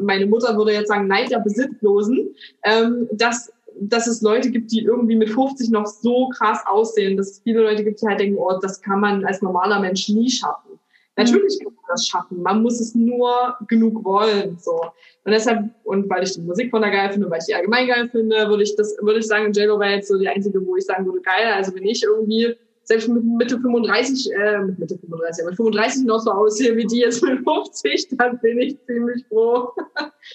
meine 0.00 0.24
Mutter 0.26 0.56
würde 0.56 0.72
jetzt 0.72 0.88
sagen, 0.88 1.08
Neid 1.08 1.30
der 1.30 1.40
Besitzlosen, 1.40 2.34
ähm, 2.64 3.06
dass, 3.12 3.52
dass 3.78 4.06
es 4.06 4.22
Leute 4.22 4.50
gibt, 4.50 4.72
die 4.72 4.82
irgendwie 4.82 5.16
mit 5.16 5.28
50 5.28 5.70
noch 5.70 5.84
so 5.84 6.30
krass 6.30 6.60
aussehen, 6.64 7.18
dass 7.18 7.32
es 7.32 7.40
viele 7.40 7.60
Leute 7.60 7.84
gibt, 7.84 8.00
die 8.00 8.06
halt 8.06 8.20
denken, 8.20 8.38
oh, 8.38 8.58
das 8.62 8.80
kann 8.80 9.00
man 9.00 9.24
als 9.26 9.42
normaler 9.42 9.80
Mensch 9.80 10.08
nie 10.08 10.30
schaffen. 10.30 10.79
Natürlich 11.24 11.58
kann 11.58 11.74
man 11.74 11.84
das 11.88 12.06
schaffen. 12.06 12.42
Man 12.42 12.62
muss 12.62 12.80
es 12.80 12.94
nur 12.94 13.56
genug 13.68 14.04
wollen, 14.04 14.58
so. 14.58 14.80
Und 15.24 15.32
deshalb, 15.32 15.70
und 15.84 16.08
weil 16.08 16.22
ich 16.22 16.34
die 16.34 16.40
Musik 16.40 16.70
von 16.70 16.82
der 16.82 16.90
geil 16.90 17.12
finde, 17.12 17.30
weil 17.30 17.38
ich 17.38 17.46
die 17.46 17.54
allgemein 17.54 17.86
geil 17.86 18.08
finde, 18.08 18.48
würde 18.48 18.62
ich 18.62 18.74
das, 18.76 18.96
würde 19.00 19.18
ich 19.18 19.26
sagen, 19.26 19.52
JLo 19.52 19.78
wäre 19.78 19.94
jetzt 19.94 20.08
so 20.08 20.18
die 20.18 20.28
einzige, 20.28 20.64
wo 20.66 20.76
ich 20.76 20.84
sagen 20.84 21.04
würde, 21.06 21.20
geil. 21.20 21.52
Also 21.54 21.74
wenn 21.74 21.84
ich 21.84 22.02
irgendwie 22.02 22.56
selbst 22.84 23.08
mit 23.08 23.24
Mitte 23.24 23.58
35, 23.60 24.32
äh, 24.32 24.58
mit 24.62 24.78
Mitte 24.78 24.98
35, 24.98 25.44
mit 25.44 25.56
35 25.56 26.06
noch 26.06 26.18
so 26.18 26.32
aussehe 26.32 26.76
wie 26.76 26.86
die 26.86 26.98
jetzt 26.98 27.22
mit 27.22 27.38
50, 27.44 28.16
dann 28.18 28.38
bin 28.40 28.60
ich 28.60 28.76
ziemlich 28.84 29.24
froh. 29.28 29.72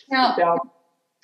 Ja. 0.09 0.35
ja. 0.39 0.61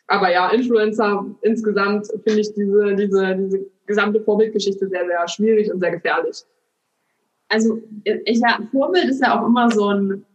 Aber 0.08 0.32
ja, 0.32 0.50
Influencer 0.50 1.26
insgesamt 1.42 2.08
finde 2.26 2.42
ich 2.42 2.54
diese, 2.54 2.96
diese, 2.96 3.36
diese 3.36 3.66
gesamte 3.86 4.22
Vorbildgeschichte 4.22 4.88
sehr, 4.88 5.06
sehr 5.06 5.28
schwierig 5.28 5.72
und 5.72 5.80
sehr 5.80 5.92
gefährlich. 5.92 6.44
Also, 7.52 7.80
ich, 8.04 8.40
ja, 8.40 8.60
Vorbild 8.72 9.06
ist 9.06 9.22
ja 9.22 9.40
auch 9.40 9.46
immer 9.46 9.70
so 9.70 9.90
ein, 9.90 10.26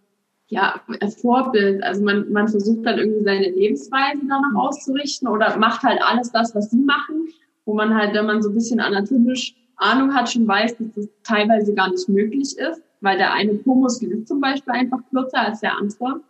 ja, 0.49 0.81
Vorbild. 1.21 1.83
Also 1.83 2.05
man, 2.05 2.31
man 2.31 2.49
versucht 2.49 2.87
dann 2.87 2.99
irgendwie 2.99 3.25
seine 3.25 3.51
Lebensweise 3.51 4.21
danach 4.29 4.55
auszurichten 4.55 5.29
oder 5.29 5.57
macht 5.59 5.83
halt 5.83 6.01
alles 6.03 6.31
das, 6.31 6.55
was 6.55 6.71
sie 6.71 6.79
machen, 6.79 7.29
wo 7.65 7.75
man 7.75 7.95
halt, 7.95 8.15
wenn 8.15 8.27
man 8.27 8.43
so 8.43 8.51
ein 8.51 8.55
bisschen 8.55 8.81
anatomisch 8.81 9.55
Ahnung 9.77 10.15
hat, 10.15 10.31
schon 10.31 10.47
weiß, 10.47 10.77
dass 10.79 10.93
das 10.95 11.09
teilweise 11.23 11.75
gar 11.75 11.91
nicht 11.91 12.09
möglich 12.09 12.57
ist, 12.57 12.83
weil 13.01 13.19
der 13.19 13.33
eine 13.33 13.55
Po-Muskel 13.55 14.11
ist 14.13 14.29
zum 14.29 14.41
Beispiel 14.41 14.73
einfach 14.73 14.99
kürzer 15.11 15.41
als 15.41 15.61
der 15.61 15.77
andere. 15.77 16.21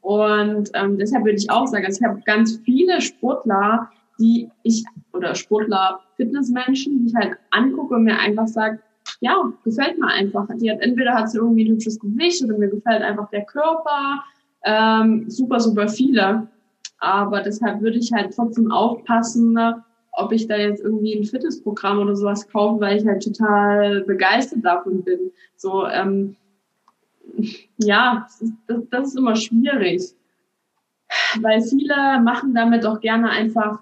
Und 0.00 0.70
ähm, 0.74 0.98
deshalb 0.98 1.24
würde 1.24 1.38
ich 1.38 1.50
auch 1.50 1.66
sagen, 1.66 1.86
also 1.86 2.00
ich 2.00 2.08
habe 2.08 2.20
ganz 2.24 2.60
viele 2.64 3.00
Sportler, 3.00 3.90
die 4.18 4.50
ich, 4.62 4.84
oder 5.12 5.34
Sportler, 5.34 6.00
Fitnessmenschen, 6.16 6.98
die 6.98 7.10
ich 7.10 7.14
halt 7.14 7.36
angucke 7.50 7.94
und 7.94 8.04
mir 8.04 8.18
einfach 8.18 8.46
sage, 8.46 8.80
ja, 9.22 9.52
gefällt 9.62 9.98
mir 9.98 10.08
einfach. 10.08 10.48
Die 10.56 10.68
hat, 10.68 10.80
entweder 10.80 11.14
hat 11.14 11.30
sie 11.30 11.38
irgendwie 11.38 11.64
ein 11.64 11.74
hübsches 11.74 12.00
Gewicht 12.00 12.42
oder 12.42 12.58
mir 12.58 12.68
gefällt 12.68 13.02
einfach 13.02 13.30
der 13.30 13.44
Körper. 13.44 14.24
Ähm, 14.64 15.30
super, 15.30 15.60
super 15.60 15.86
viele. 15.86 16.48
Aber 16.98 17.40
deshalb 17.40 17.80
würde 17.80 17.98
ich 17.98 18.10
halt 18.12 18.34
trotzdem 18.34 18.72
aufpassen, 18.72 19.56
ob 20.10 20.32
ich 20.32 20.48
da 20.48 20.56
jetzt 20.56 20.82
irgendwie 20.82 21.14
ein 21.14 21.24
Fitnessprogramm 21.24 22.00
oder 22.00 22.16
sowas 22.16 22.48
kaufe, 22.48 22.80
weil 22.80 22.98
ich 22.98 23.06
halt 23.06 23.22
total 23.22 24.02
begeistert 24.02 24.64
davon 24.64 25.04
bin. 25.04 25.30
So, 25.54 25.86
ähm, 25.86 26.36
ja, 27.76 28.26
das 28.26 28.42
ist, 28.42 28.54
das 28.90 29.06
ist 29.06 29.16
immer 29.16 29.36
schwierig. 29.36 30.02
Weil 31.40 31.62
viele 31.62 32.20
machen 32.20 32.54
damit 32.54 32.84
auch 32.84 32.98
gerne 32.98 33.30
einfach 33.30 33.78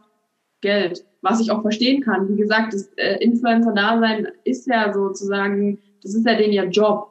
Geld, 0.61 1.07
was 1.23 1.41
ich 1.41 1.51
auch 1.51 1.63
verstehen 1.63 2.03
kann. 2.03 2.29
Wie 2.29 2.37
gesagt, 2.37 2.73
das 2.73 2.91
äh, 2.97 3.23
Influencer-Dasein 3.23 4.29
ist 4.45 4.67
ja 4.67 4.93
sozusagen, 4.93 5.79
das 6.03 6.15
ist 6.15 6.27
ja 6.27 6.35
den 6.35 6.53
ihr 6.53 6.69
Job. 6.69 7.11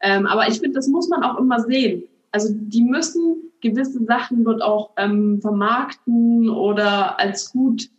Ähm, 0.00 0.26
aber 0.26 0.48
ich 0.48 0.60
finde, 0.60 0.76
das 0.76 0.88
muss 0.88 1.08
man 1.08 1.22
auch 1.22 1.38
immer 1.38 1.60
sehen. 1.60 2.04
Also 2.32 2.54
die 2.54 2.82
müssen 2.82 3.50
gewisse 3.60 4.04
Sachen 4.04 4.44
dort 4.44 4.62
auch 4.62 4.90
ähm, 4.96 5.40
vermarkten 5.40 6.48
oder 6.48 7.18
als 7.18 7.52
gut 7.52 7.90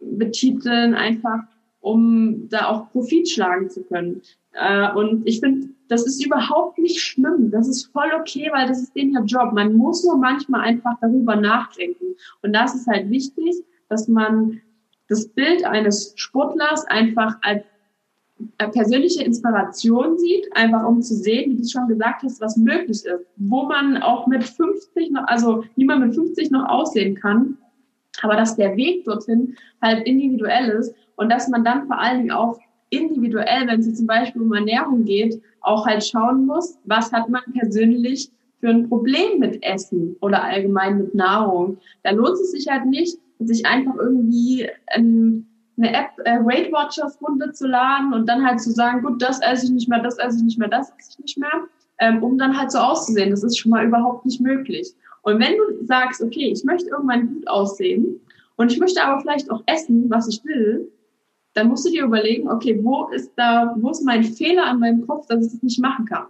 betiteln, 0.00 0.94
einfach 0.94 1.40
um 1.80 2.48
da 2.48 2.68
auch 2.68 2.90
Profit 2.92 3.28
schlagen 3.28 3.70
zu 3.70 3.82
können. 3.84 4.22
Äh, 4.52 4.92
und 4.92 5.26
ich 5.26 5.40
finde, 5.40 5.68
das 5.88 6.06
ist 6.06 6.24
überhaupt 6.24 6.78
nicht 6.78 7.00
schlimm. 7.00 7.50
Das 7.50 7.66
ist 7.66 7.86
voll 7.92 8.10
okay, 8.18 8.50
weil 8.52 8.68
das 8.68 8.82
ist 8.82 8.94
denen 8.94 9.12
ihr 9.12 9.24
Job. 9.24 9.52
Man 9.52 9.74
muss 9.74 10.04
nur 10.04 10.18
manchmal 10.18 10.60
einfach 10.62 10.94
darüber 11.00 11.36
nachdenken. 11.36 12.14
Und 12.42 12.52
das 12.52 12.74
ist 12.74 12.86
halt 12.86 13.10
wichtig, 13.10 13.54
dass 13.88 14.06
man 14.06 14.60
das 15.08 15.28
Bild 15.28 15.64
eines 15.64 16.12
Sportlers 16.16 16.84
einfach 16.86 17.36
als 17.42 17.62
äh, 18.58 18.68
persönliche 18.68 19.24
Inspiration 19.24 20.18
sieht, 20.18 20.54
einfach 20.54 20.86
um 20.86 21.02
zu 21.02 21.14
sehen, 21.14 21.52
wie 21.52 21.62
du 21.62 21.68
schon 21.68 21.88
gesagt 21.88 22.22
hast, 22.22 22.40
was 22.40 22.56
möglich 22.56 23.04
ist, 23.04 23.08
wo 23.36 23.64
man 23.64 24.02
auch 24.02 24.26
mit 24.26 24.44
50 24.44 25.10
noch, 25.10 25.26
also 25.26 25.64
wie 25.76 25.84
man 25.84 26.00
mit 26.00 26.14
50 26.14 26.50
noch 26.50 26.68
aussehen 26.68 27.14
kann 27.14 27.58
aber 28.22 28.36
dass 28.36 28.56
der 28.56 28.76
Weg 28.76 29.04
dorthin 29.04 29.56
halt 29.82 30.06
individuell 30.06 30.68
ist 30.70 30.94
und 31.16 31.30
dass 31.30 31.48
man 31.48 31.64
dann 31.64 31.86
vor 31.86 31.98
allen 31.98 32.18
Dingen 32.18 32.30
auch 32.32 32.58
individuell, 32.90 33.66
wenn 33.66 33.80
es 33.80 33.94
zum 33.94 34.06
Beispiel 34.06 34.42
um 34.42 34.52
Ernährung 34.52 35.04
geht, 35.04 35.40
auch 35.60 35.86
halt 35.86 36.04
schauen 36.04 36.46
muss, 36.46 36.78
was 36.84 37.12
hat 37.12 37.28
man 37.28 37.42
persönlich 37.52 38.30
für 38.60 38.70
ein 38.70 38.88
Problem 38.88 39.38
mit 39.38 39.62
Essen 39.62 40.16
oder 40.20 40.42
allgemein 40.42 40.98
mit 40.98 41.14
Nahrung, 41.14 41.78
da 42.02 42.10
lohnt 42.10 42.32
es 42.32 42.52
sich 42.52 42.66
halt 42.68 42.86
nicht, 42.86 43.18
sich 43.38 43.66
einfach 43.66 43.96
irgendwie 43.96 44.68
ein, 44.88 45.46
eine 45.76 45.92
App 45.94 46.10
äh, 46.24 46.44
Weight 46.44 46.72
Watchers 46.72 47.18
runterzuladen 47.22 48.12
und 48.12 48.28
dann 48.28 48.44
halt 48.44 48.60
zu 48.60 48.70
sagen, 48.70 49.02
gut, 49.02 49.22
das 49.22 49.40
esse 49.40 49.66
ich 49.66 49.72
nicht 49.72 49.88
mehr, 49.88 50.02
das 50.02 50.18
esse 50.18 50.38
ich 50.38 50.44
nicht 50.44 50.58
mehr, 50.58 50.68
das 50.68 50.90
esse 50.98 51.10
ich 51.12 51.18
nicht 51.18 51.38
mehr, 51.38 51.66
ähm, 51.98 52.22
um 52.22 52.36
dann 52.38 52.58
halt 52.58 52.72
so 52.72 52.78
auszusehen. 52.78 53.30
Das 53.30 53.44
ist 53.44 53.58
schon 53.58 53.70
mal 53.70 53.86
überhaupt 53.86 54.26
nicht 54.26 54.40
möglich. 54.40 54.92
Und 55.22 55.40
wenn 55.40 55.56
du 55.56 55.84
sagst, 55.84 56.22
okay, 56.22 56.50
ich 56.52 56.64
möchte 56.64 56.90
irgendwann 56.90 57.34
gut 57.34 57.48
aussehen 57.48 58.20
und 58.56 58.72
ich 58.72 58.78
möchte 58.78 59.02
aber 59.02 59.20
vielleicht 59.20 59.50
auch 59.50 59.62
essen, 59.66 60.10
was 60.10 60.28
ich 60.28 60.44
will, 60.44 60.90
dann 61.54 61.68
musst 61.68 61.86
du 61.86 61.90
dir 61.90 62.04
überlegen, 62.04 62.50
okay, 62.50 62.78
wo 62.82 63.08
ist 63.08 63.32
da, 63.36 63.74
wo 63.78 63.90
ist 63.90 64.04
mein 64.04 64.22
Fehler 64.24 64.66
an 64.66 64.80
meinem 64.80 65.06
Kopf, 65.06 65.26
dass 65.26 65.44
ich 65.44 65.52
das 65.52 65.62
nicht 65.62 65.80
machen 65.80 66.04
kann? 66.06 66.26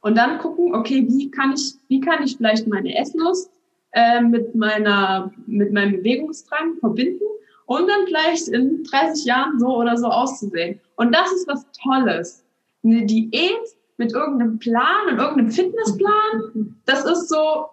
Und 0.00 0.18
dann 0.18 0.38
gucken, 0.38 0.74
okay, 0.74 1.06
wie 1.08 1.30
kann 1.30 1.52
ich, 1.52 1.74
wie 1.88 2.00
kann 2.00 2.22
ich 2.22 2.36
vielleicht 2.36 2.66
meine 2.66 2.96
Esslust 2.96 3.50
äh, 3.94 4.20
mit 4.20 4.54
meiner, 4.54 5.32
mit 5.46 5.72
meinem 5.72 5.98
Bewegungsdrang 5.98 6.76
verbinden 6.80 7.24
und 7.66 7.88
dann 7.88 8.06
vielleicht 8.06 8.48
in 8.48 8.84
30 8.84 9.24
Jahren 9.24 9.58
so 9.58 9.76
oder 9.76 9.96
so 9.96 10.08
auszusehen. 10.08 10.80
Und 10.96 11.14
das 11.14 11.32
ist 11.32 11.48
was 11.48 11.66
Tolles. 11.82 12.44
Eine 12.84 13.06
Diät 13.06 13.58
mit 13.96 14.12
irgendeinem 14.12 14.58
Plan 14.58 15.08
und 15.10 15.18
irgendeinem 15.18 15.50
Fitnessplan, 15.50 16.76
das 16.84 17.04
ist 17.04 17.28
so, 17.28 17.66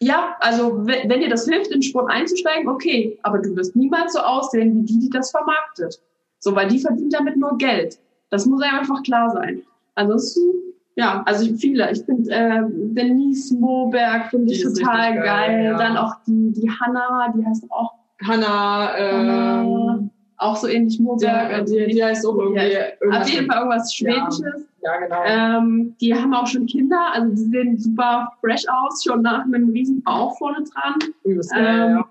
ja, 0.00 0.36
also 0.40 0.86
wenn, 0.86 1.08
dir 1.08 1.28
das 1.28 1.46
hilft, 1.46 1.72
in 1.72 1.82
Sport 1.82 2.10
einzusteigen, 2.10 2.68
okay, 2.68 3.18
aber 3.22 3.38
du 3.38 3.54
wirst 3.56 3.76
niemals 3.76 4.12
so 4.12 4.20
aussehen 4.20 4.76
wie 4.76 4.82
die, 4.82 4.98
die 5.00 5.10
das 5.10 5.30
vermarktet. 5.30 6.00
So, 6.38 6.54
weil 6.54 6.68
die 6.68 6.78
verdient 6.78 7.14
damit 7.14 7.36
nur 7.36 7.58
Geld. 7.58 7.98
Das 8.30 8.46
muss 8.46 8.62
einfach 8.62 9.02
klar 9.02 9.30
sein. 9.30 9.62
Ansonsten, 9.94 10.73
ja, 10.96 11.22
also 11.26 11.52
viele. 11.56 11.90
Ich 11.90 12.04
finde 12.04 12.30
äh, 12.30 12.62
Denise 12.68 13.54
Moberg 13.54 14.30
finde 14.30 14.52
ich 14.52 14.62
total 14.62 15.14
geil. 15.14 15.24
geil. 15.24 15.64
Ja. 15.64 15.78
Dann 15.78 15.96
auch 15.96 16.14
die, 16.26 16.52
die 16.52 16.70
Hanna, 16.70 17.32
die 17.36 17.44
heißt 17.44 17.70
auch 17.70 17.94
Hanna, 18.24 18.96
ähm, 18.96 20.10
auch 20.36 20.56
so 20.56 20.68
ähnlich 20.68 21.00
Moberg. 21.00 21.50
Ja, 21.50 21.60
die, 21.62 21.92
die 21.92 22.04
heißt 22.04 22.24
auch 22.26 22.36
irgendwie. 22.36 22.60
Heißt, 22.60 23.02
auf 23.02 23.28
jeden 23.28 23.50
Fall 23.50 23.58
irgendwas 23.58 23.92
Schwedisches. 23.92 24.66
Ja, 24.82 24.98
genau. 24.98 25.22
Ähm, 25.24 25.96
die 26.00 26.14
haben 26.14 26.34
auch 26.34 26.46
schon 26.46 26.66
Kinder, 26.66 27.00
also 27.12 27.30
die 27.30 27.50
sehen 27.50 27.78
super 27.78 28.32
fresh 28.40 28.64
aus, 28.68 29.02
schon 29.02 29.22
nach 29.22 29.44
einem 29.44 29.70
riesen 29.70 30.02
Bauch 30.02 30.36
vorne 30.38 30.62
dran. 30.62 30.94
Übelst 31.24 31.52
ähm, 31.56 31.64
ja 31.64 32.08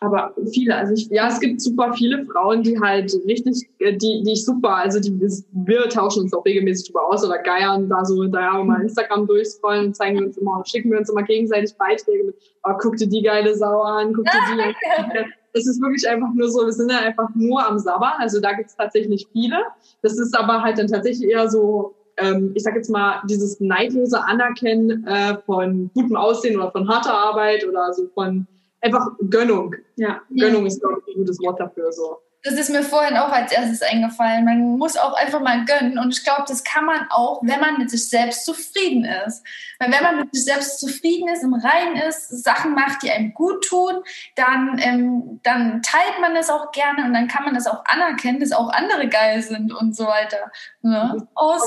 aber 0.00 0.34
viele, 0.52 0.76
also 0.76 0.92
ich, 0.94 1.08
ja, 1.08 1.28
es 1.28 1.40
gibt 1.40 1.60
super 1.60 1.92
viele 1.94 2.24
Frauen, 2.24 2.62
die 2.62 2.78
halt 2.80 3.12
richtig, 3.26 3.68
äh, 3.78 3.96
die, 3.96 4.22
die 4.24 4.32
ich 4.32 4.44
super, 4.44 4.76
also 4.76 5.00
die, 5.00 5.12
wir 5.52 5.88
tauschen 5.88 6.22
uns 6.22 6.34
auch 6.34 6.44
regelmäßig 6.44 6.88
drüber 6.88 7.06
aus 7.06 7.24
oder 7.24 7.38
geiern 7.38 7.88
da 7.88 8.04
so, 8.04 8.24
da 8.24 8.52
wir 8.52 8.64
mal 8.64 8.82
Instagram 8.82 9.26
durchscrollen 9.26 9.86
und 9.86 9.96
zeigen 9.96 10.24
uns 10.24 10.36
immer, 10.36 10.62
schicken 10.66 10.90
wir 10.90 10.98
uns 10.98 11.10
immer 11.10 11.22
gegenseitig 11.22 11.76
Beiträge 11.76 12.24
mit, 12.24 12.36
oh, 12.64 12.72
guck 12.78 12.96
dir 12.96 13.08
die 13.08 13.22
geile 13.22 13.54
Sau 13.56 13.82
an, 13.82 14.12
guck 14.12 14.24
dir 14.24 14.40
die 14.54 14.62
an. 14.62 15.24
Es 15.52 15.66
ist 15.66 15.80
wirklich 15.80 16.06
einfach 16.06 16.28
nur 16.34 16.50
so, 16.50 16.66
wir 16.66 16.72
sind 16.72 16.90
ja 16.90 16.98
einfach 16.98 17.30
nur 17.34 17.66
am 17.66 17.78
Sabber, 17.78 18.12
also 18.18 18.42
da 18.42 18.52
gibt 18.52 18.68
es 18.68 18.76
tatsächlich 18.76 19.26
viele. 19.32 19.56
Das 20.02 20.18
ist 20.18 20.36
aber 20.38 20.60
halt 20.60 20.76
dann 20.76 20.86
tatsächlich 20.86 21.30
eher 21.30 21.48
so, 21.48 21.94
ähm, 22.18 22.52
ich 22.54 22.62
sag 22.62 22.74
jetzt 22.74 22.90
mal, 22.90 23.22
dieses 23.26 23.58
neidlose 23.58 24.22
Anerkennen 24.22 25.06
äh, 25.06 25.38
von 25.46 25.90
gutem 25.94 26.14
Aussehen 26.14 26.60
oder 26.60 26.70
von 26.72 26.86
harter 26.86 27.14
Arbeit 27.14 27.66
oder 27.66 27.90
so 27.94 28.06
von 28.12 28.46
einfach 28.86 29.12
Gönnung. 29.30 29.74
Ja, 29.96 30.22
Gönnung 30.30 30.66
ist, 30.66 30.80
glaube 30.80 31.02
ich, 31.06 31.14
ein 31.14 31.18
gutes 31.20 31.38
Wort 31.40 31.60
dafür. 31.60 31.92
So. 31.92 32.18
Das 32.46 32.54
ist 32.54 32.70
mir 32.70 32.84
vorhin 32.84 33.16
auch 33.16 33.32
als 33.32 33.50
erstes 33.50 33.82
eingefallen. 33.82 34.44
Man 34.44 34.78
muss 34.78 34.96
auch 34.96 35.14
einfach 35.14 35.40
mal 35.40 35.64
gönnen. 35.64 35.98
Und 35.98 36.16
ich 36.16 36.22
glaube, 36.22 36.44
das 36.46 36.62
kann 36.62 36.84
man 36.84 37.08
auch, 37.10 37.40
wenn 37.42 37.58
man 37.58 37.76
mit 37.76 37.90
sich 37.90 38.08
selbst 38.08 38.44
zufrieden 38.44 39.04
ist. 39.04 39.44
Weil 39.80 39.90
wenn 39.90 40.04
man 40.04 40.16
mit 40.20 40.32
sich 40.32 40.44
selbst 40.44 40.78
zufrieden 40.78 41.28
ist, 41.28 41.42
im 41.42 41.54
Reinen 41.54 41.96
ist, 41.96 42.28
Sachen 42.44 42.74
macht, 42.74 43.02
die 43.02 43.10
einem 43.10 43.34
gut 43.34 43.64
tun, 43.64 43.96
dann, 44.36 44.78
ähm, 44.80 45.40
dann 45.42 45.82
teilt 45.82 46.20
man 46.20 46.36
das 46.36 46.48
auch 46.48 46.70
gerne 46.70 47.04
und 47.04 47.14
dann 47.14 47.26
kann 47.26 47.44
man 47.44 47.54
das 47.54 47.66
auch 47.66 47.84
anerkennen, 47.84 48.38
dass 48.38 48.52
auch 48.52 48.68
andere 48.68 49.08
geil 49.08 49.42
sind 49.42 49.74
und 49.74 49.96
so 49.96 50.06
weiter. 50.06 50.52
Ne? 50.82 51.26
Oh, 51.34 51.58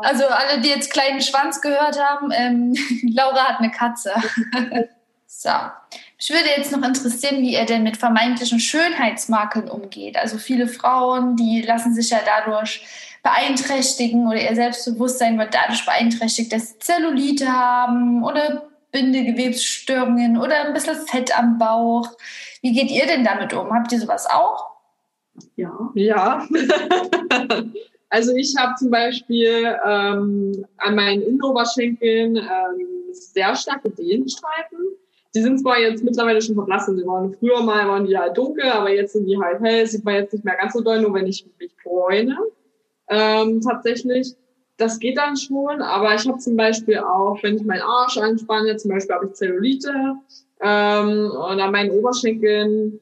also 0.00 0.24
alle, 0.28 0.62
die 0.62 0.70
jetzt 0.70 0.90
kleinen 0.90 1.20
Schwanz 1.20 1.60
gehört 1.60 2.02
haben, 2.02 2.30
ähm, 2.32 2.74
Laura 3.14 3.48
hat 3.48 3.58
eine 3.58 3.70
Katze. 3.70 4.14
so. 5.26 5.50
Mich 6.16 6.30
würde 6.30 6.48
jetzt 6.56 6.72
noch 6.72 6.86
interessieren, 6.86 7.42
wie 7.42 7.54
er 7.54 7.66
denn 7.66 7.82
mit 7.82 7.96
vermeintlichen 7.96 8.60
Schönheitsmakeln 8.60 9.68
umgeht. 9.68 10.16
Also 10.16 10.38
viele 10.38 10.68
Frauen, 10.68 11.36
die 11.36 11.62
lassen 11.62 11.92
sich 11.94 12.10
ja 12.10 12.20
dadurch 12.24 12.86
beeinträchtigen 13.22 14.28
oder 14.28 14.40
ihr 14.40 14.54
Selbstbewusstsein 14.54 15.38
wird 15.38 15.54
dadurch 15.54 15.84
beeinträchtigt, 15.84 16.52
dass 16.52 16.70
sie 16.70 16.78
Zellulite 16.78 17.48
haben 17.48 18.22
oder 18.22 18.68
Bindegewebsstörungen 18.92 20.38
oder 20.38 20.66
ein 20.66 20.72
bisschen 20.72 20.96
Fett 21.06 21.36
am 21.36 21.58
Bauch. 21.58 22.12
Wie 22.62 22.72
geht 22.72 22.90
ihr 22.90 23.06
denn 23.06 23.24
damit 23.24 23.52
um? 23.52 23.72
Habt 23.72 23.90
ihr 23.92 24.00
sowas 24.00 24.26
auch? 24.30 24.70
Ja. 25.56 25.90
Ja. 25.94 26.46
also 28.08 28.36
ich 28.36 28.54
habe 28.56 28.74
zum 28.76 28.90
Beispiel 28.90 29.76
ähm, 29.84 30.64
an 30.76 30.94
meinen 30.94 31.22
Innenoberschenkeln 31.22 32.36
ähm, 32.36 32.86
sehr 33.10 33.56
starke 33.56 33.90
Dehnstreifen. 33.90 34.78
Die 35.34 35.42
sind 35.42 35.58
zwar 35.58 35.78
jetzt 35.80 36.04
mittlerweile 36.04 36.40
schon 36.40 36.54
verblassen, 36.54 36.96
sie 36.96 37.06
waren 37.06 37.34
früher 37.34 37.60
mal 37.62 37.88
waren 37.88 38.06
die 38.06 38.16
halt 38.16 38.36
dunkel, 38.36 38.64
aber 38.64 38.90
jetzt 38.90 39.14
sind 39.14 39.26
die 39.26 39.38
halt 39.38 39.60
hell, 39.60 39.86
sieht 39.86 40.04
man 40.04 40.14
jetzt 40.14 40.32
nicht 40.32 40.44
mehr 40.44 40.56
ganz 40.56 40.74
so 40.74 40.80
doll, 40.80 41.00
nur 41.00 41.12
wenn 41.14 41.26
ich 41.26 41.44
mich 41.58 41.72
bräune. 41.82 42.38
Ähm, 43.08 43.60
tatsächlich, 43.60 44.34
das 44.76 44.98
geht 44.98 45.18
dann 45.18 45.36
schon, 45.36 45.82
aber 45.82 46.14
ich 46.14 46.26
habe 46.26 46.38
zum 46.38 46.56
Beispiel 46.56 46.98
auch, 46.98 47.42
wenn 47.42 47.56
ich 47.56 47.64
meinen 47.64 47.82
Arsch 47.82 48.16
anspanne, 48.16 48.76
zum 48.76 48.92
Beispiel 48.92 49.14
habe 49.14 49.26
ich 49.26 49.32
Zellulite 49.32 49.92
ähm, 50.60 51.30
und 51.30 51.60
an 51.60 51.72
meinen 51.72 51.90
Oberschenkeln 51.90 53.00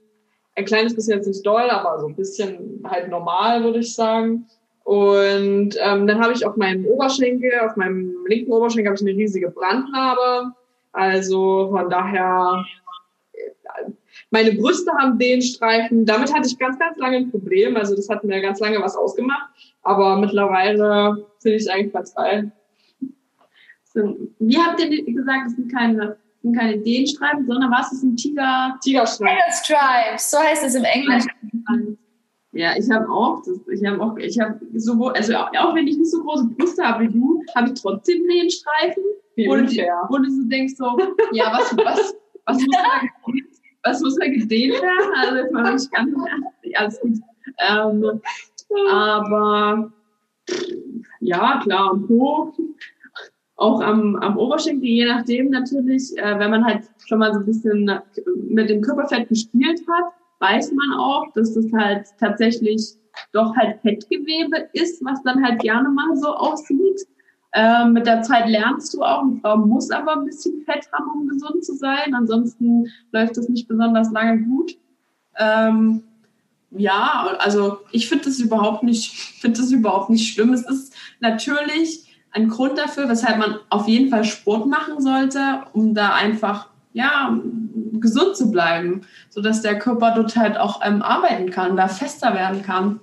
ein 0.54 0.64
kleines 0.64 0.94
bisschen 0.94 1.18
jetzt 1.18 1.28
nicht 1.28 1.46
doll, 1.46 1.70
aber 1.70 2.00
so 2.00 2.08
ein 2.08 2.16
bisschen 2.16 2.82
halt 2.84 3.08
normal, 3.08 3.62
würde 3.64 3.78
ich 3.80 3.94
sagen. 3.94 4.46
Und 4.84 5.76
ähm, 5.78 6.06
dann 6.06 6.20
habe 6.20 6.32
ich 6.32 6.44
auf 6.44 6.56
meinem 6.56 6.84
Oberschenkel, 6.86 7.52
auf 7.60 7.76
meinem 7.76 8.14
linken 8.26 8.52
Oberschenkel 8.52 8.92
habe 8.92 8.96
ich 8.96 9.08
eine 9.08 9.18
riesige 9.18 9.50
Brandnarbe. 9.50 10.52
Also 10.92 11.70
von 11.70 11.88
daher, 11.88 12.64
meine 14.30 14.52
Brüste 14.52 14.92
haben 14.92 15.18
den 15.18 15.40
Streifen. 15.42 16.04
Damit 16.04 16.32
hatte 16.32 16.46
ich 16.46 16.58
ganz, 16.58 16.78
ganz 16.78 16.96
lange 16.98 17.16
ein 17.16 17.30
Problem. 17.30 17.76
Also 17.76 17.96
das 17.96 18.08
hat 18.08 18.24
mir 18.24 18.40
ganz 18.40 18.60
lange 18.60 18.80
was 18.80 18.96
ausgemacht. 18.96 19.50
Aber 19.82 20.16
mittlerweile 20.16 21.26
finde 21.40 21.56
ich 21.56 21.62
es 21.62 21.68
eigentlich 21.68 21.92
ganz 21.92 22.14
geil. 22.14 22.52
So, 23.94 24.16
wie 24.38 24.58
habt 24.58 24.80
ihr 24.80 25.04
gesagt, 25.04 25.48
es 25.48 25.56
sind 25.56 25.72
keine, 25.72 26.16
sind 26.42 26.56
keine 26.56 26.78
Dehnstreifen, 26.78 27.46
sondern 27.46 27.70
was 27.70 27.92
ist 27.92 28.02
ein 28.02 28.16
Tiger? 28.16 28.78
Tigerstreifen. 28.82 29.36
Tiger 29.66 29.78
Stripes, 29.78 30.30
so 30.30 30.38
heißt 30.38 30.64
es 30.64 30.74
im 30.74 30.84
Englischen. 30.84 31.98
Ja, 32.52 32.76
ich 32.76 32.90
habe 32.90 33.08
auch, 33.08 33.42
das, 33.42 33.58
ich 33.68 33.84
habe 33.86 34.00
auch, 34.00 34.16
ich 34.18 34.38
habe 34.38 34.60
so, 34.74 35.08
also 35.08 35.34
auch, 35.36 35.50
auch 35.56 35.74
wenn 35.74 35.86
ich 35.86 35.96
nicht 35.96 36.10
so 36.10 36.22
große 36.22 36.48
Brüste 36.48 36.84
habe 36.84 37.04
wie 37.04 37.12
du, 37.12 37.42
habe 37.54 37.68
ich 37.68 37.80
trotzdem 37.80 38.26
Dehnstreifen. 38.28 39.02
Wie 39.36 39.48
wo, 39.48 39.56
du, 39.56 39.64
wo 39.64 40.18
du 40.18 40.30
so 40.30 40.48
denkst 40.48 40.74
so, 40.76 40.96
ja, 41.32 41.52
was, 41.52 41.76
was, 41.76 42.14
was 42.44 42.58
muss 42.58 42.76
da, 42.76 43.30
was 43.90 44.00
muss 44.00 44.16
da 44.16 44.26
gedehnt 44.26 44.74
werden? 44.74 45.14
Also 45.16 45.36
jetzt 45.36 45.52
mal 45.52 45.64
wirklich 45.64 45.90
ganz, 45.90 46.14
ja, 46.62 46.80
alles 46.80 47.00
gut. 47.00 47.18
Ähm, 47.58 48.20
aber 48.90 49.92
ja, 51.20 51.60
klar, 51.62 51.90
am 51.90 52.06
Po, 52.06 52.52
auch 53.56 53.80
am, 53.80 54.16
am 54.16 54.36
Oberschenkel, 54.36 54.88
je 54.88 55.06
nachdem 55.06 55.50
natürlich, 55.50 56.16
äh, 56.18 56.38
wenn 56.38 56.50
man 56.50 56.64
halt 56.64 56.84
schon 57.06 57.18
mal 57.18 57.32
so 57.32 57.40
ein 57.40 57.46
bisschen 57.46 57.90
mit 58.48 58.68
dem 58.68 58.82
Körperfett 58.82 59.28
gespielt 59.28 59.80
hat, 59.88 60.12
weiß 60.40 60.72
man 60.72 60.98
auch, 60.98 61.32
dass 61.34 61.54
das 61.54 61.66
halt 61.72 62.06
tatsächlich 62.18 62.94
doch 63.32 63.54
halt 63.56 63.80
Fettgewebe 63.82 64.68
ist, 64.72 65.04
was 65.04 65.22
dann 65.22 65.44
halt 65.44 65.60
gerne 65.60 65.88
mal 65.90 66.16
so 66.16 66.28
aussieht. 66.28 67.06
Ähm, 67.54 67.92
mit 67.92 68.06
der 68.06 68.22
Zeit 68.22 68.48
lernst 68.48 68.94
du 68.94 69.02
auch, 69.02 69.22
eine 69.22 69.38
Frau 69.40 69.58
muss 69.58 69.90
aber 69.90 70.14
ein 70.14 70.24
bisschen 70.24 70.62
Fett 70.64 70.88
haben, 70.92 71.10
um 71.20 71.28
gesund 71.28 71.64
zu 71.64 71.76
sein. 71.76 72.14
Ansonsten 72.14 72.86
läuft 73.12 73.36
das 73.36 73.48
nicht 73.48 73.68
besonders 73.68 74.10
lange 74.10 74.42
gut. 74.42 74.76
Ähm, 75.38 76.02
ja, 76.70 77.36
also 77.38 77.80
ich 77.90 78.08
finde 78.08 78.24
das 78.26 78.38
überhaupt 78.38 78.82
nicht, 78.82 79.12
finde 79.40 79.60
das 79.60 79.70
überhaupt 79.70 80.08
nicht 80.08 80.32
schlimm. 80.32 80.52
Es 80.54 80.66
ist 80.66 80.94
natürlich 81.20 82.08
ein 82.30 82.48
Grund 82.48 82.78
dafür, 82.78 83.08
weshalb 83.08 83.38
man 83.38 83.56
auf 83.68 83.86
jeden 83.86 84.08
Fall 84.08 84.24
Sport 84.24 84.66
machen 84.66 85.00
sollte, 85.00 85.60
um 85.74 85.94
da 85.94 86.14
einfach 86.14 86.68
ja 86.94 87.38
gesund 88.00 88.36
zu 88.36 88.50
bleiben, 88.50 89.02
so 89.28 89.42
dass 89.42 89.62
der 89.62 89.78
Körper 89.78 90.14
dort 90.14 90.36
halt 90.36 90.56
auch 90.56 90.80
ähm, 90.82 91.02
arbeiten 91.02 91.50
kann, 91.50 91.76
da 91.76 91.88
fester 91.88 92.34
werden 92.34 92.62
kann, 92.62 93.00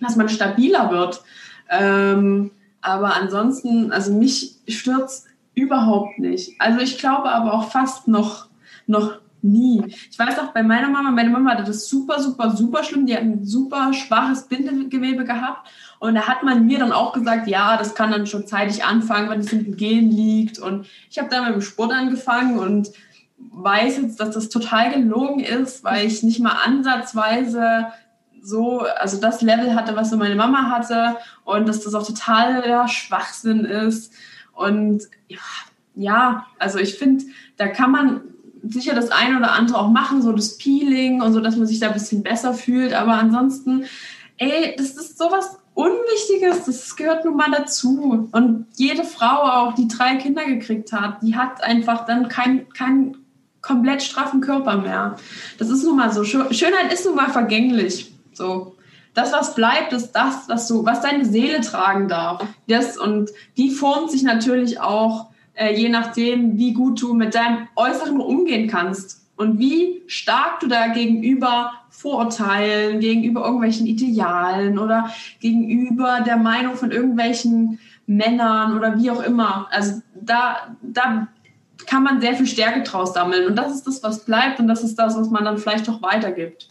dass 0.00 0.16
man 0.16 0.28
stabiler 0.28 0.90
wird. 0.90 1.22
Ähm, 1.70 2.50
aber 2.86 3.14
ansonsten, 3.14 3.92
also 3.92 4.12
mich 4.12 4.56
stört's 4.68 5.24
überhaupt 5.54 6.18
nicht. 6.18 6.60
Also 6.60 6.80
ich 6.80 6.98
glaube 6.98 7.30
aber 7.30 7.54
auch 7.54 7.70
fast 7.70 8.08
noch, 8.08 8.48
noch 8.86 9.18
Nie. 9.46 9.82
Ich 10.10 10.18
weiß 10.18 10.38
auch 10.40 10.52
bei 10.52 10.62
meiner 10.62 10.88
Mama, 10.88 11.10
meine 11.10 11.30
Mama 11.30 11.52
hatte 11.52 11.64
das 11.64 11.88
super, 11.88 12.20
super, 12.20 12.50
super 12.50 12.82
schlimm. 12.82 13.06
Die 13.06 13.14
hat 13.14 13.22
ein 13.22 13.44
super 13.44 13.92
schwaches 13.92 14.48
Bindegewebe 14.48 15.24
gehabt. 15.24 15.68
Und 15.98 16.14
da 16.14 16.22
hat 16.26 16.42
man 16.42 16.66
mir 16.66 16.78
dann 16.78 16.92
auch 16.92 17.12
gesagt, 17.12 17.46
ja, 17.46 17.76
das 17.76 17.94
kann 17.94 18.10
dann 18.10 18.26
schon 18.26 18.46
zeitig 18.46 18.84
anfangen, 18.84 19.30
wenn 19.30 19.40
es 19.40 19.52
in 19.52 19.64
den 19.64 19.76
Gen 19.76 20.10
liegt. 20.10 20.58
Und 20.58 20.86
ich 21.10 21.18
habe 21.18 21.28
dann 21.28 21.44
mit 21.44 21.54
dem 21.54 21.60
Sport 21.60 21.92
angefangen 21.92 22.58
und 22.58 22.90
weiß 23.38 23.98
jetzt, 23.98 24.18
dass 24.18 24.30
das 24.30 24.48
total 24.48 24.92
gelogen 24.92 25.40
ist, 25.40 25.84
weil 25.84 26.06
ich 26.06 26.22
nicht 26.22 26.40
mal 26.40 26.56
ansatzweise 26.64 27.86
so, 28.46 28.80
also 28.80 29.20
das 29.20 29.42
Level 29.42 29.74
hatte, 29.74 29.96
was 29.96 30.10
so 30.10 30.16
meine 30.16 30.36
Mama 30.36 30.70
hatte 30.70 31.16
und 31.44 31.66
dass 31.68 31.80
das 31.80 31.94
auch 31.94 32.06
total 32.06 32.68
ja, 32.68 32.86
Schwachsinn 32.86 33.64
ist. 33.64 34.12
Und 34.52 35.02
ja, 35.94 36.46
also 36.58 36.78
ich 36.78 36.94
finde, 36.94 37.24
da 37.56 37.66
kann 37.66 37.90
man 37.90 38.20
sicher 38.62 38.94
das 38.94 39.10
eine 39.10 39.38
oder 39.38 39.52
andere 39.52 39.78
auch 39.78 39.90
machen, 39.90 40.22
so 40.22 40.32
das 40.32 40.58
Peeling 40.58 41.22
und 41.22 41.32
so, 41.32 41.40
dass 41.40 41.56
man 41.56 41.66
sich 41.66 41.80
da 41.80 41.88
ein 41.88 41.94
bisschen 41.94 42.22
besser 42.22 42.54
fühlt. 42.54 42.94
Aber 42.94 43.14
ansonsten, 43.14 43.84
ey, 44.36 44.74
das 44.78 44.90
ist 44.90 45.18
sowas 45.18 45.58
Unwichtiges, 45.74 46.64
das 46.64 46.96
gehört 46.96 47.24
nun 47.24 47.36
mal 47.36 47.50
dazu. 47.50 48.28
Und 48.32 48.66
jede 48.76 49.04
Frau 49.04 49.42
auch, 49.42 49.74
die 49.74 49.88
drei 49.88 50.16
Kinder 50.16 50.44
gekriegt 50.46 50.92
hat, 50.92 51.22
die 51.22 51.36
hat 51.36 51.62
einfach 51.62 52.06
dann 52.06 52.28
keinen 52.28 52.68
kein 52.70 53.16
komplett 53.60 54.02
straffen 54.02 54.40
Körper 54.40 54.76
mehr. 54.78 55.16
Das 55.58 55.68
ist 55.68 55.84
nun 55.84 55.96
mal 55.96 56.12
so. 56.12 56.24
Schönheit 56.24 56.92
ist 56.92 57.04
nun 57.04 57.16
mal 57.16 57.30
vergänglich. 57.30 58.15
So. 58.36 58.76
Das, 59.14 59.32
was 59.32 59.54
bleibt, 59.54 59.92
ist 59.92 60.12
das, 60.12 60.48
was 60.48 60.68
du, 60.68 60.84
was 60.84 61.00
deine 61.00 61.24
Seele 61.24 61.62
tragen 61.62 62.06
darf. 62.06 62.44
Das, 62.68 62.98
und 62.98 63.30
die 63.56 63.70
formt 63.70 64.10
sich 64.10 64.22
natürlich 64.22 64.80
auch 64.80 65.30
äh, 65.56 65.74
je 65.74 65.88
nachdem, 65.88 66.58
wie 66.58 66.74
gut 66.74 67.00
du 67.00 67.14
mit 67.14 67.34
deinem 67.34 67.68
Äußeren 67.76 68.20
umgehen 68.20 68.68
kannst 68.68 69.26
und 69.36 69.58
wie 69.58 70.02
stark 70.06 70.60
du 70.60 70.68
da 70.68 70.88
gegenüber 70.88 71.72
Vorurteilen, 71.90 73.00
gegenüber 73.00 73.44
irgendwelchen 73.44 73.86
Idealen 73.86 74.78
oder 74.78 75.10
gegenüber 75.40 76.20
der 76.20 76.36
Meinung 76.36 76.76
von 76.76 76.90
irgendwelchen 76.90 77.78
Männern 78.06 78.76
oder 78.76 78.98
wie 78.98 79.10
auch 79.10 79.22
immer. 79.22 79.66
Also 79.70 80.02
da, 80.14 80.76
da 80.82 81.28
kann 81.86 82.02
man 82.02 82.20
sehr 82.20 82.34
viel 82.34 82.46
Stärke 82.46 82.82
draus 82.82 83.14
sammeln. 83.14 83.46
Und 83.46 83.56
das 83.56 83.74
ist 83.74 83.86
das, 83.86 84.02
was 84.02 84.24
bleibt 84.24 84.60
und 84.60 84.68
das 84.68 84.82
ist 84.82 84.96
das, 84.96 85.16
was 85.16 85.30
man 85.30 85.44
dann 85.44 85.58
vielleicht 85.58 85.88
auch 85.88 86.02
weitergibt. 86.02 86.68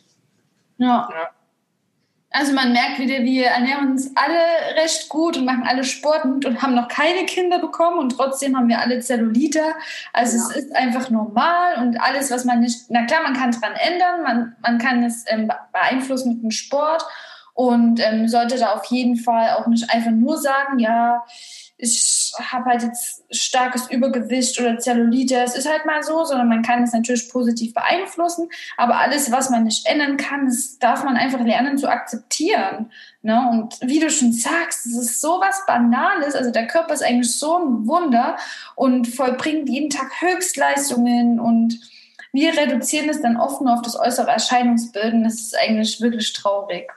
Ja. 0.77 1.09
ja. 1.11 1.29
Also 2.37 2.51
man 2.51 2.73
merkt 2.73 2.99
wieder, 2.99 3.23
wir 3.23 3.45
ernähren 3.45 3.91
uns 3.91 4.11
alle 4.13 4.75
recht 4.75 5.07
gut 5.07 5.37
und 5.37 5.45
machen 5.45 5.63
alle 5.65 5.85
Sport 5.85 6.25
und 6.25 6.61
haben 6.61 6.75
noch 6.75 6.89
keine 6.89 7.25
Kinder 7.25 7.59
bekommen 7.59 7.97
und 7.97 8.09
trotzdem 8.09 8.57
haben 8.57 8.67
wir 8.67 8.81
alle 8.81 8.99
Zellulite. 8.99 9.61
Also 10.11 10.35
ja. 10.35 10.43
es 10.43 10.55
ist 10.57 10.75
einfach 10.75 11.09
normal 11.09 11.77
und 11.77 11.97
alles, 12.01 12.31
was 12.31 12.43
man 12.43 12.59
nicht, 12.59 12.87
na 12.89 13.05
klar, 13.05 13.21
man 13.23 13.35
kann 13.35 13.51
dran 13.51 13.71
ändern, 13.75 14.21
man, 14.23 14.55
man 14.61 14.79
kann 14.79 15.01
es 15.03 15.23
ähm, 15.27 15.49
beeinflussen 15.71 16.33
mit 16.33 16.43
dem 16.43 16.51
Sport 16.51 17.05
und 17.53 18.01
ähm, 18.05 18.27
sollte 18.27 18.59
da 18.59 18.73
auf 18.73 18.83
jeden 18.87 19.15
Fall 19.15 19.51
auch 19.51 19.67
nicht 19.67 19.89
einfach 19.89 20.11
nur 20.11 20.37
sagen, 20.37 20.79
ja, 20.79 21.23
ich 21.77 22.31
habe 22.39 22.65
halt 22.65 22.83
jetzt 22.83 23.23
starkes 23.31 23.89
Übergewicht 23.89 24.59
oder 24.61 24.77
Zellulite. 24.77 25.35
Es 25.35 25.55
ist 25.55 25.69
halt 25.69 25.85
mal 25.85 26.03
so, 26.03 26.23
sondern 26.23 26.47
man 26.47 26.61
kann 26.61 26.83
es 26.83 26.93
natürlich 26.93 27.29
positiv 27.29 27.73
beeinflussen. 27.73 28.49
Aber 28.77 28.97
alles, 28.99 29.31
was 29.31 29.49
man 29.49 29.63
nicht 29.63 29.85
ändern 29.85 30.15
kann, 30.15 30.45
das 30.45 30.79
darf 30.79 31.03
man 31.03 31.17
einfach 31.17 31.41
lernen 31.41 31.77
zu 31.77 31.89
akzeptieren. 31.89 32.91
Ne? 33.21 33.49
Und 33.51 33.77
wie 33.81 33.99
du 33.99 34.09
schon 34.09 34.31
sagst, 34.31 34.85
es 34.85 34.97
ist 34.97 35.21
so 35.21 35.41
was 35.41 35.65
Banales. 35.65 36.35
Also 36.35 36.51
der 36.51 36.67
Körper 36.67 36.93
ist 36.93 37.03
eigentlich 37.03 37.35
so 37.35 37.57
ein 37.57 37.87
Wunder 37.87 38.37
und 38.75 39.07
vollbringt 39.07 39.67
jeden 39.67 39.89
Tag 39.89 40.21
Höchstleistungen 40.21 41.39
und 41.39 41.79
wir 42.31 42.57
reduzieren 42.57 43.09
es 43.09 43.21
dann 43.21 43.37
oft 43.37 43.61
nur 43.61 43.73
auf 43.73 43.81
das 43.81 43.97
äußere 43.97 44.29
Erscheinungsbild 44.29 45.13
und 45.13 45.23
das 45.23 45.35
ist 45.35 45.57
eigentlich 45.57 46.01
wirklich 46.01 46.33
traurig 46.33 46.91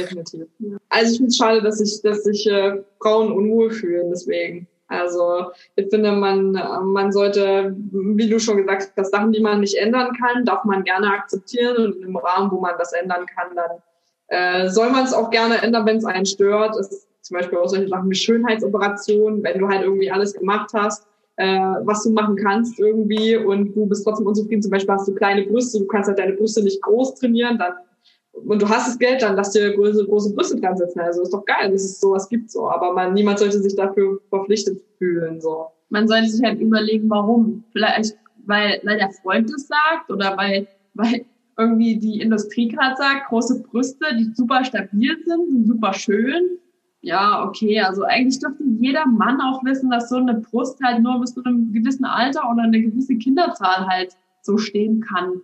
definitiv. 0.00 0.46
Also 0.88 1.12
ich 1.12 1.16
finde 1.16 1.28
es 1.28 1.36
schade, 1.36 1.62
dass 1.62 1.78
sich 1.78 2.02
dass 2.02 2.22
sich 2.24 2.46
äh, 2.46 2.82
Frauen 3.00 3.32
unwohl 3.32 3.70
fühlen, 3.70 4.10
deswegen. 4.10 4.66
Also 4.88 5.46
ich 5.74 5.88
finde, 5.90 6.12
man, 6.12 6.52
man 6.52 7.10
sollte, 7.10 7.74
wie 7.90 8.28
du 8.28 8.38
schon 8.38 8.58
gesagt 8.58 8.92
hast, 8.96 9.10
Sachen, 9.10 9.32
die 9.32 9.40
man 9.40 9.60
nicht 9.60 9.74
ändern 9.74 10.16
kann, 10.16 10.44
darf 10.44 10.64
man 10.64 10.84
gerne 10.84 11.08
akzeptieren 11.08 11.76
und 11.76 12.02
im 12.02 12.16
Rahmen, 12.16 12.52
wo 12.52 12.60
man 12.60 12.74
das 12.78 12.92
ändern 12.92 13.26
kann, 13.26 13.56
dann 13.56 13.82
äh, 14.28 14.68
soll 14.70 14.90
man 14.90 15.04
es 15.04 15.12
auch 15.12 15.30
gerne 15.30 15.60
ändern, 15.62 15.86
wenn 15.86 15.96
es 15.96 16.04
einen 16.04 16.26
stört. 16.26 16.76
Es 16.76 17.06
zum 17.26 17.36
Beispiel 17.36 17.58
auch 17.58 17.68
solche 17.68 17.88
Sachen 17.88 18.08
wie 18.08 18.14
Schönheitsoperationen, 18.14 19.42
wenn 19.42 19.58
du 19.58 19.68
halt 19.68 19.82
irgendwie 19.82 20.10
alles 20.10 20.32
gemacht 20.32 20.70
hast, 20.72 21.06
äh, 21.36 21.58
was 21.82 22.04
du 22.04 22.10
machen 22.10 22.36
kannst 22.36 22.78
irgendwie 22.78 23.36
und 23.36 23.74
du 23.74 23.86
bist 23.86 24.04
trotzdem 24.04 24.26
unzufrieden. 24.26 24.62
Zum 24.62 24.70
Beispiel 24.70 24.94
hast 24.94 25.08
du 25.08 25.14
kleine 25.14 25.44
Brüste, 25.44 25.80
du 25.80 25.86
kannst 25.86 26.08
halt 26.08 26.18
deine 26.18 26.34
Brüste 26.34 26.62
nicht 26.62 26.80
groß 26.82 27.16
trainieren, 27.16 27.58
dann 27.58 27.74
und 28.44 28.62
du 28.62 28.68
hast 28.68 28.88
das 28.88 28.98
Geld, 28.98 29.22
dann 29.22 29.36
lass 29.36 29.52
dir 29.52 29.74
große, 29.74 30.06
große 30.06 30.34
Brüste 30.34 30.60
dran 30.60 30.76
setzen. 30.76 31.00
Also 31.00 31.22
ist 31.22 31.32
doch 31.32 31.44
geil, 31.44 31.70
dass 31.70 31.84
es 31.84 32.00
sowas 32.00 32.28
gibt 32.28 32.50
so. 32.50 32.68
Aber 32.68 32.92
man, 32.92 33.14
niemand 33.14 33.38
sollte 33.38 33.60
sich 33.60 33.74
dafür 33.74 34.20
verpflichtet 34.28 34.82
fühlen. 34.98 35.40
so. 35.40 35.66
Man 35.88 36.06
sollte 36.08 36.28
sich 36.28 36.44
halt 36.44 36.60
überlegen, 36.60 37.08
warum. 37.08 37.64
Vielleicht, 37.72 38.16
weil, 38.44 38.80
weil 38.84 38.98
der 38.98 39.10
Freund 39.10 39.50
es 39.50 39.68
sagt 39.68 40.10
oder 40.10 40.36
weil, 40.36 40.68
weil 40.94 41.24
irgendwie 41.58 41.98
die 41.98 42.20
Industrie 42.20 42.68
gerade 42.68 42.96
sagt, 42.96 43.28
große 43.28 43.62
Brüste, 43.62 44.04
die 44.18 44.30
super 44.34 44.64
stabil 44.64 45.16
sind, 45.24 45.50
sind 45.50 45.66
super 45.66 45.92
schön. 45.92 46.58
Ja, 47.00 47.44
okay, 47.44 47.80
also 47.80 48.02
eigentlich 48.02 48.40
dürfte 48.40 48.64
jeder 48.80 49.06
Mann 49.06 49.40
auch 49.40 49.64
wissen, 49.64 49.90
dass 49.90 50.08
so 50.08 50.16
eine 50.16 50.34
Brust 50.34 50.78
halt 50.82 51.02
nur 51.02 51.20
bis 51.20 51.34
zu 51.34 51.44
einem 51.44 51.72
gewissen 51.72 52.04
Alter 52.04 52.50
oder 52.50 52.64
eine 52.64 52.82
gewisse 52.82 53.16
Kinderzahl 53.16 53.86
halt 53.86 54.14
so 54.42 54.58
stehen 54.58 55.00
kann. 55.00 55.42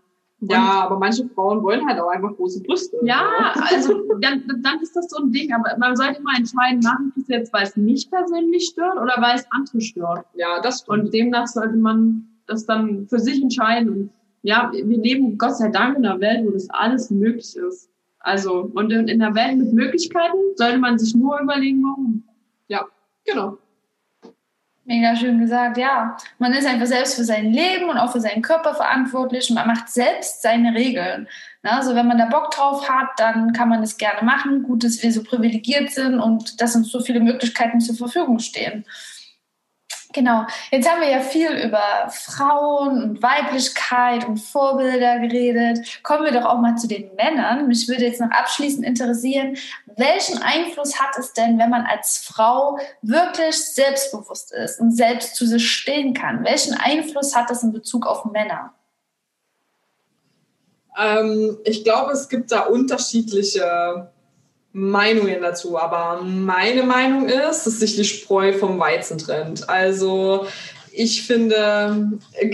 Ja, 0.50 0.84
aber 0.86 0.98
manche 0.98 1.28
Frauen 1.28 1.62
wollen 1.62 1.86
halt 1.86 2.00
auch 2.00 2.08
einfach 2.08 2.34
große 2.34 2.62
Brüste. 2.62 2.96
Ja, 3.04 3.52
also 3.70 4.02
dann, 4.20 4.42
dann 4.62 4.80
ist 4.80 4.96
das 4.96 5.08
so 5.08 5.22
ein 5.22 5.30
Ding. 5.30 5.52
Aber 5.52 5.76
man 5.78 5.94
sollte 5.94 6.20
mal 6.22 6.36
entscheiden, 6.36 6.80
machen 6.82 7.12
ich 7.16 7.22
es 7.22 7.28
jetzt, 7.28 7.52
weil 7.52 7.62
es 7.62 7.76
mich 7.76 8.10
persönlich 8.10 8.66
stört 8.66 8.96
oder 8.96 9.14
weil 9.18 9.36
es 9.36 9.46
andere 9.50 9.80
stört. 9.80 10.26
Ja, 10.34 10.60
das 10.60 10.80
stimmt. 10.80 11.04
Und 11.04 11.14
demnach 11.14 11.46
sollte 11.46 11.76
man 11.76 12.26
das 12.46 12.66
dann 12.66 13.06
für 13.06 13.20
sich 13.20 13.40
entscheiden. 13.40 13.88
Und 13.88 14.10
ja, 14.42 14.70
wir 14.72 14.98
leben 14.98 15.38
Gott 15.38 15.56
sei 15.56 15.68
Dank 15.68 15.96
in 15.96 16.04
einer 16.04 16.20
Welt, 16.20 16.44
wo 16.44 16.50
das 16.50 16.68
alles 16.70 17.10
möglich 17.10 17.56
ist. 17.56 17.88
Also, 18.18 18.70
und 18.74 18.92
in, 18.92 19.06
in 19.08 19.22
einer 19.22 19.34
Welt 19.34 19.58
mit 19.58 19.72
Möglichkeiten 19.72 20.38
sollte 20.56 20.78
man 20.78 20.98
sich 20.98 21.14
nur 21.14 21.40
überlegen, 21.40 21.82
warum. 21.82 22.24
Ja, 22.66 22.84
genau. 23.24 23.58
Mega 24.84 25.14
schön 25.14 25.38
gesagt, 25.38 25.78
ja. 25.78 26.16
Man 26.38 26.52
ist 26.52 26.66
einfach 26.66 26.86
selbst 26.86 27.14
für 27.14 27.24
sein 27.24 27.52
Leben 27.52 27.88
und 27.88 27.98
auch 27.98 28.10
für 28.10 28.20
seinen 28.20 28.42
Körper 28.42 28.74
verantwortlich 28.74 29.48
und 29.48 29.54
man 29.54 29.68
macht 29.68 29.88
selbst 29.88 30.42
seine 30.42 30.74
Regeln. 30.74 31.28
Also 31.62 31.94
wenn 31.94 32.08
man 32.08 32.18
da 32.18 32.26
Bock 32.26 32.50
drauf 32.50 32.88
hat, 32.88 33.10
dann 33.18 33.52
kann 33.52 33.68
man 33.68 33.82
es 33.84 33.96
gerne 33.96 34.22
machen. 34.22 34.64
Gut, 34.64 34.82
dass 34.82 35.00
wir 35.00 35.12
so 35.12 35.22
privilegiert 35.22 35.90
sind 35.90 36.18
und 36.18 36.60
dass 36.60 36.74
uns 36.74 36.90
so 36.90 36.98
viele 37.00 37.20
Möglichkeiten 37.20 37.80
zur 37.80 37.94
Verfügung 37.94 38.40
stehen. 38.40 38.84
Genau. 40.12 40.44
Jetzt 40.70 40.90
haben 40.90 41.00
wir 41.00 41.10
ja 41.10 41.20
viel 41.20 41.50
über 41.50 42.10
Frauen 42.10 43.02
und 43.02 43.22
Weiblichkeit 43.22 44.26
und 44.26 44.38
Vorbilder 44.38 45.18
geredet. 45.20 46.02
Kommen 46.02 46.24
wir 46.24 46.32
doch 46.32 46.44
auch 46.44 46.58
mal 46.58 46.76
zu 46.76 46.86
den 46.86 47.14
Männern. 47.14 47.66
Mich 47.68 47.88
würde 47.88 48.04
jetzt 48.04 48.20
noch 48.20 48.30
abschließend 48.30 48.84
interessieren, 48.84 49.56
welchen 49.96 50.42
Einfluss 50.42 51.00
hat 51.00 51.18
es 51.18 51.32
denn, 51.32 51.58
wenn 51.58 51.70
man 51.70 51.86
als 51.86 52.18
Frau 52.18 52.78
wirklich 53.02 53.56
selbstbewusst 53.56 54.52
ist 54.52 54.80
und 54.80 54.90
selbst 54.90 55.36
zu 55.36 55.46
sich 55.46 55.70
stehen 55.70 56.14
kann? 56.14 56.44
Welchen 56.44 56.74
Einfluss 56.74 57.34
hat 57.34 57.50
das 57.50 57.62
in 57.62 57.72
Bezug 57.72 58.06
auf 58.06 58.24
Männer? 58.26 58.74
Ähm, 60.98 61.58
ich 61.64 61.84
glaube, 61.84 62.12
es 62.12 62.28
gibt 62.28 62.52
da 62.52 62.62
unterschiedliche 62.62 64.10
Meinungen 64.72 65.42
dazu, 65.42 65.78
aber 65.78 66.22
meine 66.22 66.82
Meinung 66.82 67.28
ist, 67.28 67.66
dass 67.66 67.78
sich 67.78 67.96
die 67.96 68.04
Spreu 68.04 68.52
vom 68.52 68.78
Weizen 68.78 69.18
trennt. 69.18 69.68
Also 69.68 70.46
ich 70.92 71.26
finde, 71.26 72.18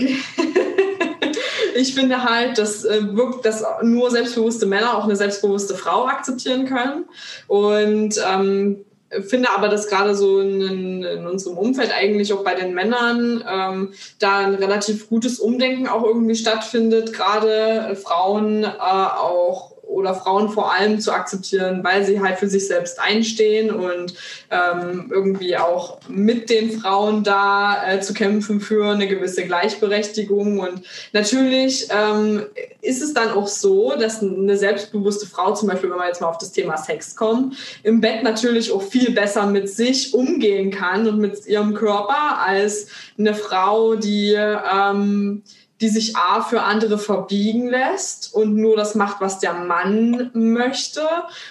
ich 1.75 1.93
finde 1.93 2.23
halt, 2.23 2.57
dass, 2.57 2.83
äh, 2.83 3.01
dass 3.43 3.63
nur 3.83 4.11
selbstbewusste 4.11 4.65
Männer 4.65 4.97
auch 4.97 5.05
eine 5.05 5.15
selbstbewusste 5.15 5.75
Frau 5.75 6.07
akzeptieren 6.07 6.65
können. 6.65 7.05
Und 7.47 8.15
ähm, 8.29 8.85
finde 9.27 9.49
aber, 9.51 9.69
dass 9.69 9.87
gerade 9.87 10.15
so 10.15 10.39
in, 10.39 11.03
in, 11.03 11.25
unserem 11.25 11.57
Umfeld 11.57 11.91
eigentlich 11.91 12.31
auch 12.33 12.43
bei 12.43 12.53
den 12.53 12.73
Männern 12.73 13.43
ähm, 13.49 13.93
da 14.19 14.39
ein 14.39 14.55
relativ 14.55 15.09
gutes 15.09 15.39
Umdenken 15.39 15.87
auch 15.87 16.03
irgendwie 16.03 16.35
stattfindet, 16.35 17.13
gerade 17.13 17.95
Frauen 17.95 18.63
äh, 18.63 18.67
auch 18.67 19.78
oder 19.89 20.13
Frauen 20.13 20.49
vor 20.49 20.73
allem 20.73 20.99
zu 20.99 21.11
akzeptieren, 21.11 21.83
weil 21.83 22.05
sie 22.05 22.21
halt 22.21 22.37
für 22.37 22.47
sich 22.47 22.67
selbst 22.67 22.99
einstehen 22.99 23.71
und 23.71 24.13
ähm, 24.51 25.09
irgendwie 25.11 25.57
auch 25.57 25.97
mit 26.07 26.49
den 26.49 26.71
Frauen 26.79 27.23
da 27.23 27.83
äh, 27.85 27.99
zu 27.99 28.13
kämpfen 28.13 28.61
für 28.61 28.93
eine 28.93 29.07
gewisse 29.07 29.45
Gleichberechtigung. 29.45 30.59
Und 30.59 30.83
natürlich 31.11 31.87
ähm, 31.89 32.43
ist 32.81 33.01
es 33.01 33.13
dann 33.13 33.31
auch 33.31 33.47
so, 33.47 33.93
dass 33.99 34.21
eine 34.21 34.57
selbstbewusste 34.57 35.25
Frau, 35.25 35.53
zum 35.53 35.67
Beispiel, 35.67 35.89
wenn 35.89 35.97
wir 35.97 36.07
jetzt 36.07 36.21
mal 36.21 36.29
auf 36.29 36.37
das 36.37 36.51
Thema 36.51 36.77
Sex 36.77 37.15
kommen, 37.15 37.55
im 37.83 37.99
Bett 37.99 38.23
natürlich 38.23 38.71
auch 38.71 38.83
viel 38.83 39.11
besser 39.11 39.47
mit 39.47 39.69
sich 39.69 40.13
umgehen 40.13 40.71
kann 40.71 41.07
und 41.07 41.17
mit 41.17 41.45
ihrem 41.47 41.73
Körper 41.73 42.39
als 42.45 42.87
eine 43.17 43.33
Frau, 43.33 43.95
die 43.95 44.33
ähm, 44.33 45.43
die 45.81 45.89
sich 45.89 46.15
A 46.15 46.41
für 46.41 46.63
andere 46.63 46.97
verbiegen 46.97 47.67
lässt 47.69 48.33
und 48.33 48.55
nur 48.55 48.75
das 48.75 48.95
macht, 48.95 49.21
was 49.21 49.39
der 49.39 49.53
Mann 49.53 50.31
möchte, 50.33 51.07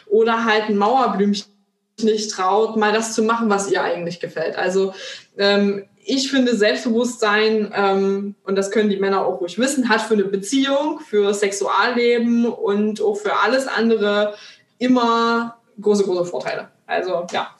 oder 0.06 0.44
halt 0.44 0.64
ein 0.68 0.76
Mauerblümchen 0.76 1.52
nicht 2.00 2.30
traut, 2.30 2.76
mal 2.76 2.92
das 2.92 3.14
zu 3.14 3.22
machen, 3.22 3.50
was 3.50 3.70
ihr 3.70 3.82
eigentlich 3.82 4.20
gefällt. 4.20 4.56
Also 4.56 4.94
ähm, 5.36 5.84
ich 6.04 6.30
finde 6.30 6.56
Selbstbewusstsein, 6.56 7.72
ähm, 7.74 8.34
und 8.44 8.56
das 8.56 8.70
können 8.70 8.88
die 8.88 8.98
Männer 8.98 9.26
auch 9.26 9.40
ruhig 9.40 9.58
wissen, 9.58 9.88
hat 9.88 10.00
für 10.00 10.14
eine 10.14 10.24
Beziehung, 10.24 11.00
für 11.00 11.34
Sexualleben 11.34 12.46
und 12.46 13.02
auch 13.02 13.16
für 13.16 13.38
alles 13.40 13.66
andere 13.66 14.34
immer 14.78 15.58
große, 15.80 16.04
große 16.04 16.24
Vorteile. 16.24 16.68
Also 16.86 17.26
ja. 17.32 17.54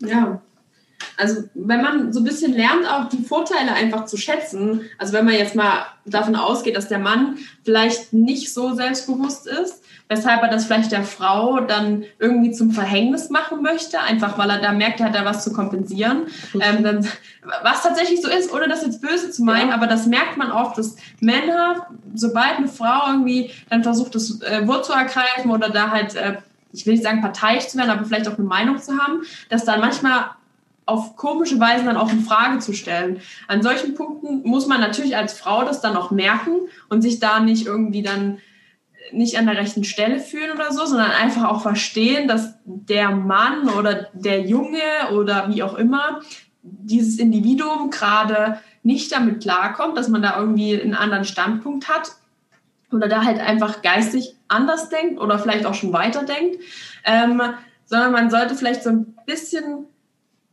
Ja, 0.00 0.42
also 1.16 1.44
wenn 1.54 1.82
man 1.82 2.12
so 2.12 2.20
ein 2.20 2.24
bisschen 2.24 2.52
lernt, 2.52 2.86
auch 2.90 3.08
die 3.08 3.22
Vorteile 3.22 3.72
einfach 3.72 4.04
zu 4.04 4.16
schätzen, 4.16 4.82
also 4.98 5.12
wenn 5.12 5.24
man 5.24 5.34
jetzt 5.34 5.54
mal 5.54 5.86
davon 6.04 6.36
ausgeht, 6.36 6.76
dass 6.76 6.88
der 6.88 6.98
Mann 6.98 7.38
vielleicht 7.64 8.12
nicht 8.12 8.52
so 8.52 8.74
selbstbewusst 8.74 9.46
ist, 9.46 9.82
weshalb 10.08 10.42
er 10.42 10.48
das 10.48 10.66
vielleicht 10.66 10.92
der 10.92 11.02
Frau 11.02 11.60
dann 11.60 12.04
irgendwie 12.18 12.52
zum 12.52 12.70
Verhängnis 12.70 13.30
machen 13.30 13.62
möchte, 13.62 13.98
einfach 13.98 14.38
weil 14.38 14.50
er 14.50 14.60
da 14.60 14.72
merkt, 14.72 15.00
er 15.00 15.06
hat 15.06 15.14
da 15.14 15.24
was 15.24 15.42
zu 15.42 15.52
kompensieren. 15.52 16.26
Ähm, 16.54 16.84
dann, 16.84 17.08
was 17.62 17.82
tatsächlich 17.82 18.22
so 18.22 18.28
ist, 18.28 18.52
ohne 18.52 18.68
das 18.68 18.82
jetzt 18.82 19.00
böse 19.00 19.30
zu 19.30 19.42
meinen, 19.42 19.70
ja. 19.70 19.74
aber 19.74 19.86
das 19.86 20.06
merkt 20.06 20.36
man 20.36 20.52
oft, 20.52 20.78
dass 20.78 20.96
Männer, 21.20 21.86
sobald 22.14 22.58
eine 22.58 22.68
Frau 22.68 23.10
irgendwie 23.10 23.50
dann 23.68 23.82
versucht, 23.82 24.14
das 24.14 24.40
äh, 24.42 24.66
Wort 24.66 24.84
zu 24.84 24.92
ergreifen 24.92 25.50
oder 25.50 25.70
da 25.70 25.90
halt, 25.90 26.14
äh, 26.14 26.36
ich 26.72 26.86
will 26.86 26.92
nicht 26.92 27.02
sagen 27.02 27.20
parteiisch 27.20 27.68
zu 27.68 27.78
werden, 27.78 27.90
aber 27.90 28.04
vielleicht 28.04 28.28
auch 28.28 28.38
eine 28.38 28.46
Meinung 28.46 28.78
zu 28.78 28.96
haben, 28.98 29.22
dass 29.48 29.64
dann 29.64 29.80
manchmal 29.80 30.26
auf 30.86 31.16
komische 31.16 31.58
Weise 31.58 31.84
dann 31.84 31.96
auch 31.96 32.12
in 32.12 32.20
Frage 32.20 32.60
zu 32.60 32.72
stellen. 32.72 33.20
An 33.48 33.62
solchen 33.62 33.94
Punkten 33.94 34.48
muss 34.48 34.66
man 34.66 34.80
natürlich 34.80 35.16
als 35.16 35.34
Frau 35.34 35.64
das 35.64 35.80
dann 35.80 35.96
auch 35.96 36.12
merken 36.12 36.60
und 36.88 37.02
sich 37.02 37.18
da 37.18 37.40
nicht 37.40 37.66
irgendwie 37.66 38.02
dann 38.02 38.38
nicht 39.12 39.38
an 39.38 39.46
der 39.46 39.56
rechten 39.56 39.84
Stelle 39.84 40.18
fühlen 40.20 40.52
oder 40.52 40.72
so, 40.72 40.84
sondern 40.86 41.10
einfach 41.10 41.44
auch 41.44 41.62
verstehen, 41.62 42.28
dass 42.28 42.54
der 42.64 43.10
Mann 43.10 43.68
oder 43.68 44.08
der 44.14 44.42
Junge 44.42 44.78
oder 45.12 45.48
wie 45.52 45.62
auch 45.62 45.74
immer 45.74 46.20
dieses 46.62 47.18
Individuum 47.18 47.90
gerade 47.90 48.60
nicht 48.82 49.12
damit 49.12 49.42
klarkommt, 49.42 49.96
dass 49.96 50.08
man 50.08 50.22
da 50.22 50.38
irgendwie 50.38 50.80
einen 50.80 50.94
anderen 50.94 51.24
Standpunkt 51.24 51.88
hat 51.88 52.12
oder 52.92 53.08
da 53.08 53.24
halt 53.24 53.40
einfach 53.40 53.82
geistig 53.82 54.36
anders 54.48 54.88
denkt 54.88 55.20
oder 55.20 55.38
vielleicht 55.38 55.66
auch 55.66 55.74
schon 55.74 55.92
weiter 55.92 56.24
denkt, 56.24 56.60
ähm, 57.04 57.42
sondern 57.84 58.12
man 58.12 58.30
sollte 58.30 58.54
vielleicht 58.54 58.82
so 58.82 58.90
ein 58.90 59.16
bisschen 59.26 59.86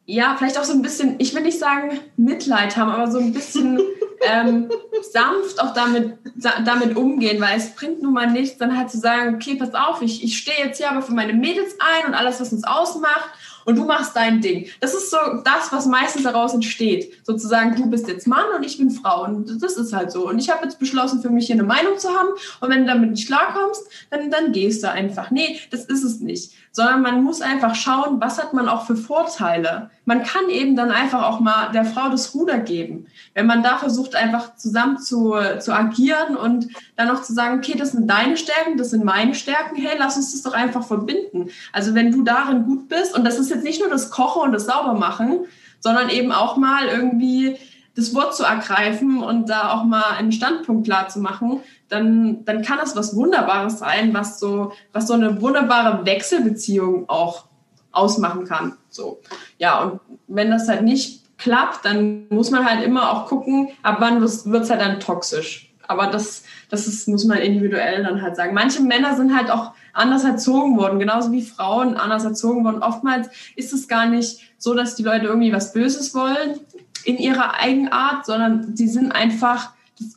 ja, 0.05 0.35
vielleicht 0.37 0.59
auch 0.59 0.65
so 0.65 0.73
ein 0.73 0.81
bisschen, 0.81 1.15
ich 1.19 1.33
will 1.33 1.43
nicht 1.43 1.59
sagen 1.59 1.99
Mitleid 2.17 2.75
haben, 2.75 2.91
aber 2.91 3.09
so 3.09 3.19
ein 3.19 3.31
bisschen 3.31 3.79
ähm, 4.21 4.69
sanft 5.11 5.61
auch 5.61 5.73
damit, 5.73 6.17
damit 6.65 6.97
umgehen, 6.97 7.41
weil 7.41 7.57
es 7.57 7.69
bringt 7.69 8.01
nun 8.01 8.13
mal 8.13 8.29
nichts, 8.29 8.57
dann 8.57 8.77
halt 8.77 8.91
zu 8.91 8.97
sagen, 8.97 9.35
okay, 9.35 9.55
pass 9.55 9.73
auf, 9.73 10.01
ich, 10.01 10.23
ich 10.23 10.37
stehe 10.37 10.65
jetzt 10.65 10.77
hier 10.77 10.91
aber 10.91 11.01
für 11.01 11.13
meine 11.13 11.33
Mädels 11.33 11.77
ein 11.79 12.07
und 12.07 12.15
alles, 12.15 12.41
was 12.41 12.51
uns 12.51 12.65
ausmacht 12.65 13.29
und 13.65 13.77
du 13.77 13.85
machst 13.85 14.13
dein 14.13 14.41
Ding. 14.41 14.67
Das 14.81 14.93
ist 14.93 15.09
so 15.09 15.17
das, 15.45 15.71
was 15.71 15.85
meistens 15.85 16.23
daraus 16.23 16.53
entsteht. 16.53 17.25
Sozusagen, 17.25 17.73
du 17.75 17.89
bist 17.89 18.09
jetzt 18.09 18.27
Mann 18.27 18.45
und 18.57 18.65
ich 18.65 18.77
bin 18.77 18.91
Frau 18.91 19.23
und 19.23 19.63
das 19.63 19.77
ist 19.77 19.93
halt 19.93 20.11
so. 20.11 20.27
Und 20.27 20.37
ich 20.39 20.49
habe 20.49 20.65
jetzt 20.65 20.79
beschlossen, 20.79 21.21
für 21.21 21.29
mich 21.29 21.45
hier 21.45 21.55
eine 21.55 21.63
Meinung 21.63 21.97
zu 21.97 22.09
haben 22.09 22.29
und 22.59 22.69
wenn 22.69 22.81
du 22.81 22.87
damit 22.87 23.11
nicht 23.11 23.27
klarkommst, 23.27 23.87
dann, 24.09 24.29
dann 24.29 24.51
gehst 24.51 24.83
du 24.83 24.91
einfach. 24.91 25.31
Nee, 25.31 25.59
das 25.71 25.85
ist 25.85 26.03
es 26.03 26.19
nicht 26.19 26.51
sondern 26.75 27.03
man 27.03 27.23
muss 27.23 27.41
einfach 27.41 27.75
schauen, 27.75 28.19
was 28.19 28.39
hat 28.41 28.55
man 28.55 28.67
auch 28.67 28.87
für 28.87 28.95
Vorteile. 28.95 29.91
Man 30.05 30.23
kann 30.23 30.49
eben 30.49 30.75
dann 30.75 30.89
einfach 30.89 31.21
auch 31.23 31.39
mal 31.39 31.71
der 31.71 31.85
Frau 31.85 32.09
das 32.09 32.33
Ruder 32.33 32.57
geben. 32.57 33.05
Wenn 33.35 33.45
man 33.45 33.61
da 33.61 33.77
versucht, 33.77 34.15
einfach 34.15 34.55
zusammen 34.55 34.97
zu, 34.97 35.35
zu 35.59 35.71
agieren 35.71 36.35
und 36.35 36.69
dann 36.95 37.11
auch 37.11 37.21
zu 37.21 37.31
sagen, 37.31 37.59
okay, 37.59 37.75
das 37.77 37.91
sind 37.91 38.09
deine 38.09 38.37
Stärken, 38.37 38.77
das 38.77 38.89
sind 38.89 39.05
meine 39.05 39.35
Stärken, 39.35 39.75
hey, 39.75 39.95
lass 39.99 40.17
uns 40.17 40.31
das 40.31 40.41
doch 40.41 40.53
einfach 40.53 40.83
verbinden. 40.83 41.51
Also 41.71 41.93
wenn 41.93 42.11
du 42.11 42.23
darin 42.23 42.65
gut 42.65 42.89
bist, 42.89 43.15
und 43.15 43.23
das 43.23 43.37
ist 43.37 43.51
jetzt 43.51 43.63
nicht 43.63 43.79
nur 43.79 43.91
das 43.91 44.09
Kochen 44.09 44.41
und 44.41 44.51
das 44.51 44.65
Saubermachen, 44.65 45.41
sondern 45.79 46.09
eben 46.09 46.31
auch 46.31 46.57
mal 46.57 46.87
irgendwie 46.87 47.55
das 47.95 48.15
Wort 48.15 48.35
zu 48.35 48.43
ergreifen 48.43 49.21
und 49.21 49.49
da 49.49 49.71
auch 49.73 49.83
mal 49.83 50.15
einen 50.17 50.31
Standpunkt 50.31 50.85
klar 50.85 51.09
zu 51.09 51.19
machen, 51.19 51.59
dann, 51.89 52.43
dann 52.45 52.63
kann 52.63 52.79
das 52.79 52.95
was 52.95 53.15
Wunderbares 53.15 53.79
sein, 53.79 54.13
was 54.13 54.39
so, 54.39 54.73
was 54.91 55.07
so 55.07 55.13
eine 55.13 55.41
wunderbare 55.41 56.05
Wechselbeziehung 56.05 57.07
auch 57.07 57.45
ausmachen 57.91 58.45
kann. 58.45 58.77
So. 58.89 59.21
Ja, 59.59 59.83
und 59.83 59.99
wenn 60.27 60.49
das 60.49 60.67
halt 60.67 60.81
nicht 60.81 61.37
klappt, 61.37 61.85
dann 61.85 62.27
muss 62.29 62.49
man 62.49 62.65
halt 62.65 62.83
immer 62.83 63.11
auch 63.11 63.27
gucken, 63.27 63.69
ab 63.83 63.97
wann 63.99 64.21
wird 64.21 64.63
es 64.63 64.69
halt 64.69 64.81
dann 64.81 64.99
toxisch. 64.99 65.69
Aber 65.87 66.07
das, 66.07 66.43
das 66.69 66.87
ist, 66.87 67.07
muss 67.07 67.25
man 67.25 67.39
individuell 67.39 68.03
dann 68.03 68.21
halt 68.21 68.35
sagen. 68.35 68.53
Manche 68.53 68.81
Männer 68.81 69.15
sind 69.15 69.35
halt 69.35 69.51
auch 69.51 69.73
anders 69.91 70.23
erzogen 70.23 70.77
worden, 70.77 70.97
genauso 70.97 71.31
wie 71.31 71.43
Frauen 71.43 71.97
anders 71.97 72.23
erzogen 72.23 72.63
worden. 72.63 72.81
Oftmals 72.81 73.29
ist 73.55 73.73
es 73.73 73.87
gar 73.87 74.07
nicht 74.07 74.39
so, 74.57 74.73
dass 74.73 74.95
die 74.95 75.03
Leute 75.03 75.25
irgendwie 75.25 75.53
was 75.53 75.73
Böses 75.73 76.15
wollen 76.15 76.61
in 77.05 77.17
ihrer 77.17 77.55
Eigenart, 77.55 78.25
sondern 78.25 78.75
sie 78.75 78.87
sind 78.87 79.11
einfach 79.11 79.71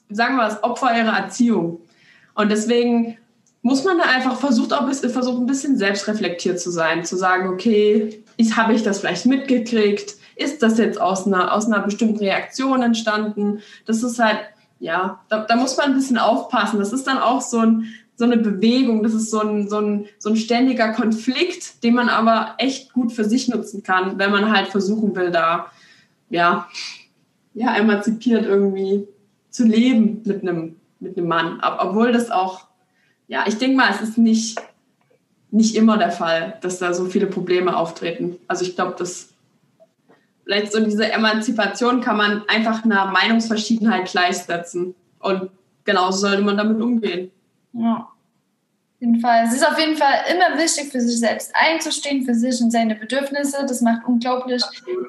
sagen 0.08 0.36
wir 0.36 0.44
das 0.44 0.62
Opfer 0.62 0.96
ihrer 0.96 1.16
Erziehung. 1.16 1.80
Und 2.34 2.50
deswegen 2.50 3.18
muss 3.62 3.84
man 3.84 3.98
da 3.98 4.04
einfach 4.04 4.38
versucht 4.38 4.72
auch 4.72 4.90
versucht 4.92 5.40
ein 5.40 5.46
bisschen 5.46 5.76
selbstreflektiert 5.76 6.60
zu 6.60 6.70
sein, 6.70 7.04
zu 7.04 7.16
sagen, 7.16 7.48
okay, 7.48 8.22
ich, 8.36 8.56
habe 8.56 8.74
ich 8.74 8.82
das 8.82 9.00
vielleicht 9.00 9.26
mitgekriegt? 9.26 10.14
Ist 10.36 10.62
das 10.62 10.78
jetzt 10.78 11.00
aus 11.00 11.26
einer, 11.26 11.52
aus 11.52 11.66
einer 11.66 11.80
bestimmten 11.80 12.18
Reaktion 12.18 12.82
entstanden? 12.82 13.60
Das 13.86 14.02
ist 14.02 14.18
halt, 14.18 14.38
ja, 14.78 15.20
da, 15.28 15.40
da 15.40 15.56
muss 15.56 15.76
man 15.76 15.86
ein 15.86 15.94
bisschen 15.94 16.18
aufpassen. 16.18 16.78
Das 16.78 16.92
ist 16.92 17.06
dann 17.06 17.18
auch 17.18 17.40
so, 17.40 17.60
ein, 17.60 17.86
so 18.16 18.24
eine 18.24 18.36
Bewegung, 18.36 19.02
das 19.02 19.14
ist 19.14 19.30
so 19.30 19.40
ein, 19.40 19.68
so, 19.68 19.80
ein, 19.80 20.06
so 20.18 20.28
ein 20.28 20.36
ständiger 20.36 20.92
Konflikt, 20.92 21.82
den 21.82 21.94
man 21.94 22.10
aber 22.10 22.54
echt 22.58 22.92
gut 22.92 23.12
für 23.12 23.24
sich 23.24 23.48
nutzen 23.48 23.82
kann, 23.82 24.18
wenn 24.18 24.30
man 24.30 24.52
halt 24.54 24.68
versuchen 24.68 25.16
will, 25.16 25.30
da, 25.30 25.70
ja, 26.30 26.68
ja, 27.54 27.74
emanzipiert 27.76 28.44
irgendwie 28.44 29.06
zu 29.50 29.64
leben 29.64 30.22
mit 30.24 30.42
einem, 30.42 30.76
mit 31.00 31.16
einem 31.16 31.28
Mann. 31.28 31.62
Obwohl 31.78 32.12
das 32.12 32.30
auch, 32.30 32.66
ja, 33.28 33.44
ich 33.46 33.58
denke 33.58 33.76
mal, 33.76 33.90
es 33.90 34.02
ist 34.02 34.18
nicht, 34.18 34.60
nicht 35.50 35.74
immer 35.74 35.96
der 35.96 36.10
Fall, 36.10 36.58
dass 36.60 36.78
da 36.78 36.92
so 36.92 37.06
viele 37.06 37.26
Probleme 37.26 37.76
auftreten. 37.76 38.36
Also 38.46 38.64
ich 38.64 38.74
glaube, 38.74 38.94
dass 38.98 39.30
vielleicht 40.44 40.72
so 40.72 40.84
diese 40.84 41.10
Emanzipation 41.10 42.00
kann 42.00 42.16
man 42.16 42.42
einfach 42.48 42.84
einer 42.84 43.06
Meinungsverschiedenheit 43.06 44.10
gleichsetzen. 44.10 44.94
Und 45.18 45.50
genauso 45.84 46.18
sollte 46.18 46.42
man 46.42 46.56
damit 46.56 46.80
umgehen. 46.80 47.30
Ja. 47.72 48.08
Jeden 48.98 49.20
Fall. 49.20 49.44
Es 49.44 49.52
ist 49.52 49.66
auf 49.66 49.78
jeden 49.78 49.96
Fall 49.96 50.24
immer 50.30 50.58
wichtig, 50.58 50.90
für 50.90 51.00
sich 51.00 51.18
selbst 51.20 51.52
einzustehen, 51.54 52.24
für 52.24 52.34
sich 52.34 52.60
und 52.62 52.70
seine 52.70 52.94
Bedürfnisse. 52.94 53.66
Das 53.68 53.82
macht 53.82 54.06
unglaublich 54.06 54.62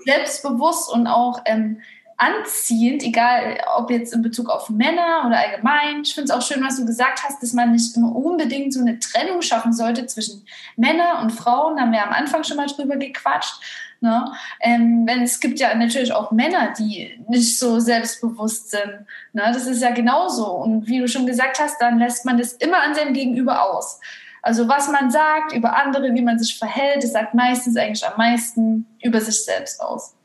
selbstbewusst 0.06 0.92
und 0.92 1.08
auch 1.08 1.42
ähm, 1.46 1.80
anziehend, 2.18 3.04
egal 3.04 3.60
ob 3.78 3.92
jetzt 3.92 4.12
in 4.12 4.24
Bezug 4.24 4.50
auf 4.50 4.70
Männer 4.70 5.24
oder 5.28 5.38
allgemein. 5.38 6.02
Ich 6.02 6.16
finde 6.16 6.32
es 6.32 6.38
auch 6.38 6.42
schön, 6.42 6.64
was 6.64 6.78
du 6.78 6.86
gesagt 6.86 7.24
hast, 7.24 7.42
dass 7.42 7.54
man 7.54 7.72
nicht 7.72 7.96
immer 7.96 8.16
unbedingt 8.16 8.74
so 8.74 8.82
eine 8.82 9.00
Trennung 9.00 9.44
schaffen 9.44 9.72
sollte 9.72 10.06
zwischen 10.08 10.46
Männern 10.76 11.22
und 11.22 11.30
Frauen. 11.30 11.76
Da 11.76 11.84
haben 11.84 11.92
wir 11.92 12.04
am 12.04 12.14
Anfang 12.14 12.44
schon 12.44 12.58
mal 12.58 12.66
drüber 12.66 12.98
gequatscht. 12.98 13.62
Ne? 14.02 14.32
Ähm, 14.62 15.04
wenn 15.06 15.24
es 15.24 15.40
gibt 15.40 15.60
ja 15.60 15.74
natürlich 15.76 16.12
auch 16.12 16.32
Männer, 16.32 16.74
die 16.78 17.20
nicht 17.28 17.60
so 17.60 17.80
selbstbewusst 17.80 18.72
sind. 18.72 19.06
Ne? 19.34 19.44
Das 19.54 19.68
ist 19.68 19.82
ja 19.82 19.92
genauso. 19.92 20.48
Und 20.48 20.88
wie 20.88 21.00
du 21.00 21.08
schon 21.08 21.28
gesagt 21.28 21.60
hast, 21.60 21.80
dann 21.80 22.00
lässt 22.00 22.26
man 22.26 22.38
das 22.38 22.54
immer 22.54 22.82
an 22.82 22.96
seinem 22.96 23.14
Gegenüber 23.14 23.64
aus. 23.64 24.00
Also 24.42 24.68
was 24.68 24.90
man 24.90 25.12
sagt 25.12 25.54
über 25.54 25.76
andere, 25.76 26.14
wie 26.14 26.22
man 26.22 26.40
sich 26.40 26.58
verhält, 26.58 27.04
das 27.04 27.12
sagt 27.12 27.34
meistens 27.34 27.76
eigentlich 27.76 28.08
am 28.08 28.18
meisten 28.18 28.88
über 29.02 29.22
sich 29.22 29.44
selbst 29.44 29.82
aus. 29.82 30.16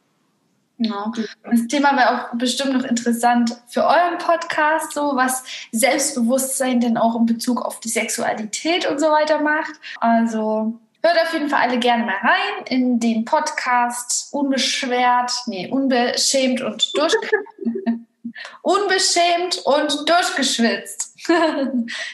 Genau. 0.82 1.12
Das 1.44 1.66
Thema 1.68 1.96
wäre 1.96 2.10
auch 2.10 2.34
bestimmt 2.34 2.72
noch 2.72 2.84
interessant 2.84 3.56
für 3.68 3.84
euren 3.84 4.18
Podcast, 4.18 4.92
so 4.92 5.12
was 5.14 5.44
Selbstbewusstsein 5.72 6.80
denn 6.80 6.96
auch 6.96 7.16
in 7.16 7.26
Bezug 7.26 7.62
auf 7.62 7.80
die 7.80 7.88
Sexualität 7.88 8.90
und 8.90 8.98
so 8.98 9.06
weiter 9.06 9.40
macht. 9.40 9.72
Also 10.00 10.78
hört 11.02 11.18
auf 11.22 11.32
jeden 11.32 11.48
Fall 11.48 11.68
alle 11.68 11.78
gerne 11.78 12.04
mal 12.04 12.16
rein 12.22 12.66
in 12.66 13.00
den 13.00 13.24
Podcast 13.24 14.32
Unbeschwert, 14.32 15.32
nee, 15.46 15.68
unbeschämt 15.70 16.60
und 16.62 16.96
durch 16.96 17.14
unbeschämt 18.62 19.62
und 19.64 20.08
durchgeschwitzt. 20.08 21.18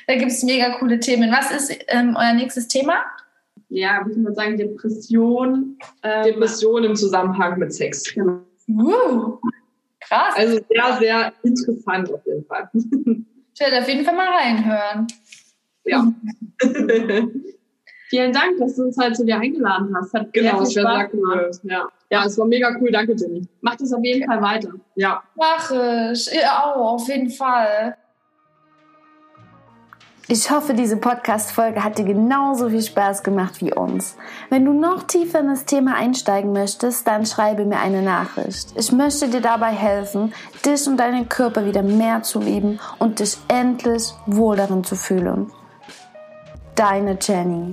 da 0.06 0.14
gibt 0.14 0.30
es 0.30 0.42
mega 0.42 0.78
coole 0.78 1.00
Themen. 1.00 1.30
Was 1.30 1.50
ist 1.50 1.84
ähm, 1.88 2.16
euer 2.18 2.32
nächstes 2.34 2.68
Thema? 2.68 3.04
Ja, 3.70 4.00
würde 4.00 4.12
ich 4.12 4.18
mal 4.18 4.34
sagen, 4.34 4.56
Depression. 4.56 5.78
Ähm, 6.02 6.24
Depression 6.24 6.84
im 6.84 6.96
Zusammenhang 6.96 7.58
mit 7.58 7.72
Sex. 7.72 8.14
Genau. 8.14 8.40
Uh, 8.68 9.38
krass. 10.00 10.34
Also 10.36 10.60
sehr, 10.68 10.98
sehr 10.98 11.32
interessant 11.42 12.12
auf 12.12 12.24
jeden 12.26 12.44
Fall. 12.44 12.70
Ich 13.60 13.66
werde 13.66 13.80
auf 13.80 13.88
jeden 13.88 14.04
Fall 14.04 14.14
mal 14.14 14.28
reinhören. 14.28 15.08
Ja. 15.84 16.12
Vielen 18.08 18.32
Dank, 18.32 18.56
dass 18.60 18.76
du 18.76 18.84
uns 18.84 18.96
heute 18.96 19.14
zu 19.14 19.26
dir 19.26 19.36
eingeladen 19.36 19.92
hast. 19.96 20.14
Hat 20.14 20.32
Genau, 20.32 20.62
sehr 20.64 20.82
Spaß 20.82 21.08
cool. 21.12 21.20
gemacht. 21.20 21.60
Ja. 21.64 21.88
ja, 22.08 22.24
es 22.24 22.38
war 22.38 22.46
mega 22.46 22.74
cool. 22.80 22.92
Danke, 22.92 23.14
Jenny. 23.16 23.48
Mach 23.60 23.74
das 23.74 23.92
auf 23.92 24.04
jeden 24.04 24.24
Fall 24.26 24.40
weiter. 24.40 24.70
Ja. 24.94 25.24
Mach 25.34 25.70
ich. 26.12 26.26
Ja, 26.32 26.66
auch, 26.66 26.94
auf 26.94 27.08
jeden 27.08 27.30
Fall. 27.30 27.96
Ich 30.30 30.50
hoffe, 30.50 30.74
diese 30.74 30.98
Podcast-Folge 30.98 31.82
hat 31.82 31.96
dir 31.96 32.04
genauso 32.04 32.68
viel 32.68 32.82
Spaß 32.82 33.22
gemacht 33.22 33.62
wie 33.62 33.72
uns. 33.72 34.14
Wenn 34.50 34.66
du 34.66 34.74
noch 34.74 35.04
tiefer 35.04 35.40
in 35.40 35.48
das 35.48 35.64
Thema 35.64 35.94
einsteigen 35.94 36.52
möchtest, 36.52 37.06
dann 37.06 37.24
schreibe 37.24 37.64
mir 37.64 37.78
eine 37.78 38.02
Nachricht. 38.02 38.74
Ich 38.74 38.92
möchte 38.92 39.28
dir 39.28 39.40
dabei 39.40 39.70
helfen, 39.70 40.34
dich 40.66 40.86
und 40.86 40.98
deinen 40.98 41.30
Körper 41.30 41.64
wieder 41.64 41.82
mehr 41.82 42.22
zu 42.22 42.40
lieben 42.40 42.78
und 42.98 43.20
dich 43.20 43.38
endlich 43.48 44.12
wohl 44.26 44.56
darin 44.56 44.84
zu 44.84 44.96
fühlen. 44.96 45.50
Deine 46.74 47.16
Jenny. 47.18 47.72